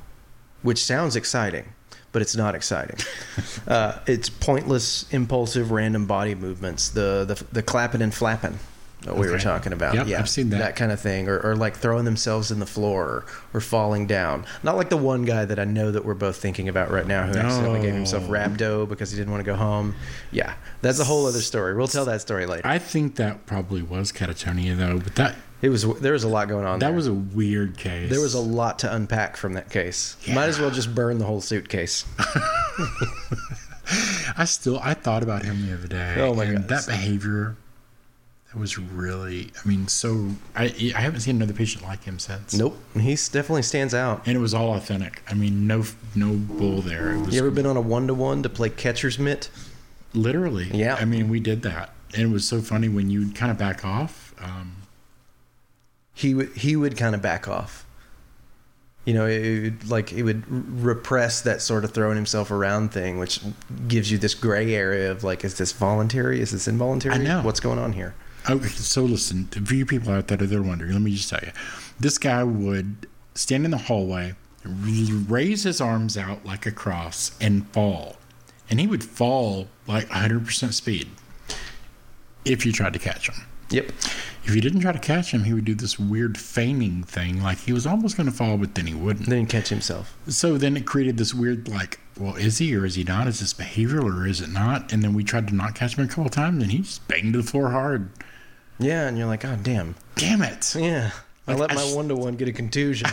which 0.65 0.83
sounds 0.83 1.15
exciting, 1.15 1.65
but 2.11 2.21
it's 2.21 2.35
not 2.35 2.55
exciting. 2.55 2.97
uh, 3.67 3.99
it's 4.07 4.29
pointless, 4.29 5.05
impulsive, 5.11 5.71
random 5.71 6.05
body 6.05 6.35
movements. 6.35 6.89
The 6.89 7.25
the, 7.25 7.43
the 7.53 7.63
clapping 7.63 8.01
and 8.01 8.13
flapping 8.13 8.59
that 9.03 9.15
we 9.15 9.29
were 9.29 9.37
talking 9.37 9.71
about. 9.71 9.93
Yep, 9.93 10.07
yeah, 10.07 10.17
I've 10.19 10.29
seen 10.29 10.49
that. 10.49 10.57
That 10.57 10.75
kind 10.75 10.91
of 10.91 10.99
thing, 10.99 11.29
or, 11.29 11.39
or 11.39 11.55
like 11.55 11.75
throwing 11.75 12.05
themselves 12.05 12.49
in 12.49 12.59
the 12.59 12.65
floor 12.65 13.03
or, 13.05 13.25
or 13.53 13.61
falling 13.61 14.07
down. 14.07 14.45
Not 14.63 14.77
like 14.77 14.89
the 14.89 14.97
one 14.97 15.25
guy 15.25 15.45
that 15.45 15.59
I 15.59 15.63
know 15.65 15.91
that 15.91 16.03
we're 16.03 16.15
both 16.15 16.37
thinking 16.37 16.67
about 16.69 16.89
right 16.89 17.05
now 17.05 17.27
who 17.27 17.37
accidentally 17.37 17.81
gave 17.81 17.93
himself 17.93 18.23
No. 18.23 18.29
rhabdo 18.31 18.89
because 18.89 19.11
he 19.11 19.17
didn't 19.17 19.31
want 19.31 19.45
to 19.45 19.51
go 19.51 19.55
home. 19.55 19.93
Yeah, 20.31 20.55
that's 20.81 20.97
a 20.99 21.03
whole 21.03 21.27
other 21.27 21.41
story. 21.41 21.75
We'll 21.75 21.87
tell 21.87 22.05
that 22.05 22.21
story 22.21 22.47
later. 22.47 22.65
I 22.67 22.79
think 22.79 23.15
that 23.17 23.45
probably 23.45 23.83
was 23.83 24.11
catatonia 24.11 24.75
though, 24.75 24.97
but 24.97 25.13
that 25.15 25.35
It 25.65 25.69
was 25.69 25.83
there 25.99 26.13
was 26.13 26.23
a 26.23 26.27
lot 26.27 26.47
going 26.47 26.63
on. 26.63 26.77
that 26.77 26.89
there. 26.89 26.95
was 26.95 27.07
a 27.07 27.13
weird 27.13 27.75
case. 27.75 28.11
There 28.11 28.21
was 28.21 28.35
a 28.35 28.39
lot 28.39 28.77
to 28.79 28.93
unpack 28.93 29.35
from 29.35 29.53
that 29.53 29.71
case. 29.71 30.15
Might 30.27 30.45
as 30.45 30.59
well 30.59 30.69
just 30.69 30.93
burn 30.93 31.17
the 31.17 31.25
whole 31.25 31.41
suitcase. 31.41 32.05
I 34.37 34.45
still 34.45 34.79
I 34.83 34.93
thought 34.93 35.23
about 35.23 35.43
him 35.43 35.65
the 35.65 35.73
other 35.73 35.87
day. 35.87 36.17
Oh 36.19 36.35
my 36.35 36.43
and 36.43 36.59
God. 36.59 36.67
that 36.69 36.85
behavior 36.85 37.55
that 38.53 38.59
was 38.59 38.77
really 38.77 39.51
I 39.63 39.67
mean 39.67 39.87
so 39.87 40.29
I 40.55 40.65
I 40.95 41.01
haven't 41.01 41.21
seen 41.21 41.37
another 41.37 41.53
patient 41.53 41.83
like 41.83 42.03
him 42.03 42.19
since. 42.19 42.53
Nope, 42.53 42.77
he 42.93 43.15
definitely 43.15 43.63
stands 43.63 43.95
out. 43.95 44.21
And 44.27 44.37
it 44.37 44.41
was 44.41 44.53
all 44.53 44.75
authentic. 44.75 45.23
I 45.27 45.33
mean 45.33 45.65
no 45.65 45.83
no 46.13 46.33
bull 46.33 46.81
there. 46.81 47.15
You 47.31 47.39
ever 47.39 47.49
been 47.49 47.65
on 47.65 47.75
a 47.75 47.81
one 47.81 48.05
to 48.05 48.13
one 48.13 48.43
to 48.43 48.49
play 48.49 48.69
catcher's 48.69 49.17
mitt? 49.17 49.49
literally. 50.13 50.69
Yeah. 50.71 50.93
I 50.93 51.05
mean 51.05 51.27
we 51.27 51.39
did 51.39 51.63
that. 51.63 51.89
And 52.13 52.21
it 52.21 52.31
was 52.31 52.47
so 52.47 52.61
funny 52.61 52.87
when 52.87 53.09
you 53.09 53.31
kind 53.31 53.51
of 53.51 53.57
back 53.57 53.83
off. 53.83 54.33
Um, 54.39 54.74
He 56.15 56.33
would 56.33 56.49
he 56.55 56.75
would 56.75 56.97
kind 56.97 57.13
of 57.13 57.21
back 57.21 57.47
off. 57.47 57.85
You 59.03 59.13
know, 59.13 59.27
it 59.27 59.61
would, 59.61 59.89
like 59.89 60.11
it 60.13 60.23
would 60.23 60.43
repress 60.81 61.41
that 61.41 61.61
sort 61.61 61.83
of 61.83 61.91
throwing 61.91 62.15
himself 62.15 62.49
around 62.49 62.91
thing, 62.91 63.19
which 63.19 63.39
gives 63.87 64.09
you 64.11 64.17
this 64.17 64.33
gray 64.33 64.73
area 64.73 65.11
of 65.11 65.23
like, 65.23 65.45
is 65.45 65.59
this 65.59 65.71
voluntary? 65.73 66.41
Is 66.41 66.49
this 66.49 66.67
involuntary? 66.67 67.13
I 67.13 67.17
know. 67.19 67.41
what's 67.43 67.59
going 67.59 67.77
on 67.77 67.93
here. 67.93 68.15
So 68.77 69.03
listen, 69.03 69.45
for 69.45 69.75
you 69.75 69.85
people 69.85 70.11
out 70.11 70.27
there 70.27 70.37
that 70.37 70.51
are 70.51 70.61
wondering, 70.61 70.93
let 70.93 71.01
me 71.01 71.11
just 71.15 71.29
tell 71.29 71.39
you, 71.43 71.51
this 71.99 72.17
guy 72.17 72.43
would 72.43 73.07
stand 73.35 73.65
in 73.65 73.71
the 73.71 73.77
hallway, 73.77 74.33
raise 74.63 75.63
his 75.63 75.81
arms 75.81 76.17
out 76.17 76.45
like 76.45 76.65
a 76.65 76.71
cross, 76.71 77.37
and 77.39 77.67
fall, 77.69 78.15
and 78.69 78.79
he 78.79 78.87
would 78.87 79.03
fall 79.03 79.67
like 79.87 80.07
100% 80.09 80.73
speed 80.73 81.09
if 82.43 82.65
you 82.65 82.71
tried 82.71 82.93
to 82.93 82.99
catch 82.99 83.29
him. 83.29 83.45
Yep. 83.69 83.91
If 84.43 84.53
you 84.53 84.61
didn't 84.61 84.81
try 84.81 84.91
to 84.91 84.99
catch 84.99 85.31
him, 85.31 85.43
he 85.45 85.53
would 85.53 85.65
do 85.65 85.73
this 85.73 85.97
weird 85.97 86.37
feigning 86.37 87.03
thing, 87.03 87.41
like 87.41 87.57
he 87.59 87.73
was 87.73 87.87
almost 87.87 88.15
going 88.15 88.29
to 88.29 88.35
fall, 88.35 88.57
but 88.57 88.75
then 88.75 88.85
he 88.85 88.93
wouldn't. 88.93 89.27
Then 89.27 89.47
catch 89.47 89.69
himself. 89.69 90.15
So 90.27 90.57
then 90.57 90.77
it 90.77 90.85
created 90.85 91.17
this 91.17 91.33
weird, 91.33 91.67
like, 91.67 91.99
well, 92.19 92.35
is 92.35 92.59
he 92.59 92.75
or 92.75 92.85
is 92.85 92.93
he 92.93 93.03
not? 93.03 93.27
Is 93.27 93.39
this 93.39 93.55
behavioral 93.55 94.21
or 94.21 94.27
is 94.27 94.41
it 94.41 94.49
not? 94.49 94.93
And 94.93 95.03
then 95.03 95.13
we 95.15 95.23
tried 95.23 95.47
to 95.47 95.55
not 95.55 95.73
catch 95.73 95.97
him 95.97 96.05
a 96.05 96.07
couple 96.07 96.29
times, 96.29 96.61
and 96.61 96.71
he 96.71 96.79
just 96.79 97.07
banged 97.07 97.33
to 97.33 97.41
the 97.41 97.47
floor 97.47 97.71
hard. 97.71 98.11
Yeah, 98.77 99.07
and 99.07 99.17
you're 99.17 99.27
like, 99.27 99.43
oh 99.45 99.57
damn. 99.61 99.95
Damn 100.15 100.43
it! 100.43 100.75
Yeah. 100.75 101.11
I 101.47 101.53
let 101.53 101.73
my 101.75 101.83
one 101.93 102.07
to 102.07 102.15
one 102.15 102.35
get 102.35 102.47
a 102.47 102.53
contusion. 102.53 103.09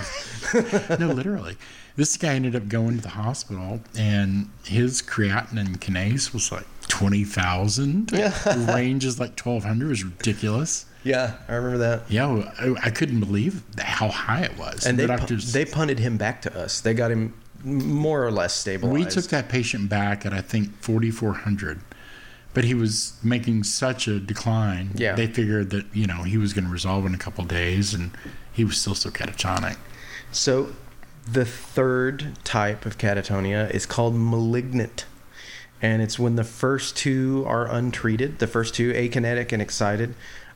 no, 0.98 1.08
literally. 1.08 1.56
This 1.96 2.16
guy 2.16 2.34
ended 2.34 2.56
up 2.56 2.68
going 2.68 2.96
to 2.96 3.02
the 3.02 3.10
hospital, 3.10 3.80
and 3.96 4.48
his 4.64 5.02
creatinine 5.02 5.76
kinase 5.76 6.32
was 6.32 6.50
like 6.50 6.66
twenty 6.92 7.24
thousand. 7.24 8.08
the 8.10 8.72
range 8.74 9.04
is 9.06 9.18
like 9.18 9.34
twelve 9.34 9.64
hundred. 9.64 9.92
Is 9.92 10.04
ridiculous. 10.04 10.84
yeah, 11.04 11.36
I 11.48 11.54
remember 11.54 11.78
that. 11.78 12.10
Yeah, 12.10 12.52
I, 12.60 12.74
I 12.84 12.90
couldn't 12.90 13.20
believe 13.20 13.62
how 13.78 14.08
high 14.08 14.42
it 14.42 14.58
was. 14.58 14.84
And 14.86 14.98
the 14.98 15.06
they 15.06 15.16
pu- 15.16 15.36
they 15.36 15.64
punted 15.64 15.98
him 15.98 16.18
back 16.18 16.42
to 16.42 16.54
us. 16.58 16.80
They 16.82 16.92
got 16.92 17.10
him 17.10 17.32
more 17.64 18.22
or 18.26 18.30
less 18.30 18.52
stabilized. 18.54 18.94
we 18.94 19.04
took 19.06 19.26
that 19.30 19.48
patient 19.48 19.88
back 19.88 20.26
at 20.26 20.34
I 20.34 20.42
think 20.42 20.82
forty 20.82 21.10
four 21.10 21.32
hundred. 21.32 21.80
But 22.54 22.64
he 22.64 22.74
was 22.74 23.14
making 23.22 23.64
such 23.64 24.06
a 24.06 24.20
decline. 24.20 24.90
Yeah. 24.94 25.14
They 25.14 25.26
figured 25.26 25.70
that, 25.70 25.86
you 25.94 26.06
know, 26.06 26.22
he 26.24 26.36
was 26.36 26.52
going 26.52 26.66
to 26.66 26.70
resolve 26.70 27.06
in 27.06 27.14
a 27.14 27.18
couple 27.18 27.42
days 27.44 27.94
and 27.94 28.10
he 28.52 28.62
was 28.62 28.76
still 28.76 28.94
so 28.94 29.08
catatonic. 29.08 29.78
So, 30.32 30.74
the 31.26 31.46
third 31.46 32.36
type 32.44 32.84
of 32.84 32.98
catatonia 32.98 33.70
is 33.70 33.86
called 33.86 34.14
malignant. 34.14 35.06
And 35.82 36.00
it's 36.00 36.18
when 36.18 36.36
the 36.36 36.44
first 36.44 36.96
two 36.96 37.44
are 37.46 37.66
untreated, 37.66 38.38
the 38.38 38.46
first 38.46 38.74
two, 38.74 38.92
akinetic 38.92 39.52
and 39.52 39.60
excited, 39.60 40.14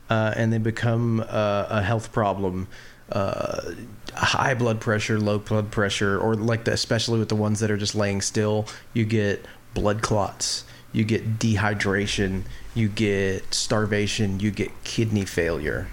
uh, 0.09 0.33
and 0.35 0.53
they 0.53 0.57
become 0.57 1.19
uh, 1.19 1.65
a 1.69 1.81
health 1.83 2.11
problem. 2.13 2.67
Uh, 3.11 3.73
high 4.13 4.53
blood 4.53 4.79
pressure, 4.81 5.19
low 5.19 5.37
blood 5.37 5.69
pressure, 5.69 6.17
or 6.17 6.35
like 6.35 6.63
the, 6.63 6.71
especially 6.71 7.19
with 7.19 7.29
the 7.29 7.35
ones 7.35 7.59
that 7.59 7.69
are 7.69 7.77
just 7.77 7.93
laying 7.93 8.21
still, 8.21 8.65
you 8.93 9.05
get 9.05 9.45
blood 9.73 10.01
clots, 10.01 10.63
you 10.91 11.03
get 11.03 11.37
dehydration, 11.39 12.43
you 12.73 12.87
get 12.87 13.53
starvation, 13.53 14.39
you 14.39 14.49
get 14.49 14.71
kidney 14.83 15.25
failure. 15.25 15.87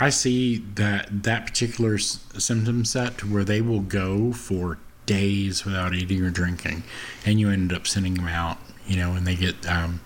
I 0.00 0.10
see 0.10 0.58
that 0.74 1.22
that 1.22 1.46
particular 1.46 1.94
s- 1.94 2.24
symptom 2.36 2.84
set 2.84 3.24
where 3.24 3.44
they 3.44 3.60
will 3.60 3.80
go 3.80 4.32
for 4.32 4.78
days 5.06 5.64
without 5.64 5.94
eating 5.94 6.22
or 6.22 6.30
drinking, 6.30 6.82
and 7.24 7.38
you 7.40 7.50
end 7.50 7.72
up 7.72 7.86
sending 7.86 8.14
them 8.14 8.28
out, 8.28 8.58
you 8.92 8.98
know, 8.98 9.12
and 9.14 9.26
they 9.26 9.34
get, 9.34 9.66
um, 9.66 10.00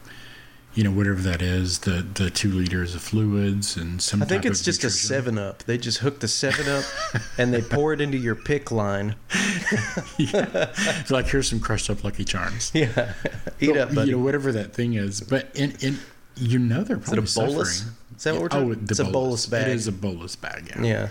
you 0.74 0.84
know, 0.84 0.93
whatever 0.93 1.20
that 1.22 1.43
is, 1.43 1.80
the 1.80 2.07
the 2.14 2.30
two 2.30 2.53
liters 2.53 2.95
of 2.95 3.03
fluids 3.03 3.76
and 3.76 4.01
some. 4.01 4.22
I 4.22 4.26
think 4.26 4.45
it's 4.45 4.62
just 4.62 4.84
a. 4.84 4.91
Seven 4.91 5.39
Up. 5.39 5.64
They 5.64 5.76
just 5.78 5.99
hook 5.99 6.20
the 6.20 6.28
Seven 6.28 6.68
Up, 6.68 6.84
and 7.39 7.53
they 7.53 7.62
pour 7.62 7.93
it 7.93 8.01
into 8.01 8.16
your 8.18 8.37
PICC 8.37 8.70
line. 8.70 9.16
It's 10.18 11.11
like 11.11 11.26
here's 11.26 11.49
some 11.51 11.61
crushed 11.61 11.91
up 11.91 12.05
Lucky 12.05 12.24
Charms. 12.24 12.70
Yeah, 12.74 13.14
eat 13.61 13.68
But, 13.70 13.76
up, 13.78 13.95
buddy. 13.95 14.11
You 14.11 14.16
know, 14.18 14.22
whatever 14.24 14.53
that 14.53 14.72
thing 14.74 14.95
is, 14.95 15.20
but 15.20 15.51
in 15.55 15.74
in 15.80 15.99
you 16.37 16.59
know 16.59 16.84
they're 16.84 16.99
Is 16.99 17.12
it 17.12 17.18
a 17.18 17.22
probably 17.22 17.55
bolus? 17.55 17.78
suffering. 17.78 17.97
Is 18.16 18.24
that 18.24 18.32
what 18.34 18.43
we're 18.43 18.49
talking? 18.49 18.70
Oh, 18.70 18.74
the 18.74 18.91
it's 18.91 18.99
a 18.99 19.05
bolus 19.05 19.47
bag. 19.47 19.68
It 19.68 19.74
is 19.74 19.89
a 19.89 19.93
bolus 19.93 20.37
bag. 20.37 20.70
Yeah. 20.76 20.82
yeah. 20.84 21.09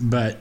But 0.00 0.38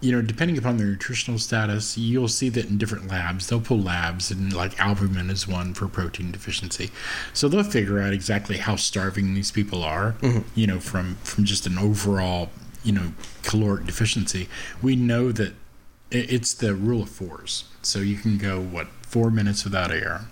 you 0.00 0.12
know, 0.12 0.20
depending 0.20 0.58
upon 0.58 0.76
their 0.76 0.86
nutritional 0.86 1.38
status, 1.38 1.96
you'll 1.96 2.28
see 2.28 2.48
that 2.50 2.66
in 2.66 2.76
different 2.76 3.08
labs, 3.08 3.46
they'll 3.46 3.60
pull 3.60 3.80
labs, 3.80 4.30
and 4.30 4.52
like 4.52 4.78
albumin 4.78 5.30
is 5.30 5.48
one 5.48 5.72
for 5.74 5.88
protein 5.88 6.30
deficiency. 6.30 6.90
So 7.32 7.48
they'll 7.48 7.64
figure 7.64 8.00
out 8.00 8.12
exactly 8.12 8.58
how 8.58 8.76
starving 8.76 9.34
these 9.34 9.50
people 9.50 9.82
are. 9.82 10.12
Mm-hmm. 10.20 10.48
You 10.54 10.66
know, 10.66 10.80
from 10.80 11.16
from 11.16 11.44
just 11.44 11.66
an 11.66 11.78
overall 11.78 12.50
you 12.84 12.92
know 12.92 13.12
caloric 13.42 13.86
deficiency. 13.86 14.48
We 14.82 14.96
know 14.96 15.32
that 15.32 15.54
it's 16.10 16.54
the 16.54 16.74
rule 16.74 17.02
of 17.02 17.08
fours. 17.08 17.64
So 17.82 17.98
you 17.98 18.16
can 18.16 18.38
go 18.38 18.60
what 18.60 18.88
four 19.02 19.30
minutes 19.30 19.64
without 19.64 19.90
air. 19.90 20.22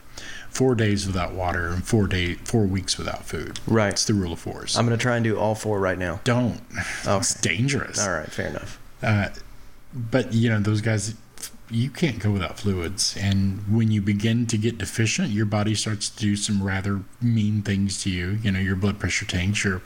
Four 0.48 0.76
days 0.76 1.04
without 1.04 1.32
water 1.32 1.68
and 1.68 1.84
four 1.84 2.06
day 2.06 2.34
four 2.34 2.64
weeks 2.64 2.96
without 2.96 3.24
food. 3.24 3.58
Right. 3.66 3.92
It's 3.92 4.04
the 4.04 4.14
rule 4.14 4.34
of 4.34 4.38
fours. 4.38 4.76
I'm 4.76 4.86
gonna 4.86 4.96
try 4.96 5.16
and 5.16 5.24
do 5.24 5.36
all 5.36 5.56
four 5.56 5.80
right 5.80 5.98
now. 5.98 6.20
Don't. 6.22 6.60
Okay. 7.02 7.16
It's 7.16 7.34
dangerous. 7.40 8.04
All 8.04 8.12
right, 8.12 8.30
fair 8.30 8.48
enough. 8.48 8.78
Uh, 9.02 9.28
but 9.94 10.32
you 10.32 10.50
know 10.50 10.60
those 10.60 10.80
guys 10.80 11.14
you 11.70 11.88
can't 11.88 12.18
go 12.18 12.30
without 12.30 12.58
fluids. 12.58 13.16
And 13.18 13.74
when 13.74 13.90
you 13.90 14.02
begin 14.02 14.46
to 14.46 14.58
get 14.58 14.78
deficient 14.78 15.30
your 15.30 15.46
body 15.46 15.74
starts 15.74 16.10
to 16.10 16.18
do 16.18 16.36
some 16.36 16.62
rather 16.62 17.02
mean 17.22 17.62
things 17.62 18.02
to 18.02 18.10
you. 18.10 18.38
You 18.42 18.52
know 18.52 18.58
your 18.58 18.76
blood 18.76 18.98
pressure 18.98 19.24
tanks 19.24 19.64
your 19.64 19.82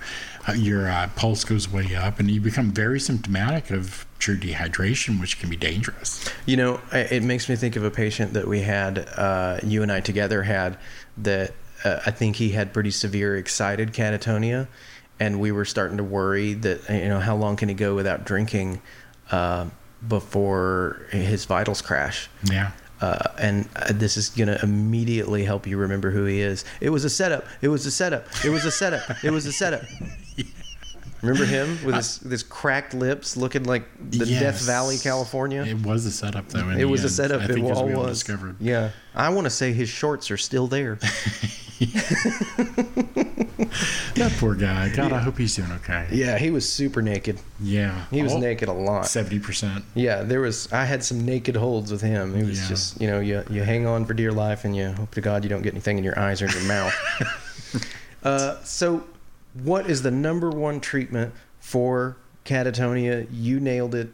uh, 0.48 0.52
your 0.52 0.90
uh, 0.90 1.09
pulse 1.14 1.44
goes 1.44 1.70
way 1.70 1.94
up 1.94 2.18
and 2.18 2.30
you 2.30 2.40
become 2.40 2.72
very 2.72 2.98
symptomatic 2.98 3.70
of 3.70 4.06
true 4.18 4.36
dehydration 4.36 5.20
which 5.20 5.38
can 5.38 5.48
be 5.48 5.56
dangerous. 5.56 6.28
You 6.46 6.56
know, 6.56 6.80
it 6.92 7.22
makes 7.22 7.48
me 7.48 7.56
think 7.56 7.76
of 7.76 7.84
a 7.84 7.90
patient 7.90 8.32
that 8.32 8.48
we 8.48 8.61
had, 8.61 9.09
uh, 9.16 9.59
you 9.62 9.82
and 9.82 9.92
I 9.92 10.00
together 10.00 10.42
had, 10.42 10.76
that 11.18 11.52
uh, 11.84 12.00
I 12.04 12.11
think 12.11 12.36
he 12.36 12.50
had 12.50 12.72
pretty 12.72 12.90
severe 12.90 13.36
excited 13.36 13.92
catatonia, 13.92 14.66
and 15.20 15.38
we 15.38 15.52
were 15.52 15.64
starting 15.64 15.96
to 15.98 16.04
worry 16.04 16.54
that 16.54 16.88
you 16.88 17.09
know 17.09 17.20
how 17.20 17.36
long 17.36 17.56
can 17.56 17.68
he 17.68 17.74
go 17.76 17.94
without 17.94 18.24
drinking 18.24 18.80
uh, 19.30 19.66
before 20.07 21.07
his 21.11 21.44
vitals 21.46 21.82
crash. 21.82 22.28
yeah 22.44 22.70
Uh, 23.01 23.16
and 23.38 23.68
uh, 23.76 23.92
this 23.92 24.16
is 24.16 24.28
going 24.30 24.49
to 24.49 24.61
immediately 24.62 25.44
help 25.44 25.66
you 25.68 25.76
remember 25.78 26.11
who 26.11 26.24
he 26.24 26.40
is. 26.40 26.64
It 26.80 26.90
was 26.90 27.05
a 27.05 27.11
setup. 27.11 27.44
It 27.62 27.68
was 27.68 27.86
a 27.86 27.90
setup. 27.92 28.24
It 28.44 28.51
was 28.51 28.64
a 28.64 28.72
setup. 28.72 29.03
It 29.24 29.30
was 29.30 29.46
a 29.46 29.53
setup. 29.53 29.82
Remember 31.22 31.44
him 31.46 31.78
with 31.84 31.96
his, 31.96 32.20
with 32.22 32.30
his 32.30 32.42
cracked 32.44 32.94
lips, 32.94 33.36
looking 33.36 33.64
like 33.64 33.84
the 34.11 34.24
Death 34.24 34.61
Valley, 34.64 34.99
California. 34.99 35.64
it 35.64 35.84
was 35.84 36.07
a 36.07 36.12
setup 36.12 36.49
though 36.49 36.68
It 36.70 36.76
the 36.78 36.84
was 36.86 37.03
a 37.03 37.09
setup. 37.09 37.40
i 37.40 37.44
It 37.46 37.55
think 37.55 37.68
as 37.70 37.76
all 37.76 37.86
we 37.86 37.94
all 37.94 38.05
was. 38.05 38.22
discovered 38.22 38.55
Yeah, 38.61 38.90
I 39.16 39.28
want 39.30 39.44
to 39.46 39.51
say 39.51 39.72
his 39.72 39.88
shorts 39.88 40.30
are 40.30 40.36
still 40.36 40.68
there. 40.68 40.99
that 44.14 44.32
poor 44.38 44.54
guy 44.54 44.88
god 44.90 45.12
i 45.12 45.18
hope 45.18 45.36
he's 45.38 45.54
doing 45.56 45.70
okay 45.72 46.06
yeah, 46.10 46.38
he 46.38 46.50
was 46.50 46.70
super 46.70 47.02
naked. 47.02 47.38
yeah 47.60 48.04
He 48.10 48.22
was 48.22 48.32
Oh, 48.32 48.38
naked 48.40 48.68
a 48.68 48.72
lot. 48.72 49.04
70% 49.04 49.82
Yeah, 49.94 50.22
there 50.22 50.40
was. 50.40 50.70
I 50.72 50.84
had 50.84 51.02
some 51.04 51.24
naked 51.24 51.56
holds 51.56 51.90
with 51.92 52.00
him. 52.02 52.34
He 52.36 52.42
was 52.42 52.60
Yeah. 52.62 52.68
just, 52.68 53.00
you 53.00 53.06
know, 53.08 53.20
you 53.20 53.42
you 53.50 53.62
hang 53.62 53.86
on 53.86 54.04
for 54.06 54.14
dear 54.14 54.32
life, 54.32 54.64
and 54.64 54.74
you 54.76 54.90
hope 54.92 55.10
to 55.12 55.20
God 55.20 55.42
you 55.44 55.50
don't 55.50 55.62
get 55.62 55.72
anything 55.74 55.98
in 55.98 56.04
your 56.04 56.18
eyes 56.18 56.40
or 56.42 56.46
in 56.46 56.52
your 56.52 56.62
mouth. 56.62 56.94
uh, 58.22 58.62
so, 58.64 59.04
what 59.62 59.88
is 59.88 60.02
the 60.02 60.10
number 60.10 60.50
one 60.50 60.80
treatment 60.80 61.32
for 61.60 62.16
catatonia? 62.44 63.26
You 63.32 63.60
nailed 63.60 63.94
it. 63.94 64.10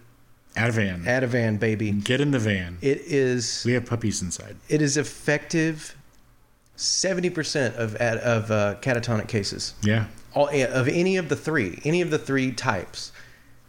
Ativan. 0.57 1.05
Ativan, 1.05 1.59
baby. 1.59 1.90
Get 1.92 2.20
in 2.20 2.30
the 2.30 2.38
van. 2.38 2.78
It 2.80 2.98
is. 3.07 3.62
We 3.66 3.72
have 3.72 3.86
puppies 3.86 4.22
inside. 4.22 4.57
It 4.68 4.80
is 4.82 4.96
effective. 4.96 5.96
Seventy 6.77 7.31
percent 7.31 7.77
of 7.77 7.95
at- 7.97 8.18
of 8.18 8.51
uh, 8.51 8.75
catatonic 8.83 9.29
cases, 9.29 9.75
Yeah. 9.83 10.07
all 10.35 10.49
of 10.49 10.89
any 10.89 11.16
of 11.16 11.29
the 11.29 11.37
three, 11.37 11.81
any 11.85 12.01
of 12.01 12.11
the 12.11 12.18
three 12.18 12.51
types, 12.51 13.12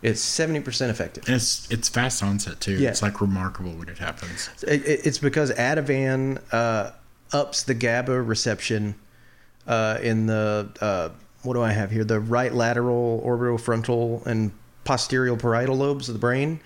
it's 0.01 0.20
seventy 0.22 0.60
percent 0.60 0.89
effective. 0.89 1.24
And 1.28 1.36
it's 1.36 1.70
it's 1.70 1.88
fast 1.88 2.24
onset 2.24 2.60
too. 2.60 2.74
Yeah. 2.74 2.89
It's 2.89 3.03
like 3.03 3.22
remarkable 3.22 3.74
when 3.74 3.89
it 3.89 3.99
happens. 3.99 4.49
It, 4.68 4.86
it- 4.88 5.06
it's 5.06 5.20
because 5.20 5.51
Ativan 5.51 6.41
uh, 6.51 6.91
ups 7.32 7.62
the 7.64 7.76
GABA 7.76 8.24
reception 8.24 8.95
uh, 9.68 9.99
in 10.01 10.26
the 10.26 10.70
uh, 10.82 11.10
what 11.43 11.53
do 11.53 11.62
I 11.62 11.74
have 11.74 11.91
here? 11.91 12.03
The 12.03 12.20
right 12.20 12.51
lateral, 12.56 13.22
orbitofrontal, 13.24 14.26
and 14.26 14.51
posterior 14.84 15.36
parietal 15.38 15.76
lobes 15.78 16.10
of 16.10 16.14
the 16.14 16.20
brain, 16.20 16.60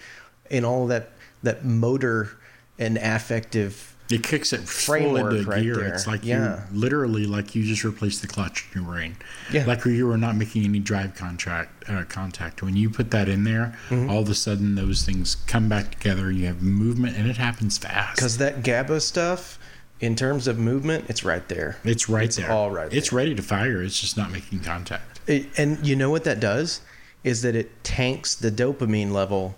and 0.49 0.65
all 0.65 0.87
that 0.87 1.09
that 1.43 1.65
motor 1.65 2.29
and 2.77 2.97
affective. 2.97 3.88
It 4.11 4.23
kicks 4.23 4.53
it 4.53 4.61
full 4.61 5.17
into 5.17 5.43
right 5.47 5.61
gear. 5.61 5.75
there. 5.75 5.93
It's 5.93 6.07
like 6.07 6.25
Yeah. 6.25 6.61
you 6.71 6.79
literally 6.79 7.27
like 7.27 7.53
you 7.53 7.63
just 7.63 7.83
replaced 7.83 8.21
the 8.21 8.27
clutch 8.27 8.65
in 8.73 8.81
your 8.81 8.91
brain. 8.91 9.15
Yeah. 9.51 9.65
Like 9.65 9.85
you 9.85 10.07
were 10.07 10.17
not 10.17 10.35
making 10.35 10.65
any 10.65 10.79
drive 10.79 11.13
contract 11.15 11.87
uh, 11.89 12.03
contact. 12.05 12.63
When 12.63 12.75
you 12.75 12.89
put 12.89 13.11
that 13.11 13.29
in 13.29 13.43
there, 13.43 13.77
Mm-hmm. 13.89 14.09
all 14.09 14.21
of 14.21 14.29
a 14.29 14.33
sudden 14.35 14.73
those 14.75 15.03
things 15.03 15.35
come 15.47 15.69
back 15.69 15.91
together. 15.91 16.31
You 16.31 16.47
have 16.47 16.61
movement, 16.63 17.17
and 17.17 17.29
it 17.29 17.37
happens 17.37 17.77
fast. 17.77 18.15
Because 18.15 18.37
that 18.39 18.63
GABA 18.63 18.99
stuff, 19.01 19.59
in 19.99 20.15
terms 20.15 20.47
of 20.47 20.57
movement, 20.57 21.05
it's 21.07 21.23
right 21.23 21.47
there. 21.47 21.77
it's 21.83 22.09
right 22.09 22.23
it's 22.25 22.37
there. 22.37 22.51
all 22.51 22.71
right 22.71 22.91
It's 22.91 23.11
ready 23.13 23.35
to 23.35 23.43
fire. 23.43 23.83
It's 23.83 23.99
just 23.99 24.17
not 24.17 24.31
making 24.31 24.61
contact. 24.61 25.19
It, 25.27 25.47
and 25.57 25.85
you 25.85 25.95
know 25.95 26.09
what 26.09 26.23
that 26.23 26.39
does 26.39 26.81
is 27.23 27.41
that 27.43 27.55
it 27.55 27.83
tanks 27.83 28.33
the 28.33 28.49
dopamine 28.49 29.11
level 29.11 29.55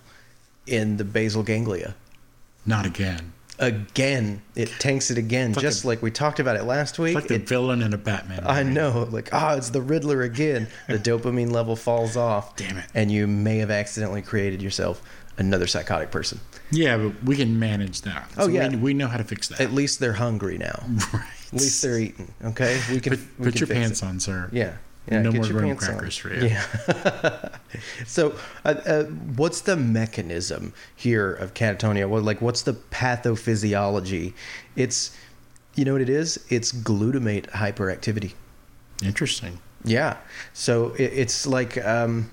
in 0.68 0.98
the 0.98 1.06
basal 1.06 1.44
ganglia. 1.44 1.96
Not 2.66 2.86
again. 2.86 3.32
Again. 3.62 4.42
It 4.56 4.70
tanks 4.80 5.12
it 5.12 5.18
again, 5.18 5.54
like 5.54 5.62
just 5.62 5.84
a- 5.84 5.88
like 5.88 6.02
we 6.02 6.12
talked 6.12 6.40
about 6.40 6.56
it 6.58 6.64
last 6.64 7.00
week. 7.00 7.16
It's 7.16 7.22
like 7.24 7.28
the 7.30 7.36
It- 7.36 7.48
villain 7.48 7.82
in 7.82 7.94
a 7.94 7.98
Batman. 7.98 8.44
I 8.46 8.64
know, 8.64 9.08
like 9.12 9.30
ah, 9.34 9.56
it's 9.56 9.70
the 9.70 9.82
Riddler 9.82 10.22
again. 10.24 10.68
The 10.88 10.98
dopamine 11.10 11.52
level 11.52 11.76
falls 11.76 12.18
off. 12.18 12.56
Damn 12.56 12.78
it. 12.78 12.86
And 12.94 13.12
you 13.12 13.28
may 13.28 13.60
have 13.60 13.72
accidentally 13.72 14.22
created 14.22 14.62
yourself 14.62 15.02
another 15.38 15.68
psychotic 15.68 16.12
person. 16.12 16.40
Yeah, 16.72 16.98
but 16.98 17.24
we 17.24 17.36
can 17.36 17.60
manage 17.60 18.02
that. 18.02 18.30
Oh, 18.38 18.48
yeah. 18.48 18.70
we, 18.70 18.76
we 18.78 18.94
know 18.94 19.08
how 19.08 19.18
to 19.18 19.24
fix 19.24 19.48
that. 19.50 19.60
At 19.62 19.72
least 19.74 20.00
they're 20.00 20.14
hungry 20.14 20.58
now. 20.58 20.84
right. 21.14 21.24
At 21.48 21.54
least 21.60 21.82
they're 21.82 21.98
eating. 22.00 22.34
Okay, 22.44 22.80
we 22.90 23.00
can 23.02 23.12
Put, 23.18 23.20
we 23.40 23.46
put 23.46 23.54
can 23.56 23.60
your 23.60 23.68
pants 23.68 24.02
it. 24.02 24.06
on, 24.06 24.20
sir. 24.20 24.50
Yeah. 24.54 24.74
Yeah, 25.10 25.22
No 25.24 25.32
get 25.32 25.38
more 25.40 25.48
your 25.48 25.60
graham 25.60 25.70
pants 25.78 25.88
on. 25.90 25.94
crackers 25.96 26.18
for 26.18 26.34
you. 26.34 26.48
Yeah. 26.48 27.50
so, 28.06 28.36
uh, 28.64 28.76
uh, 28.86 29.04
what's 29.36 29.62
the 29.62 29.76
mechanism 29.76 30.74
here 30.96 31.34
of 31.34 31.54
catatonia? 31.54 32.08
Well, 32.08 32.22
like, 32.22 32.42
what's 32.42 32.62
the 32.62 32.74
pathophysiology? 32.74 34.34
It's, 34.76 35.16
you 35.76 35.86
know 35.86 35.94
what 35.94 36.02
it 36.02 36.10
is? 36.10 36.44
It's 36.50 36.72
glutamate 36.72 37.50
hyperactivity. 37.50 38.34
Interesting. 39.04 39.60
Yeah. 39.84 40.18
So 40.54 40.92
it, 40.94 41.12
it's 41.14 41.48
like 41.48 41.84
um, 41.84 42.30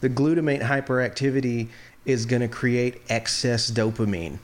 the 0.00 0.08
glutamate 0.08 0.62
hyperactivity 0.62 1.68
is 2.04 2.24
going 2.26 2.42
to 2.42 2.48
create 2.48 3.02
excess 3.08 3.68
dopamine, 3.70 4.38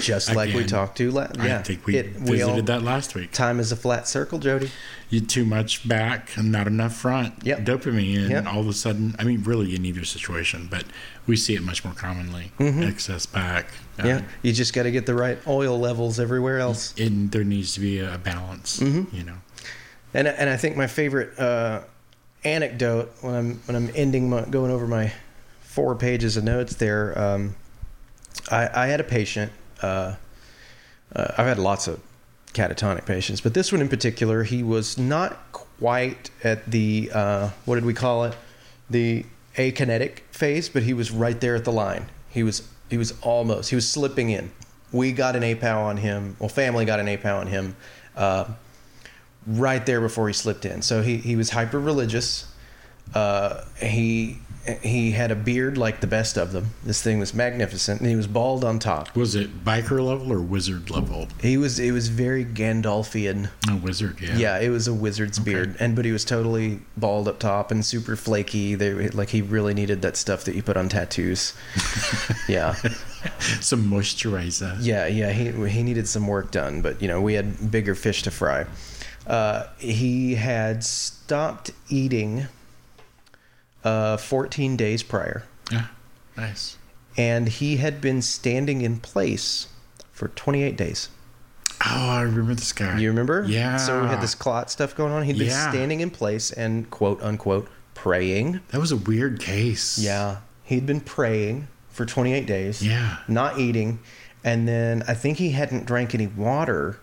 just 0.00 0.34
like 0.34 0.54
we 0.54 0.64
talked 0.64 0.96
to. 0.98 1.10
La- 1.10 1.28
yeah. 1.42 1.58
I 1.58 1.62
think 1.62 1.86
we 1.86 1.96
It- 1.96 2.16
visited 2.16 2.42
all- 2.48 2.62
that 2.62 2.82
last 2.82 3.14
week. 3.14 3.32
Time 3.32 3.58
is 3.60 3.72
a 3.72 3.76
flat 3.76 4.06
circle, 4.08 4.38
Jody. 4.38 4.70
You 5.10 5.20
too 5.20 5.44
much 5.44 5.88
back 5.88 6.36
and 6.36 6.52
not 6.52 6.66
enough 6.66 6.94
front. 6.94 7.34
Yep. 7.42 7.60
Dopamine, 7.64 8.20
and 8.22 8.30
Yep. 8.30 8.46
all 8.46 8.60
of 8.60 8.68
a 8.68 8.72
sudden, 8.74 9.16
I 9.18 9.24
mean, 9.24 9.42
really 9.42 9.74
in 9.74 9.84
either 9.86 10.04
situation, 10.04 10.68
but 10.70 10.84
we 11.26 11.36
see 11.36 11.54
it 11.54 11.62
much 11.62 11.84
more 11.84 11.94
commonly. 11.94 12.52
Excess 12.60 13.26
back. 13.26 13.66
uh, 13.98 14.02
Mm-hmm. 14.02 14.06
Yeah. 14.08 14.20
You 14.42 14.52
just 14.52 14.72
got 14.74 14.84
to 14.84 14.90
get 14.90 15.06
the 15.06 15.14
right 15.14 15.38
oil 15.46 15.78
levels 15.78 16.20
everywhere 16.20 16.58
else. 16.60 16.94
And 16.98 17.30
there 17.32 17.44
needs 17.44 17.72
to 17.74 17.80
be 17.80 17.98
a 17.98 18.18
balance. 18.18 18.80
Mm-hmm. 18.80 19.16
You 19.16 19.24
know. 19.24 19.34
And 20.14 20.28
and 20.28 20.48
I 20.48 20.56
think 20.56 20.76
my 20.76 20.86
favorite 20.86 21.38
uh, 21.38 21.80
anecdote 22.44 23.10
when 23.20 23.34
I'm 23.34 23.54
when 23.66 23.76
I'm 23.76 23.90
ending 23.94 24.30
my 24.30 24.42
going 24.42 24.70
over 24.70 24.86
my 24.86 25.12
four 25.60 25.94
pages 25.94 26.36
of 26.36 26.44
notes 26.44 26.74
there, 26.76 27.18
um, 27.18 27.54
I, 28.50 28.68
I 28.84 28.86
had 28.86 29.00
a 29.00 29.04
patient. 29.04 29.52
Uh, 29.82 30.14
uh, 31.14 31.34
I've 31.38 31.46
had 31.46 31.58
lots 31.58 31.88
of 31.88 32.00
catatonic 32.52 33.06
patients, 33.06 33.40
but 33.40 33.54
this 33.54 33.72
one 33.72 33.80
in 33.80 33.88
particular, 33.88 34.42
he 34.42 34.62
was 34.62 34.98
not 34.98 35.52
quite 35.52 36.30
at 36.44 36.70
the 36.70 37.10
uh, 37.12 37.50
what 37.64 37.76
did 37.76 37.84
we 37.84 37.94
call 37.94 38.24
it, 38.24 38.36
the 38.90 39.24
akinetic 39.56 40.20
phase, 40.30 40.68
but 40.68 40.82
he 40.82 40.94
was 40.94 41.10
right 41.10 41.40
there 41.40 41.54
at 41.54 41.64
the 41.64 41.72
line. 41.72 42.06
He 42.30 42.42
was 42.42 42.68
he 42.90 42.98
was 42.98 43.18
almost 43.22 43.70
he 43.70 43.76
was 43.76 43.88
slipping 43.88 44.30
in. 44.30 44.50
We 44.92 45.12
got 45.12 45.36
an 45.36 45.42
APOWW 45.42 45.84
on 45.84 45.96
him. 45.98 46.36
Well, 46.38 46.48
family 46.48 46.84
got 46.84 46.98
an 46.98 47.06
APOWW 47.06 47.40
on 47.40 47.46
him. 47.46 47.76
Uh, 48.16 48.46
right 49.48 49.84
there 49.86 50.00
before 50.00 50.28
he 50.28 50.34
slipped 50.34 50.64
in. 50.64 50.82
So 50.82 51.02
he, 51.02 51.16
he 51.16 51.34
was 51.36 51.50
hyper 51.50 51.80
religious. 51.80 52.46
Uh, 53.14 53.64
he 53.80 54.38
he 54.82 55.12
had 55.12 55.30
a 55.30 55.34
beard 55.36 55.76
like 55.78 56.00
the 56.00 56.06
best 56.06 56.36
of 56.36 56.52
them. 56.52 56.70
This 56.84 57.02
thing 57.02 57.18
was 57.18 57.32
magnificent, 57.34 58.00
and 58.00 58.08
he 58.08 58.16
was 58.16 58.26
bald 58.26 58.64
on 58.64 58.78
top. 58.78 59.14
Was 59.16 59.34
it 59.34 59.64
biker 59.64 60.04
level 60.04 60.32
or 60.32 60.40
wizard 60.40 60.90
level? 60.90 61.28
He 61.40 61.56
was 61.56 61.78
it 61.78 61.92
was 61.92 62.08
very 62.08 62.44
Gandalfian. 62.44 63.50
A 63.68 63.76
wizard, 63.76 64.20
yeah. 64.20 64.36
Yeah, 64.36 64.58
it 64.58 64.68
was 64.70 64.86
a 64.88 64.94
wizard's 64.94 65.38
beard, 65.38 65.76
and 65.80 65.96
but 65.96 66.04
he 66.04 66.12
was 66.12 66.24
totally 66.24 66.80
bald 66.96 67.28
up 67.28 67.38
top 67.38 67.70
and 67.70 67.84
super 67.84 68.16
flaky. 68.16 68.74
They 68.74 69.08
like 69.10 69.30
he 69.30 69.42
really 69.42 69.74
needed 69.74 70.02
that 70.02 70.16
stuff 70.16 70.44
that 70.44 70.54
you 70.54 70.62
put 70.62 70.76
on 70.76 70.88
tattoos. 70.88 71.54
yeah, 72.48 72.74
Some 73.60 73.90
moisturizer. 73.90 74.76
yeah, 74.80 75.06
yeah. 75.06 75.32
He 75.32 75.50
he 75.68 75.82
needed 75.82 76.08
some 76.08 76.26
work 76.26 76.50
done, 76.50 76.82
but 76.82 77.00
you 77.02 77.08
know 77.08 77.20
we 77.20 77.34
had 77.34 77.70
bigger 77.70 77.94
fish 77.94 78.22
to 78.24 78.30
fry. 78.30 78.66
Uh, 79.26 79.66
he 79.78 80.34
had 80.36 80.82
stopped 80.82 81.70
eating 81.90 82.46
uh, 83.84 84.16
14 84.16 84.76
days 84.76 85.02
prior, 85.02 85.44
Yeah. 85.70 85.86
Nice. 86.36 86.76
and 87.16 87.48
he 87.48 87.76
had 87.78 88.00
been 88.00 88.22
standing 88.22 88.82
in 88.82 88.98
place 89.00 89.68
for 90.12 90.28
28 90.28 90.76
days. 90.76 91.08
Oh, 91.86 92.08
I 92.10 92.22
remember 92.22 92.54
this 92.54 92.72
guy. 92.72 92.98
You 92.98 93.08
remember? 93.08 93.44
Yeah. 93.48 93.76
So 93.76 94.02
we 94.02 94.08
had 94.08 94.20
this 94.20 94.34
clot 94.34 94.68
stuff 94.70 94.96
going 94.96 95.12
on. 95.12 95.22
He'd 95.22 95.38
been 95.38 95.46
Yeah. 95.48 95.70
standing 95.70 96.00
in 96.00 96.10
place 96.10 96.50
and 96.50 96.90
quote 96.90 97.22
unquote 97.22 97.68
praying. 97.94 98.60
That 98.68 98.80
was 98.80 98.90
a 98.90 98.96
weird 98.96 99.38
case. 99.40 99.96
Yeah. 99.96 100.38
He'd 100.64 100.86
been 100.86 101.00
praying 101.00 101.68
for 101.88 102.04
28 102.04 102.46
days. 102.46 102.82
Yeah. 102.84 103.18
Not 103.28 103.60
eating. 103.60 104.00
And 104.42 104.66
then 104.66 105.04
I 105.06 105.14
think 105.14 105.38
he 105.38 105.50
hadn't 105.52 105.86
drank 105.86 106.14
any 106.16 106.26
water 106.26 106.98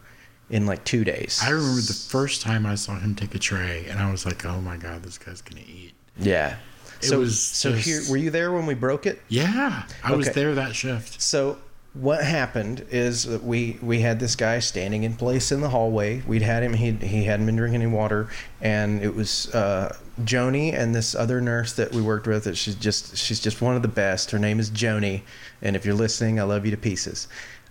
in 0.50 0.66
like 0.66 0.84
two 0.84 1.04
days. 1.06 1.40
I 1.42 1.50
remember 1.52 1.82
the 1.82 1.94
first 1.94 2.42
time 2.42 2.66
I 2.66 2.76
saw 2.76 3.00
him 3.00 3.16
take 3.16 3.34
a 3.34 3.40
tray, 3.40 3.86
and 3.90 4.00
I 4.00 4.12
was 4.12 4.26
like, 4.26 4.46
"Oh 4.46 4.62
my 4.62 4.78
god, 4.78 5.04
this 5.04 5.18
guy's 5.18 5.42
gonna 5.42 5.62
eat." 5.66 5.94
Yeah. 6.18 6.56
It 7.02 7.06
so, 7.06 7.20
was 7.20 7.40
so 7.42 7.74
just- 7.74 7.86
here, 7.86 8.02
were 8.10 8.18
you 8.18 8.30
there 8.30 8.52
when 8.52 8.66
we 8.66 8.74
broke 8.74 9.06
it? 9.06 9.22
Yeah, 9.28 9.84
I 10.04 10.16
was 10.16 10.30
there 10.32 10.56
that 10.56 10.76
shift. 10.76 11.22
So 11.22 11.58
what 11.94 12.24
happened 12.24 12.86
is 12.90 13.24
that 13.24 13.44
we 13.44 13.78
we 13.82 14.02
had 14.02 14.20
this 14.20 14.36
guy 14.36 14.60
standing 14.60 15.04
in 15.04 15.16
place 15.16 15.52
in 15.52 15.62
the 15.62 15.70
hallway. 15.70 16.22
We'd 16.28 16.42
had 16.42 16.64
him. 16.64 16.74
He 16.74 16.92
he 16.92 17.24
hadn't 17.26 17.46
been 17.46 17.56
drinking 17.56 17.82
any 17.82 17.92
water, 17.92 18.30
and 18.62 19.02
it 19.02 19.14
was 19.14 19.54
uh, 19.54 19.96
Joni 20.24 20.74
and 20.74 20.96
this 20.96 21.16
other 21.16 21.42
nurse 21.42 21.74
that 21.74 21.94
we 21.94 22.02
worked 22.02 22.28
with. 22.28 22.46
That 22.46 22.58
she's 22.58 22.76
just 22.76 23.18
she's 23.18 23.40
just 23.40 23.62
one 23.62 23.76
of 23.76 23.82
the 23.82 23.88
best. 23.88 24.32
Her 24.32 24.40
name 24.40 24.60
is 24.60 24.70
Joni, 24.70 25.22
and 25.62 25.76
if 25.76 25.86
you're 25.86 25.96
listening, 25.96 26.40
I 26.40 26.44
love 26.44 26.66
you 26.66 26.72
to 26.72 26.78
pieces. 26.78 27.28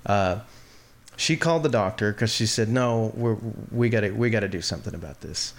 Uh, 0.07 0.41
she 1.17 1.37
called 1.37 1.63
the 1.63 1.69
doctor 1.69 2.13
because 2.13 2.33
she 2.33 2.47
said, 2.47 2.69
"No, 2.69 3.13
we're, 3.15 3.37
we 3.71 3.89
got 3.89 4.01
to 4.01 4.11
we 4.11 4.31
got 4.31 4.41
to 4.41 4.49
do 4.49 4.63
something 4.63 4.95
about 4.95 5.21
this. 5.21 5.55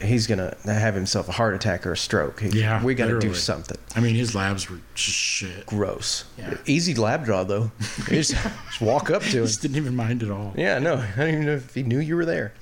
He- 0.00 0.06
He's 0.06 0.26
gonna 0.26 0.54
have 0.66 0.94
himself 0.94 1.28
a 1.28 1.32
heart 1.32 1.54
attack 1.54 1.86
or 1.86 1.92
a 1.92 1.96
stroke. 1.96 2.40
He- 2.40 2.60
Yeah, 2.60 2.82
we 2.84 2.94
got 2.94 3.06
to 3.06 3.18
do 3.18 3.32
something." 3.34 3.78
I 3.96 4.00
mean, 4.00 4.14
his 4.14 4.34
labs 4.34 4.68
were 4.68 4.78
just 4.94 5.16
shit. 5.16 5.64
gross. 5.66 6.24
Yeah. 6.38 6.54
Easy 6.66 6.94
lab 6.94 7.24
draw 7.24 7.44
though. 7.44 7.70
Just, 8.08 8.32
just 8.34 8.80
walk 8.80 9.10
up 9.10 9.22
to 9.22 9.38
him. 9.38 9.46
Just 9.46 9.62
didn't 9.62 9.76
even 9.78 9.96
mind 9.96 10.22
at 10.22 10.30
all. 10.30 10.52
Yeah, 10.56 10.78
no, 10.78 10.96
I 10.96 11.16
don't 11.16 11.28
even 11.28 11.46
know 11.46 11.54
if 11.54 11.74
he 11.74 11.82
knew 11.82 11.98
you 11.98 12.14
were 12.16 12.24
there. 12.26 12.52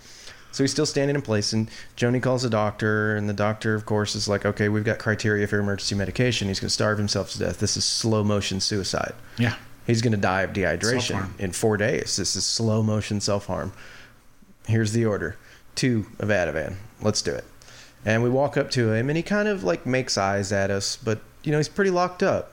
So 0.52 0.62
he's 0.62 0.70
still 0.70 0.84
standing 0.86 1.16
in 1.16 1.22
place, 1.22 1.52
and 1.54 1.70
Joni 1.96 2.22
calls 2.22 2.42
the 2.42 2.50
doctor, 2.50 3.16
and 3.16 3.26
the 3.28 3.32
doctor, 3.32 3.74
of 3.74 3.86
course, 3.86 4.14
is 4.14 4.28
like, 4.28 4.44
"Okay, 4.44 4.68
we've 4.68 4.84
got 4.84 4.98
criteria 4.98 5.46
for 5.46 5.58
emergency 5.58 5.94
medication. 5.94 6.48
He's 6.48 6.60
going 6.60 6.68
to 6.68 6.74
starve 6.74 6.98
himself 6.98 7.30
to 7.32 7.38
death. 7.38 7.58
This 7.58 7.76
is 7.78 7.84
slow 7.86 8.22
motion 8.22 8.60
suicide. 8.60 9.14
Yeah. 9.38 9.54
He's 9.86 10.02
going 10.02 10.12
to 10.12 10.18
die 10.18 10.42
of 10.42 10.52
dehydration 10.52 11.00
Self-harm. 11.08 11.34
in 11.38 11.52
four 11.52 11.76
days. 11.78 12.16
This 12.16 12.36
is 12.36 12.44
slow 12.44 12.82
motion 12.82 13.20
self 13.22 13.46
harm. 13.46 13.72
Here's 14.66 14.92
the 14.92 15.06
order: 15.06 15.36
two 15.74 16.06
of 16.18 16.28
Ativan. 16.28 16.76
Let's 17.02 17.22
do 17.22 17.32
it." 17.32 17.44
And 18.04 18.22
we 18.22 18.30
walk 18.30 18.56
up 18.56 18.70
to 18.72 18.92
him, 18.92 19.08
and 19.10 19.16
he 19.16 19.22
kind 19.22 19.48
of 19.48 19.62
like 19.62 19.86
makes 19.86 20.18
eyes 20.18 20.52
at 20.52 20.70
us, 20.70 20.96
but 20.96 21.20
you 21.44 21.52
know 21.52 21.58
he's 21.58 21.68
pretty 21.68 21.90
locked 21.90 22.22
up, 22.22 22.52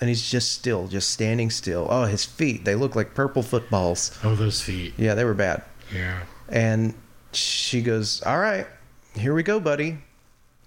and 0.00 0.08
he's 0.08 0.28
just 0.28 0.52
still, 0.52 0.88
just 0.88 1.10
standing 1.10 1.50
still. 1.50 1.86
Oh, 1.90 2.04
his 2.04 2.24
feet—they 2.24 2.74
look 2.74 2.94
like 2.96 3.14
purple 3.14 3.42
footballs. 3.42 4.16
Oh, 4.24 4.34
those 4.34 4.60
feet. 4.62 4.94
Yeah, 4.96 5.14
they 5.14 5.24
were 5.24 5.34
bad. 5.34 5.62
Yeah. 5.92 6.20
And 6.48 6.94
she 7.32 7.82
goes, 7.82 8.22
All 8.22 8.38
right, 8.38 8.66
here 9.14 9.34
we 9.34 9.42
go, 9.42 9.60
buddy. 9.60 9.98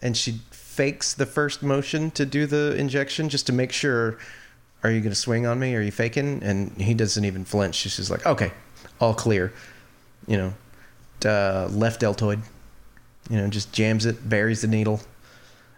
And 0.01 0.15
she 0.15 0.39
fakes 0.51 1.13
the 1.13 1.25
first 1.25 1.61
motion 1.61 2.11
to 2.11 2.25
do 2.25 2.45
the 2.45 2.75
injection 2.77 3.29
just 3.29 3.47
to 3.47 3.53
make 3.53 3.71
sure, 3.71 4.17
Are 4.83 4.91
you 4.91 4.99
going 5.01 5.11
to 5.11 5.15
swing 5.15 5.45
on 5.45 5.59
me? 5.59 5.75
Are 5.75 5.81
you 5.81 5.91
faking? 5.91 6.41
And 6.43 6.71
he 6.81 6.93
doesn't 6.93 7.25
even 7.25 7.45
flinch. 7.45 7.75
She's 7.75 7.97
just 7.97 8.09
like, 8.11 8.25
Okay, 8.25 8.51
all 8.99 9.13
clear. 9.13 9.53
You 10.27 10.37
know, 10.37 10.53
uh, 11.29 11.67
left 11.71 12.01
deltoid. 12.01 12.41
You 13.29 13.37
know, 13.37 13.47
just 13.47 13.71
jams 13.71 14.05
it, 14.05 14.27
buries 14.27 14.61
the 14.61 14.67
needle. 14.67 15.01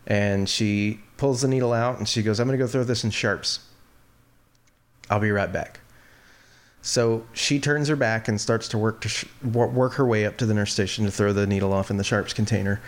And 0.07 0.49
she 0.49 0.99
pulls 1.17 1.41
the 1.41 1.47
needle 1.47 1.73
out 1.73 1.99
and 1.99 2.07
she 2.07 2.23
goes, 2.23 2.39
I'm 2.39 2.47
going 2.47 2.57
to 2.57 2.63
go 2.63 2.67
throw 2.67 2.83
this 2.83 3.03
in 3.03 3.11
sharps. 3.11 3.59
I'll 5.09 5.19
be 5.19 5.31
right 5.31 5.51
back. 5.51 5.81
So 6.81 7.25
she 7.33 7.59
turns 7.59 7.87
her 7.89 7.95
back 7.95 8.27
and 8.27 8.41
starts 8.41 8.67
to 8.69 8.77
work 8.77 9.01
to 9.01 9.09
sh- 9.09 9.25
work 9.43 9.93
her 9.93 10.05
way 10.05 10.25
up 10.25 10.37
to 10.37 10.45
the 10.45 10.53
nurse 10.53 10.73
station 10.73 11.05
to 11.05 11.11
throw 11.11 11.31
the 11.31 11.45
needle 11.45 11.73
off 11.73 11.91
in 11.91 11.97
the 11.97 12.03
sharps 12.03 12.33
container, 12.33 12.81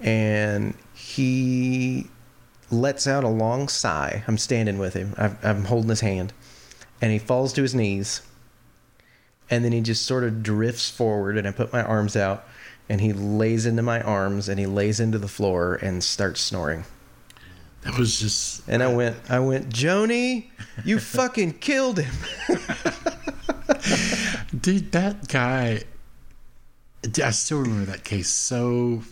and 0.00 0.74
he 0.94 2.08
lets 2.72 3.06
out 3.06 3.22
a 3.22 3.28
long 3.28 3.68
sigh. 3.68 4.24
I'm 4.26 4.38
standing 4.38 4.78
with 4.78 4.94
him. 4.94 5.14
I've, 5.16 5.44
I'm 5.44 5.64
holding 5.66 5.90
his 5.90 6.00
hand, 6.00 6.32
and 7.00 7.12
he 7.12 7.20
falls 7.20 7.52
to 7.52 7.62
his 7.62 7.74
knees, 7.74 8.22
and 9.48 9.64
then 9.64 9.70
he 9.70 9.80
just 9.80 10.06
sort 10.06 10.24
of 10.24 10.42
drifts 10.42 10.90
forward. 10.90 11.36
And 11.38 11.46
I 11.46 11.52
put 11.52 11.72
my 11.72 11.84
arms 11.84 12.16
out, 12.16 12.44
and 12.90 13.00
he 13.00 13.12
lays 13.12 13.66
into 13.66 13.82
my 13.82 14.00
arms, 14.02 14.48
and 14.48 14.58
he 14.58 14.66
lays 14.66 14.98
into 14.98 15.16
the 15.16 15.28
floor 15.28 15.74
and 15.76 16.02
starts 16.02 16.40
snoring. 16.40 16.84
That 17.82 17.96
was 17.96 18.18
just. 18.18 18.68
And 18.68 18.82
I 18.82 18.92
went, 18.92 19.16
I 19.30 19.38
went, 19.38 19.68
Joni, 19.68 20.50
you 20.84 20.98
fucking 20.98 21.60
killed 21.60 22.00
him. 22.00 22.12
Dude, 24.60 24.90
that 24.90 25.28
guy. 25.28 25.84
I 27.22 27.30
still 27.30 27.60
remember 27.60 27.92
that 27.92 28.02
case 28.02 28.28
so. 28.28 29.02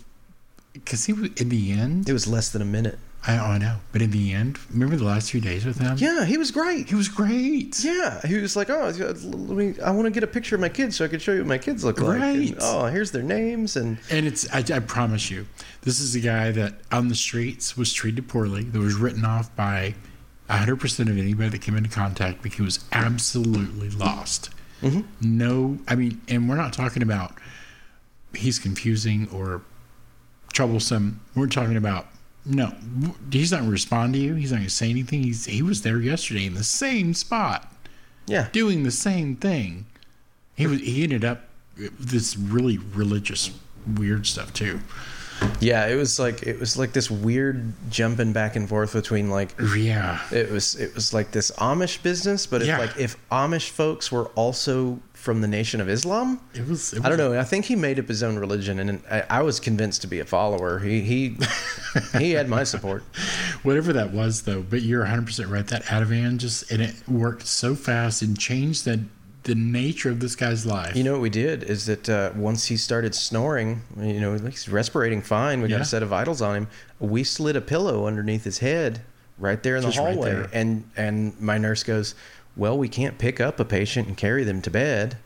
Because 0.72 1.04
he 1.04 1.12
was. 1.12 1.30
In 1.34 1.48
the 1.48 1.70
end. 1.70 2.08
It 2.08 2.12
was 2.12 2.26
less 2.26 2.50
than 2.50 2.60
a 2.60 2.66
minute. 2.66 2.98
I, 3.28 3.38
oh, 3.38 3.50
I 3.52 3.58
know. 3.58 3.76
But 3.92 4.00
in 4.00 4.10
the 4.10 4.32
end, 4.32 4.58
remember 4.70 4.96
the 4.96 5.04
last 5.04 5.30
few 5.30 5.40
days 5.40 5.64
with 5.64 5.78
him? 5.78 5.98
Yeah, 5.98 6.24
he 6.24 6.38
was 6.38 6.50
great. 6.50 6.88
He 6.88 6.94
was 6.94 7.08
great. 7.08 7.78
Yeah, 7.84 8.26
he 8.26 8.38
was 8.38 8.56
like, 8.56 8.70
"Oh, 8.70 8.86
let 8.86 9.24
me. 9.24 9.74
I 9.80 9.90
want 9.90 10.06
to 10.06 10.10
get 10.10 10.22
a 10.22 10.26
picture 10.26 10.54
of 10.54 10.62
my 10.62 10.70
kids 10.70 10.96
so 10.96 11.04
I 11.04 11.08
can 11.08 11.20
show 11.20 11.32
you 11.32 11.40
what 11.40 11.48
my 11.48 11.58
kids 11.58 11.84
look 11.84 12.00
like." 12.00 12.18
Right. 12.18 12.50
And, 12.50 12.56
oh, 12.60 12.86
here's 12.86 13.10
their 13.10 13.22
names 13.22 13.76
and 13.76 13.98
And 14.10 14.26
it's, 14.26 14.50
I, 14.52 14.64
I 14.74 14.80
promise 14.80 15.30
you, 15.30 15.46
this 15.82 16.00
is 16.00 16.14
a 16.14 16.20
guy 16.20 16.50
that 16.52 16.74
on 16.90 17.08
the 17.08 17.14
streets 17.14 17.76
was 17.76 17.92
treated 17.92 18.28
poorly, 18.28 18.64
that 18.64 18.78
was 18.78 18.94
written 18.94 19.24
off 19.24 19.54
by 19.54 19.94
100% 20.48 21.00
of 21.00 21.18
anybody 21.18 21.50
that 21.50 21.60
came 21.60 21.76
into 21.76 21.90
contact 21.90 22.42
because 22.42 22.56
he 22.56 22.62
was 22.62 22.84
absolutely 22.92 23.90
lost. 23.90 24.50
Mm-hmm. 24.82 25.02
No, 25.20 25.78
I 25.86 25.94
mean, 25.96 26.22
and 26.28 26.48
we're 26.48 26.56
not 26.56 26.72
talking 26.72 27.02
about 27.02 27.34
he's 28.34 28.58
confusing 28.58 29.28
or 29.32 29.62
troublesome. 30.52 31.20
We're 31.34 31.48
talking 31.48 31.76
about, 31.76 32.06
no, 32.49 32.72
he's 33.30 33.53
not 33.53 33.59
going 33.59 33.68
to 33.68 33.72
respond 33.72 34.14
to 34.14 34.18
you. 34.18 34.34
He's 34.34 34.51
not 34.51 34.59
going 34.59 34.68
to 34.68 34.74
say 34.74 34.88
anything. 34.90 35.22
He's, 35.22 35.44
he 35.44 35.62
was 35.62 35.82
there 35.82 35.99
yesterday 36.01 36.46
in 36.46 36.55
the 36.55 36.64
same 36.64 37.14
spot 37.14 37.72
yeah, 38.26 38.49
doing 38.53 38.82
the 38.82 38.90
same 38.90 39.36
thing. 39.36 39.86
He 40.55 40.66
was, 40.66 40.80
he 40.80 41.03
ended 41.05 41.24
up 41.24 41.49
this 41.76 42.36
really 42.36 42.78
religious, 42.78 43.51
weird 43.96 44.26
stuff 44.26 44.53
too. 44.53 44.80
yeah. 45.61 45.86
It 45.86 45.94
was 45.94 46.18
like 46.18 46.42
it 46.42 46.59
was 46.59 46.76
like 46.76 46.92
this 46.92 47.11
weird 47.11 47.72
jumping 47.90 48.32
back 48.32 48.57
and 48.57 48.68
forth 48.68 48.92
between 48.92 49.30
like 49.30 49.55
Yeah. 49.76 50.20
it 50.32 50.51
was 50.51 50.74
it 50.74 50.94
was 50.96 51.14
like 51.14 51.30
this 51.30 51.51
Amish 51.53 52.03
business, 52.03 52.46
but 52.46 52.62
if 52.62 52.68
like 52.78 52.96
if 52.99 53.16
Amish 53.30 53.70
folks 53.70 54.11
were 54.11 54.26
also 54.34 54.99
from 55.28 55.42
the 55.42 55.46
Nation 55.46 55.78
of 55.82 55.90
Islam. 55.90 56.40
It 56.54 56.66
was. 56.66 56.94
It 56.94 57.00
was 57.00 57.04
I 57.04 57.10
don't 57.10 57.18
know. 57.18 57.38
I 57.38 57.44
think 57.44 57.66
he 57.66 57.76
made 57.76 57.98
up 57.98 58.08
his 58.08 58.22
own 58.22 58.38
religion, 58.38 58.78
and 58.78 59.02
I, 59.10 59.24
I 59.28 59.42
was 59.42 59.60
convinced 59.60 60.00
to 60.00 60.06
be 60.06 60.20
a 60.20 60.24
follower. 60.24 60.78
He 60.78 61.02
he 61.02 61.36
he 62.18 62.30
had 62.30 62.48
my 62.48 62.64
support. 62.64 63.02
Whatever 63.62 63.92
that 63.92 64.10
was, 64.10 64.40
though. 64.42 64.62
But 64.62 64.80
you're 64.80 65.00
100 65.00 65.26
percent 65.26 65.50
right. 65.50 65.66
That 65.66 65.82
Ativan 65.84 66.38
just 66.38 66.70
and 66.70 66.80
it 66.80 66.94
worked 67.06 67.46
so 67.46 67.74
fast 67.74 68.22
and 68.22 68.38
changed 68.38 68.86
the 68.86 69.04
the 69.42 69.54
nature 69.54 70.08
of 70.10 70.20
this 70.20 70.34
guy's 70.34 70.64
life. 70.64 70.96
You 70.96 71.04
know 71.04 71.12
what 71.12 71.20
we 71.20 71.30
did 71.30 71.62
is 71.62 71.84
that 71.84 72.08
uh, 72.08 72.32
once 72.34 72.64
he 72.64 72.78
started 72.78 73.14
snoring, 73.14 73.82
you 74.00 74.20
know, 74.20 74.32
he's 74.32 74.64
respirating 74.66 75.22
fine. 75.22 75.60
We 75.60 75.68
got 75.68 75.76
Yeah. 75.76 75.82
a 75.82 75.84
set 75.84 76.02
of 76.02 76.08
vitals 76.08 76.40
on 76.40 76.56
him. 76.56 76.68
We 77.00 77.22
slid 77.22 77.54
a 77.54 77.60
pillow 77.60 78.06
underneath 78.06 78.44
his 78.44 78.58
head, 78.58 79.02
right 79.38 79.62
there 79.62 79.76
in 79.76 79.82
Just 79.82 79.96
the 79.96 80.02
hallway, 80.02 80.30
there. 80.32 80.50
and 80.54 80.90
and 80.96 81.38
my 81.38 81.58
nurse 81.58 81.82
goes, 81.82 82.14
"Well, 82.59 82.76
we 82.76 82.88
can't 82.88 83.16
pick 83.16 83.40
up 83.40 83.59
a 83.59 83.64
patient 83.64 84.09
and 84.09 84.16
carry 84.16 84.44
them 84.44 84.61
to 84.62 84.70
bed. 84.70 85.16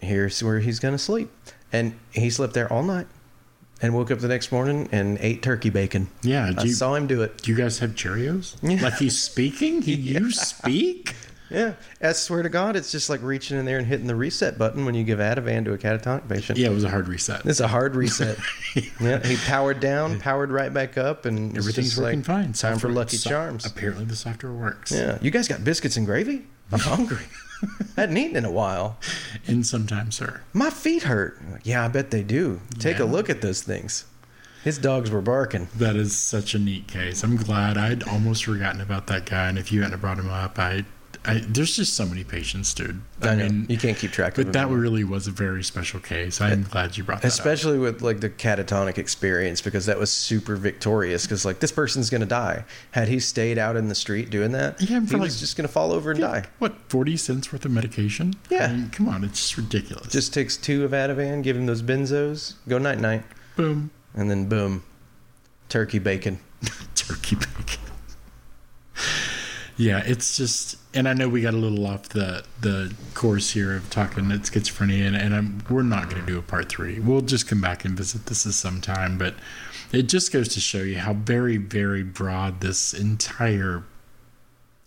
Here's 0.00 0.42
where 0.42 0.58
he's 0.60 0.78
gonna 0.80 0.98
sleep." 0.98 1.30
And 1.72 1.94
he 2.12 2.30
slept 2.30 2.54
there 2.54 2.72
all 2.72 2.82
night, 2.82 3.06
and 3.82 3.94
woke 3.94 4.10
up 4.10 4.20
the 4.20 4.28
next 4.28 4.50
morning 4.50 4.88
and 4.90 5.18
ate 5.20 5.42
turkey 5.42 5.70
bacon. 5.70 6.08
yeah. 6.22 6.52
I 6.56 6.62
you, 6.64 6.72
saw 6.72 6.94
him 6.94 7.06
do 7.06 7.22
it. 7.22 7.42
do 7.42 7.50
you 7.50 7.56
guys 7.56 7.78
have 7.80 7.90
Cheerios? 7.94 8.56
Yeah. 8.62 8.82
Like 8.82 8.94
he's 8.94 9.20
speaking? 9.22 9.82
He, 9.82 9.94
You 9.94 10.30
speak? 10.32 11.14
Yeah, 11.50 11.74
I 12.02 12.12
swear 12.12 12.42
to 12.42 12.48
God, 12.48 12.76
it's 12.76 12.92
just 12.92 13.08
like 13.08 13.22
reaching 13.22 13.58
in 13.58 13.64
there 13.64 13.78
and 13.78 13.86
hitting 13.86 14.06
the 14.06 14.14
reset 14.14 14.58
button 14.58 14.84
when 14.84 14.94
you 14.94 15.04
give 15.04 15.18
Ativan 15.18 15.64
to 15.64 15.72
a 15.72 15.78
catatonic 15.78 16.28
patient. 16.28 16.58
Yeah, 16.58 16.68
it 16.68 16.74
was 16.74 16.84
a 16.84 16.90
hard 16.90 17.08
reset. 17.08 17.46
It's 17.46 17.60
a 17.60 17.68
hard 17.68 17.96
reset. 17.96 18.36
yeah, 19.00 19.26
he 19.26 19.36
powered 19.36 19.80
down, 19.80 20.20
powered 20.20 20.50
right 20.50 20.72
back 20.72 20.98
up, 20.98 21.24
and 21.24 21.56
Everything's 21.56 21.96
working 21.98 22.18
like, 22.20 22.26
fine. 22.26 22.52
Time 22.52 22.78
for 22.78 22.90
Lucky 22.90 23.16
so- 23.16 23.30
Charms. 23.30 23.64
Apparently, 23.64 24.04
the 24.04 24.16
software 24.16 24.52
works. 24.52 24.92
Yeah, 24.92 25.18
you 25.22 25.30
guys 25.30 25.48
got 25.48 25.64
biscuits 25.64 25.96
and 25.96 26.04
gravy? 26.06 26.44
I'm 26.70 26.78
hungry. 26.80 27.24
I 27.96 28.02
hadn't 28.02 28.16
eaten 28.18 28.36
in 28.36 28.44
a 28.44 28.52
while. 28.52 28.98
And 29.46 29.66
sometimes, 29.66 30.14
sir. 30.16 30.42
My 30.52 30.70
feet 30.70 31.04
hurt. 31.04 31.40
Like, 31.50 31.66
yeah, 31.66 31.84
I 31.84 31.88
bet 31.88 32.10
they 32.10 32.22
do. 32.22 32.60
Take 32.78 32.98
a 33.00 33.04
look 33.04 33.28
at 33.28 33.40
those 33.40 33.62
things. 33.62 34.04
His 34.62 34.78
dogs 34.78 35.10
were 35.10 35.20
barking. 35.22 35.68
That 35.76 35.96
is 35.96 36.16
such 36.16 36.54
a 36.54 36.58
neat 36.58 36.86
case. 36.88 37.24
I'm 37.24 37.36
glad 37.36 37.78
I'd 37.78 38.02
almost 38.02 38.44
forgotten 38.44 38.80
about 38.80 39.06
that 39.08 39.24
guy, 39.26 39.48
and 39.48 39.58
if 39.58 39.72
you 39.72 39.82
hadn't 39.82 40.00
brought 40.00 40.18
him 40.18 40.28
up, 40.30 40.58
I, 40.58 40.84
I 41.28 41.44
there's 41.46 41.76
just 41.76 41.94
so 41.94 42.06
many 42.06 42.24
patients, 42.24 42.72
dude. 42.74 43.00
I, 43.20 43.34
know 43.34 43.66
you 43.68 43.76
can't 43.76 43.96
keep 43.96 44.10
track 44.12 44.34
of 44.34 44.38
it. 44.40 44.44
but 44.46 44.52
that 44.54 44.68
really 44.68 45.04
was 45.04 45.26
a 45.26 45.30
very 45.30 45.62
special 45.62 46.00
case. 46.00 46.40
I'm 46.40 46.62
eh, 46.62 46.64
glad 46.70 46.96
you 46.96 47.04
brought 47.04 47.22
that 47.22 47.28
up. 47.28 47.32
especially 47.32 47.78
with 47.78 48.00
like 48.02 48.20
the 48.20 48.30
catatonic 48.30 48.96
experience 48.98 49.60
because 49.60 49.86
that 49.86 49.98
was 49.98 50.10
super 50.10 50.56
victorious 50.56 51.24
because 51.24 51.44
like 51.44 51.60
this 51.60 51.72
person's 51.72 52.10
gonna 52.10 52.26
die 52.26 52.64
had 52.92 53.08
he 53.08 53.20
stayed 53.20 53.58
out 53.58 53.76
in 53.76 53.88
the 53.88 53.94
street 53.94 54.30
doing 54.30 54.52
that 54.52 54.80
Yeah, 54.80 55.00
he 55.00 55.06
for, 55.06 55.18
was 55.18 55.38
just 55.40 55.56
gonna 55.56 55.68
fall 55.68 55.92
over 55.92 56.12
and 56.12 56.20
die 56.20 56.44
What 56.58 56.74
forty 56.88 57.16
cents 57.16 57.52
worth 57.52 57.64
of 57.64 57.70
medication? 57.72 58.34
Yeah. 58.50 58.66
I 58.66 58.72
mean, 58.72 58.90
come 58.90 59.08
on, 59.08 59.24
it's 59.24 59.38
just 59.40 59.56
ridiculous. 59.56 60.08
just 60.12 60.32
takes 60.32 60.56
two 60.56 60.84
of 60.84 60.92
Ativan 60.92 61.42
give 61.42 61.56
him 61.56 61.66
those 61.66 61.82
benzos 61.82 62.54
go 62.68 62.78
night 62.78 62.98
night 63.00 63.22
boom, 63.56 63.90
and 64.14 64.30
then 64.30 64.46
boom 64.48 64.82
turkey 65.68 65.98
bacon 65.98 66.38
turkey 66.94 67.36
bacon. 67.36 67.80
Yeah, 69.78 70.02
it's 70.04 70.36
just, 70.36 70.76
and 70.92 71.08
I 71.08 71.14
know 71.14 71.28
we 71.28 71.40
got 71.40 71.54
a 71.54 71.56
little 71.56 71.86
off 71.86 72.08
the 72.10 72.44
the 72.60 72.92
course 73.14 73.50
here 73.52 73.76
of 73.76 73.88
talking 73.88 74.30
at 74.32 74.40
schizophrenia, 74.40 75.06
and, 75.06 75.16
and 75.16 75.34
I'm, 75.34 75.62
we're 75.70 75.82
not 75.82 76.10
going 76.10 76.20
to 76.20 76.26
do 76.26 76.38
a 76.38 76.42
part 76.42 76.68
three. 76.68 76.98
We'll 76.98 77.20
just 77.20 77.46
come 77.48 77.60
back 77.60 77.84
and 77.84 77.96
visit 77.96 78.26
this 78.26 78.44
at 78.44 78.52
some 78.54 78.80
time, 78.80 79.16
but 79.16 79.34
it 79.92 80.02
just 80.02 80.32
goes 80.32 80.48
to 80.48 80.60
show 80.60 80.78
you 80.82 80.98
how 80.98 81.14
very, 81.14 81.56
very 81.56 82.02
broad 82.02 82.60
this 82.60 82.92
entire 82.92 83.84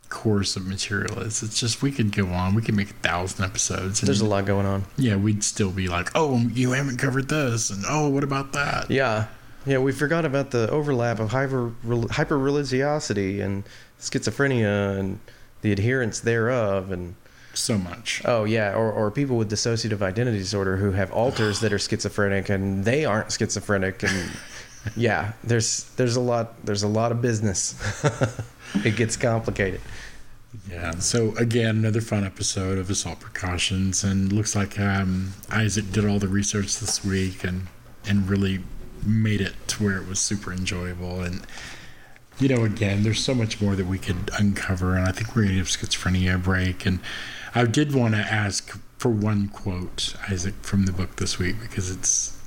course 0.09 0.57
of 0.57 0.67
material 0.67 1.19
is. 1.21 1.41
It's 1.41 1.57
just 1.57 1.81
we 1.81 1.91
could 1.91 2.11
go 2.11 2.27
on, 2.27 2.53
we 2.53 2.61
could 2.61 2.75
make 2.75 2.89
a 2.89 2.95
thousand 2.95 3.45
episodes. 3.45 4.01
And 4.01 4.07
there's 4.07 4.19
a 4.19 4.25
lot 4.25 4.45
going 4.45 4.65
on 4.65 4.83
Yeah, 4.97 5.15
we'd 5.15 5.41
still 5.43 5.71
be 5.71 5.87
like, 5.87 6.09
oh, 6.15 6.37
you 6.51 6.73
haven't 6.73 6.97
covered 6.97 7.29
this, 7.29 7.69
and 7.69 7.85
oh, 7.87 8.09
what 8.09 8.23
about 8.25 8.51
that? 8.53 8.91
yeah 8.91 9.27
yeah 9.63 9.77
we 9.77 9.91
forgot 9.91 10.25
about 10.25 10.49
the 10.49 10.67
overlap 10.71 11.19
of 11.19 11.29
hyper 11.29 11.71
hyper 12.09 12.37
religiosity 12.37 13.41
and 13.41 13.63
schizophrenia 14.01 14.97
and 14.99 15.19
the 15.61 15.71
adherence 15.71 16.19
thereof 16.19 16.91
and 16.91 17.15
So 17.53 17.77
much. 17.77 18.21
Oh 18.25 18.43
yeah, 18.45 18.73
or 18.73 18.91
or 18.91 19.11
people 19.11 19.37
with 19.37 19.49
dissociative 19.51 20.01
identity 20.01 20.39
disorder 20.39 20.77
who 20.77 20.91
have 20.91 21.11
alters 21.11 21.59
that 21.61 21.71
are 21.73 21.79
schizophrenic 21.79 22.49
and 22.49 22.85
they 22.85 23.05
aren't 23.05 23.31
schizophrenic 23.31 24.03
and 24.03 24.31
yeah, 24.95 25.33
there's 25.43 25.83
there's 25.95 26.15
a 26.15 26.21
lot 26.21 26.65
there's 26.65 26.83
a 26.83 26.87
lot 26.87 27.11
of 27.11 27.21
business. 27.21 27.75
it 28.85 28.95
gets 28.95 29.17
complicated. 29.17 29.81
Yeah. 30.69 30.91
So 30.99 31.35
again, 31.37 31.77
another 31.77 32.01
fun 32.01 32.25
episode 32.25 32.77
of 32.77 32.89
Assault 32.89 33.19
Precautions, 33.19 34.03
and 34.03 34.33
looks 34.33 34.55
like 34.55 34.79
um, 34.79 35.33
Isaac 35.49 35.91
did 35.91 36.05
all 36.05 36.19
the 36.19 36.27
research 36.27 36.79
this 36.79 37.03
week 37.05 37.43
and 37.43 37.67
and 38.05 38.29
really 38.29 38.63
made 39.05 39.41
it 39.41 39.53
to 39.67 39.83
where 39.83 39.97
it 39.97 40.07
was 40.07 40.19
super 40.19 40.51
enjoyable. 40.51 41.21
And 41.21 41.41
you 42.41 42.49
know, 42.49 42.63
again, 42.65 43.03
there's 43.03 43.23
so 43.23 43.35
much 43.35 43.61
more 43.61 43.75
that 43.75 43.85
we 43.85 43.99
could 43.99 44.31
uncover, 44.37 44.95
and 44.95 45.07
I 45.07 45.11
think 45.11 45.35
we're 45.35 45.43
gonna 45.43 45.55
give 45.55 45.67
schizophrenia 45.67 46.35
a 46.35 46.37
break. 46.39 46.85
And 46.85 46.99
I 47.53 47.65
did 47.65 47.93
want 47.93 48.15
to 48.15 48.21
ask 48.21 48.77
for 48.97 49.09
one 49.09 49.47
quote, 49.49 50.15
Isaac, 50.29 50.55
from 50.63 50.85
the 50.85 50.91
book 50.91 51.17
this 51.17 51.37
week 51.37 51.59
because 51.61 51.89
it's 51.91 52.37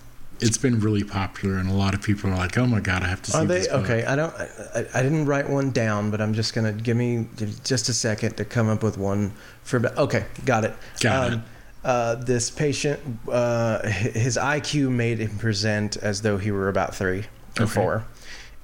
it's 0.41 0.59
been 0.59 0.81
really 0.81 1.05
popular, 1.05 1.59
and 1.59 1.71
a 1.71 1.73
lot 1.75 1.95
of 1.95 2.03
people 2.03 2.29
are 2.31 2.37
like, 2.37 2.59
"Oh 2.59 2.67
my 2.67 2.81
god, 2.81 3.05
I 3.05 3.07
have 3.07 3.23
to 3.23 3.31
see 3.31 3.39
Are 3.39 3.45
they 3.45 3.59
this 3.61 3.69
book." 3.69 3.85
okay? 3.85 4.05
I 4.05 4.17
don't. 4.17 4.35
I, 4.35 4.85
I 4.95 5.03
didn't 5.03 5.27
write 5.27 5.49
one 5.49 5.71
down, 5.71 6.11
but 6.11 6.21
I'm 6.21 6.35
just 6.35 6.55
gonna 6.55 6.73
give 6.73 6.97
me 6.97 7.29
just 7.63 7.89
a 7.89 7.93
second 7.95 8.37
to 8.39 8.45
come 8.45 8.69
up 8.69 8.83
with 8.83 8.99
one 8.99 9.33
for. 9.63 9.81
Okay, 9.97 10.27
got 10.45 10.65
it. 10.65 10.75
Got 11.01 11.35
it. 11.35 11.41
Uh, 11.85 12.15
this 12.17 12.51
patient, 12.51 12.99
uh, 13.31 13.87
his 13.87 14.37
IQ 14.37 14.91
made 14.91 15.19
him 15.19 15.39
present 15.39 15.99
as 15.99 16.23
though 16.23 16.39
he 16.39 16.51
were 16.51 16.69
about 16.69 16.95
three 16.97 17.25
or 17.61 17.65
Okay. 17.65 17.73
four, 17.73 18.05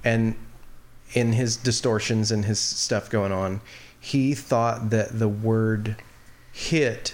and 0.03 0.35
in 1.13 1.33
his 1.33 1.57
distortions 1.57 2.31
and 2.31 2.45
his 2.45 2.59
stuff 2.59 3.09
going 3.09 3.31
on, 3.31 3.61
he 3.99 4.33
thought 4.33 4.89
that 4.89 5.19
the 5.19 5.29
word 5.29 5.97
"hit" 6.51 7.13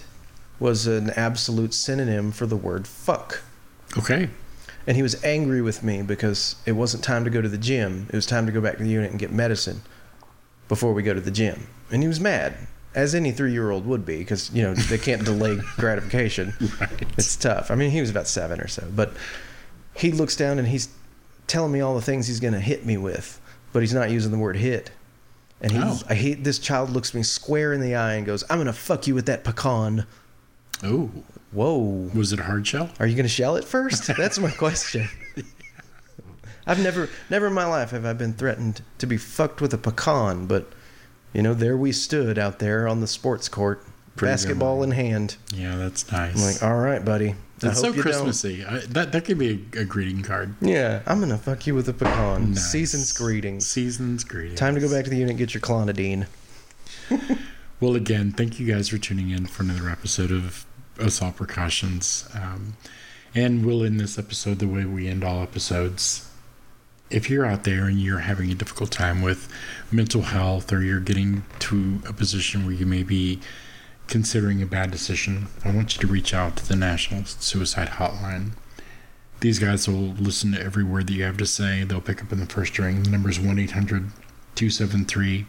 was 0.59 0.87
an 0.87 1.09
absolute 1.11 1.73
synonym 1.73 2.31
for 2.31 2.45
the 2.45 2.57
word 2.57 2.87
"fuck." 2.87 3.43
Okay. 3.97 4.29
And 4.85 4.95
he 4.95 5.03
was 5.03 5.21
angry 5.23 5.61
with 5.61 5.83
me 5.83 6.01
because 6.01 6.55
it 6.65 6.71
wasn't 6.71 7.03
time 7.03 7.25
to 7.25 7.29
go 7.29 7.41
to 7.41 7.49
the 7.49 7.57
gym. 7.57 8.07
It 8.09 8.15
was 8.15 8.25
time 8.25 8.45
to 8.45 8.53
go 8.53 8.61
back 8.61 8.77
to 8.77 8.83
the 8.83 8.89
unit 8.89 9.11
and 9.11 9.19
get 9.19 9.31
medicine 9.33 9.81
before 10.69 10.93
we 10.93 11.03
go 11.03 11.13
to 11.13 11.19
the 11.19 11.31
gym. 11.31 11.67
And 11.91 12.01
he 12.01 12.07
was 12.07 12.21
mad, 12.21 12.55
as 12.95 13.13
any 13.13 13.31
three 13.31 13.51
year 13.51 13.69
old 13.69 13.85
would 13.85 14.05
be, 14.05 14.19
because, 14.19 14.49
you 14.53 14.63
know, 14.63 14.73
they 14.73 14.97
can't 14.97 15.25
delay 15.25 15.59
gratification. 15.77 16.53
Right. 16.79 17.05
It's 17.17 17.35
tough. 17.35 17.69
I 17.69 17.75
mean, 17.75 17.91
he 17.91 17.99
was 17.99 18.09
about 18.09 18.27
seven 18.27 18.61
or 18.61 18.67
so. 18.67 18.87
But 18.95 19.11
he 19.93 20.11
looks 20.11 20.35
down 20.37 20.57
and 20.57 20.67
he's 20.67 20.87
telling 21.47 21.71
me 21.71 21.81
all 21.81 21.95
the 21.95 22.01
things 22.01 22.27
he's 22.27 22.39
going 22.39 22.53
to 22.53 22.59
hit 22.59 22.85
me 22.85 22.97
with, 22.97 23.41
but 23.73 23.81
he's 23.81 23.93
not 23.93 24.09
using 24.09 24.31
the 24.31 24.37
word 24.37 24.55
hit. 24.57 24.91
And 25.61 25.71
he, 25.71 25.79
Oh. 25.81 25.99
I 26.07 26.13
hate 26.15 26.43
this 26.43 26.59
child 26.59 26.89
looks 26.91 27.13
me 27.13 27.23
square 27.23 27.73
in 27.73 27.81
the 27.81 27.95
eye 27.95 28.13
and 28.13 28.25
goes, 28.25 28.43
I'm 28.49 28.57
going 28.57 28.67
to 28.67 28.73
fuck 28.73 29.07
you 29.07 29.15
with 29.15 29.25
that 29.25 29.43
pecan. 29.43 30.05
Oh, 30.83 31.09
Whoa. 31.51 32.11
was 32.13 32.31
it 32.33 32.39
a 32.39 32.43
hard 32.43 32.67
shell? 32.67 32.91
Are 32.99 33.07
you 33.07 33.15
going 33.15 33.23
to 33.25 33.29
shell 33.29 33.55
it 33.55 33.63
first? 33.63 34.05
That's 34.17 34.37
my 34.37 34.51
question. 34.51 35.07
I've 36.67 36.81
never, 36.83 37.09
never 37.29 37.47
in 37.47 37.53
my 37.53 37.65
life 37.65 37.91
have 37.91 38.05
I 38.05 38.13
been 38.13 38.33
threatened 38.33 38.81
to 38.97 39.07
be 39.07 39.17
fucked 39.17 39.61
with 39.61 39.73
a 39.73 39.77
pecan, 39.77 40.47
but 40.47 40.71
you 41.33 41.41
know, 41.41 41.53
there 41.53 41.77
we 41.77 41.91
stood 41.91 42.37
out 42.37 42.59
there 42.59 42.87
on 42.87 42.99
the 42.99 43.07
sports 43.07 43.47
court, 43.47 43.83
Pretty 44.15 44.31
basketball 44.33 44.83
in 44.83 44.91
hand. 44.91 45.37
Yeah, 45.53 45.77
that's 45.77 46.11
nice. 46.11 46.35
I'm 46.35 46.41
like, 46.41 46.61
all 46.63 46.77
right, 46.79 47.03
buddy. 47.03 47.35
I 47.57 47.67
That's 47.67 47.79
so 47.79 47.87
hope 47.87 47.95
you 47.97 48.03
don't." 48.03 48.11
Christmassy. 48.11 48.65
I, 48.65 48.79
that 48.89 49.11
that 49.11 49.25
could 49.25 49.37
be 49.37 49.67
a, 49.73 49.81
a 49.81 49.85
greeting 49.85 50.21
card. 50.21 50.55
Yeah, 50.61 51.01
I'm 51.05 51.19
gonna 51.19 51.37
fuck 51.37 51.65
you 51.67 51.73
with 51.75 51.89
a 51.89 51.93
pecan. 51.93 52.51
Nice. 52.51 52.71
Season's 52.71 53.11
greetings. 53.11 53.67
Season's 53.67 54.23
greetings. 54.23 54.59
Time 54.59 54.75
to 54.75 54.81
go 54.81 54.89
back 54.91 55.05
to 55.05 55.09
the 55.09 55.17
unit 55.17 55.31
and 55.31 55.39
get 55.39 55.53
your 55.53 55.61
clonidine. 55.61 56.27
Well, 57.79 57.93
again, 57.93 58.31
thank 58.31 58.59
you 58.59 58.65
guys 58.73 58.89
for 58.89 58.97
tuning 58.97 59.29
in 59.29 59.45
for 59.45 59.61
another 59.61 59.87
episode 59.87 60.31
of 60.31 60.65
Assault 60.97 61.35
Precautions. 61.35 62.27
Um, 62.33 62.75
and 63.35 63.63
we'll 63.63 63.83
end 63.83 63.99
this 63.99 64.17
episode 64.17 64.57
the 64.57 64.67
way 64.67 64.83
we 64.83 65.07
end 65.07 65.23
all 65.23 65.43
episodes. 65.43 66.27
If 67.11 67.29
you're 67.29 67.45
out 67.45 67.65
there 67.65 67.85
and 67.85 67.99
you're 68.01 68.19
having 68.19 68.51
a 68.51 68.55
difficult 68.55 68.89
time 68.89 69.21
with 69.21 69.47
mental 69.91 70.23
health 70.23 70.73
or 70.73 70.81
you're 70.81 70.99
getting 70.99 71.45
to 71.59 72.01
a 72.07 72.13
position 72.13 72.65
where 72.65 72.73
you 72.73 72.87
may 72.87 73.03
be 73.03 73.39
considering 74.07 74.61
a 74.61 74.65
bad 74.65 74.91
decision, 74.91 75.47
I 75.65 75.71
want 75.71 75.95
you 75.95 76.01
to 76.01 76.07
reach 76.07 76.33
out 76.33 76.55
to 76.57 76.67
the 76.67 76.75
National 76.75 77.25
Suicide 77.25 77.89
Hotline. 77.89 78.51
These 79.39 79.59
guys 79.59 79.87
will 79.87 80.13
listen 80.13 80.51
to 80.53 80.61
every 80.61 80.83
word 80.83 81.07
that 81.07 81.13
you 81.13 81.23
have 81.23 81.37
to 81.37 81.45
say. 81.45 81.83
They'll 81.83 82.01
pick 82.01 82.23
up 82.23 82.31
in 82.31 82.39
the 82.39 82.45
first 82.47 82.77
ring. 82.79 83.03
The 83.03 83.09
number 83.11 83.29
is 83.29 83.39
1 83.39 83.59
800 83.59 84.11
273 84.55 85.45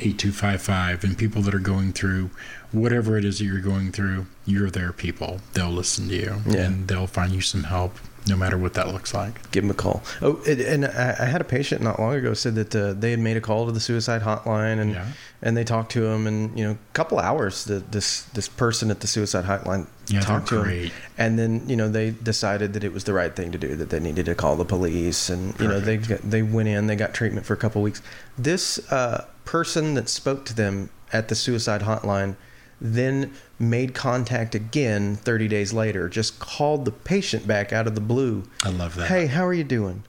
8255 0.00 1.04
and 1.04 1.16
people 1.16 1.42
that 1.42 1.54
are 1.54 1.60
going 1.60 1.92
through 1.92 2.30
whatever 2.72 3.16
it 3.16 3.24
is 3.24 3.38
that 3.38 3.44
you're 3.44 3.60
going 3.60 3.92
through 3.92 4.26
you're 4.44 4.70
their 4.70 4.92
people 4.92 5.40
they'll 5.52 5.70
listen 5.70 6.08
to 6.08 6.14
you 6.16 6.36
Yeah. 6.48 6.62
and 6.66 6.88
they'll 6.88 7.06
find 7.06 7.32
you 7.32 7.40
some 7.40 7.64
help 7.64 7.96
no 8.26 8.36
matter 8.36 8.56
what 8.56 8.74
that 8.74 8.88
looks 8.88 9.12
like. 9.14 9.50
Give 9.50 9.64
him 9.64 9.70
a 9.70 9.74
call. 9.74 10.02
Oh, 10.20 10.40
and, 10.46 10.60
and 10.60 10.84
I, 10.86 11.16
I 11.20 11.24
had 11.24 11.40
a 11.40 11.44
patient 11.44 11.82
not 11.82 11.98
long 11.98 12.14
ago 12.14 12.34
said 12.34 12.54
that 12.54 12.74
uh, 12.76 12.92
they 12.92 13.10
had 13.10 13.18
made 13.20 13.36
a 13.36 13.40
call 13.40 13.66
to 13.66 13.72
the 13.72 13.80
suicide 13.80 14.22
hotline 14.22 14.78
and 14.80 14.92
Yeah. 14.92 15.06
and 15.42 15.56
they 15.56 15.64
talked 15.64 15.90
to 15.92 16.04
him 16.06 16.26
and 16.26 16.56
you 16.58 16.64
know 16.64 16.72
a 16.72 16.92
couple 16.94 17.18
hours 17.18 17.64
the, 17.64 17.80
this 17.80 18.22
this 18.34 18.48
person 18.48 18.90
at 18.90 19.00
the 19.00 19.06
suicide 19.08 19.44
hotline 19.46 19.86
Yeah, 20.08 20.20
talked 20.20 20.48
to 20.48 20.62
him. 20.62 20.90
and 21.18 21.38
then 21.38 21.68
you 21.68 21.74
know 21.76 21.88
they 21.88 22.10
decided 22.10 22.74
that 22.74 22.84
it 22.84 22.92
was 22.92 23.04
the 23.04 23.12
right 23.12 23.34
thing 23.34 23.50
to 23.52 23.58
do 23.58 23.74
that 23.76 23.90
they 23.90 24.00
needed 24.00 24.26
to 24.26 24.34
call 24.36 24.54
the 24.56 24.64
police 24.64 25.28
and 25.28 25.58
you 25.60 25.66
know 25.66 25.80
they 25.80 25.96
they 25.96 26.42
went 26.42 26.68
in 26.68 26.86
they 26.86 26.96
got 26.96 27.14
treatment 27.14 27.44
for 27.46 27.54
a 27.54 27.56
couple 27.56 27.82
weeks. 27.82 28.02
This 28.38 28.78
uh, 28.92 29.26
person 29.44 29.94
that 29.94 30.08
spoke 30.08 30.44
to 30.46 30.54
them 30.54 30.90
at 31.12 31.26
the 31.28 31.34
suicide 31.34 31.82
hotline 31.82 32.36
then 32.80 33.32
made 33.62 33.94
contact 33.94 34.54
again 34.54 35.16
30 35.16 35.48
days 35.48 35.72
later 35.72 36.08
just 36.08 36.38
called 36.38 36.84
the 36.84 36.90
patient 36.90 37.46
back 37.46 37.72
out 37.72 37.86
of 37.86 37.94
the 37.94 38.00
blue 38.00 38.42
i 38.64 38.68
love 38.68 38.94
that 38.96 39.08
hey 39.08 39.26
how 39.26 39.46
are 39.46 39.54
you 39.54 39.64
doing 39.64 40.02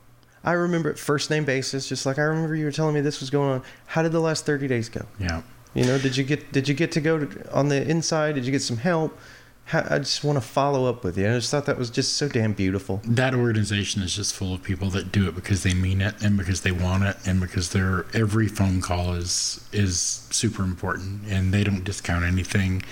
i 0.44 0.52
remember 0.52 0.90
at 0.90 0.98
first 0.98 1.30
name 1.30 1.46
basis 1.46 1.88
just 1.88 2.06
like 2.06 2.18
i 2.18 2.24
remember 2.24 2.56
you 2.56 2.66
were 2.66 2.72
telling 2.72 2.94
me 2.94 3.02
this 3.02 3.20
was 3.20 3.30
going 3.30 3.50
on 3.50 3.64
how 3.88 4.02
did 4.02 4.12
the 4.12 4.20
last 4.20 4.46
30 4.46 4.68
days 4.68 4.90
go 4.90 5.06
yeah 5.20 5.42
you 5.74 5.86
know, 5.86 5.98
did 5.98 6.16
you 6.16 6.24
get 6.24 6.52
did 6.52 6.68
you 6.68 6.76
get 6.76 6.92
to 6.92 7.02
go 7.02 7.26
to, 7.26 7.52
on 7.52 7.70
the 7.70 7.82
inside? 7.90 8.36
Did 8.36 8.46
you 8.46 8.52
get 8.52 8.62
some 8.62 8.78
help? 8.78 9.18
ha- 9.66 9.88
I 9.90 10.00
just 10.00 10.24
want 10.24 10.38
to 10.38 10.42
follow 10.42 10.88
up 10.88 11.04
with 11.04 11.18
you. 11.18 11.28
I 11.28 11.34
just 11.36 11.50
thought 11.52 11.66
that 11.66 11.78
was 11.78 11.90
just 11.90 12.16
so 12.16 12.28
damn 12.28 12.54
beautiful. 12.54 13.02
that 13.06 13.34
organization 13.34 14.02
is 14.02 14.16
just 14.16 14.36
full 14.36 14.54
of 14.54 14.64
people 14.64 14.90
that 14.92 15.12
do 15.12 15.28
it 15.28 15.36
because 15.36 15.64
they 15.64 15.74
mean 15.74 16.02
it 16.02 16.16
and 16.22 16.38
because 16.38 16.62
they 16.62 16.72
want 16.72 17.04
it 17.04 17.18
and 17.26 17.40
because 17.40 17.70
their 17.70 18.06
every 18.14 18.48
phone 18.48 18.82
call 18.82 19.14
is 19.14 19.66
is 19.72 20.28
super 20.30 20.64
important 20.64 21.22
and 21.28 21.54
they 21.54 21.64
don't 21.64 21.84
discount 21.84 22.24
anything 22.24 22.84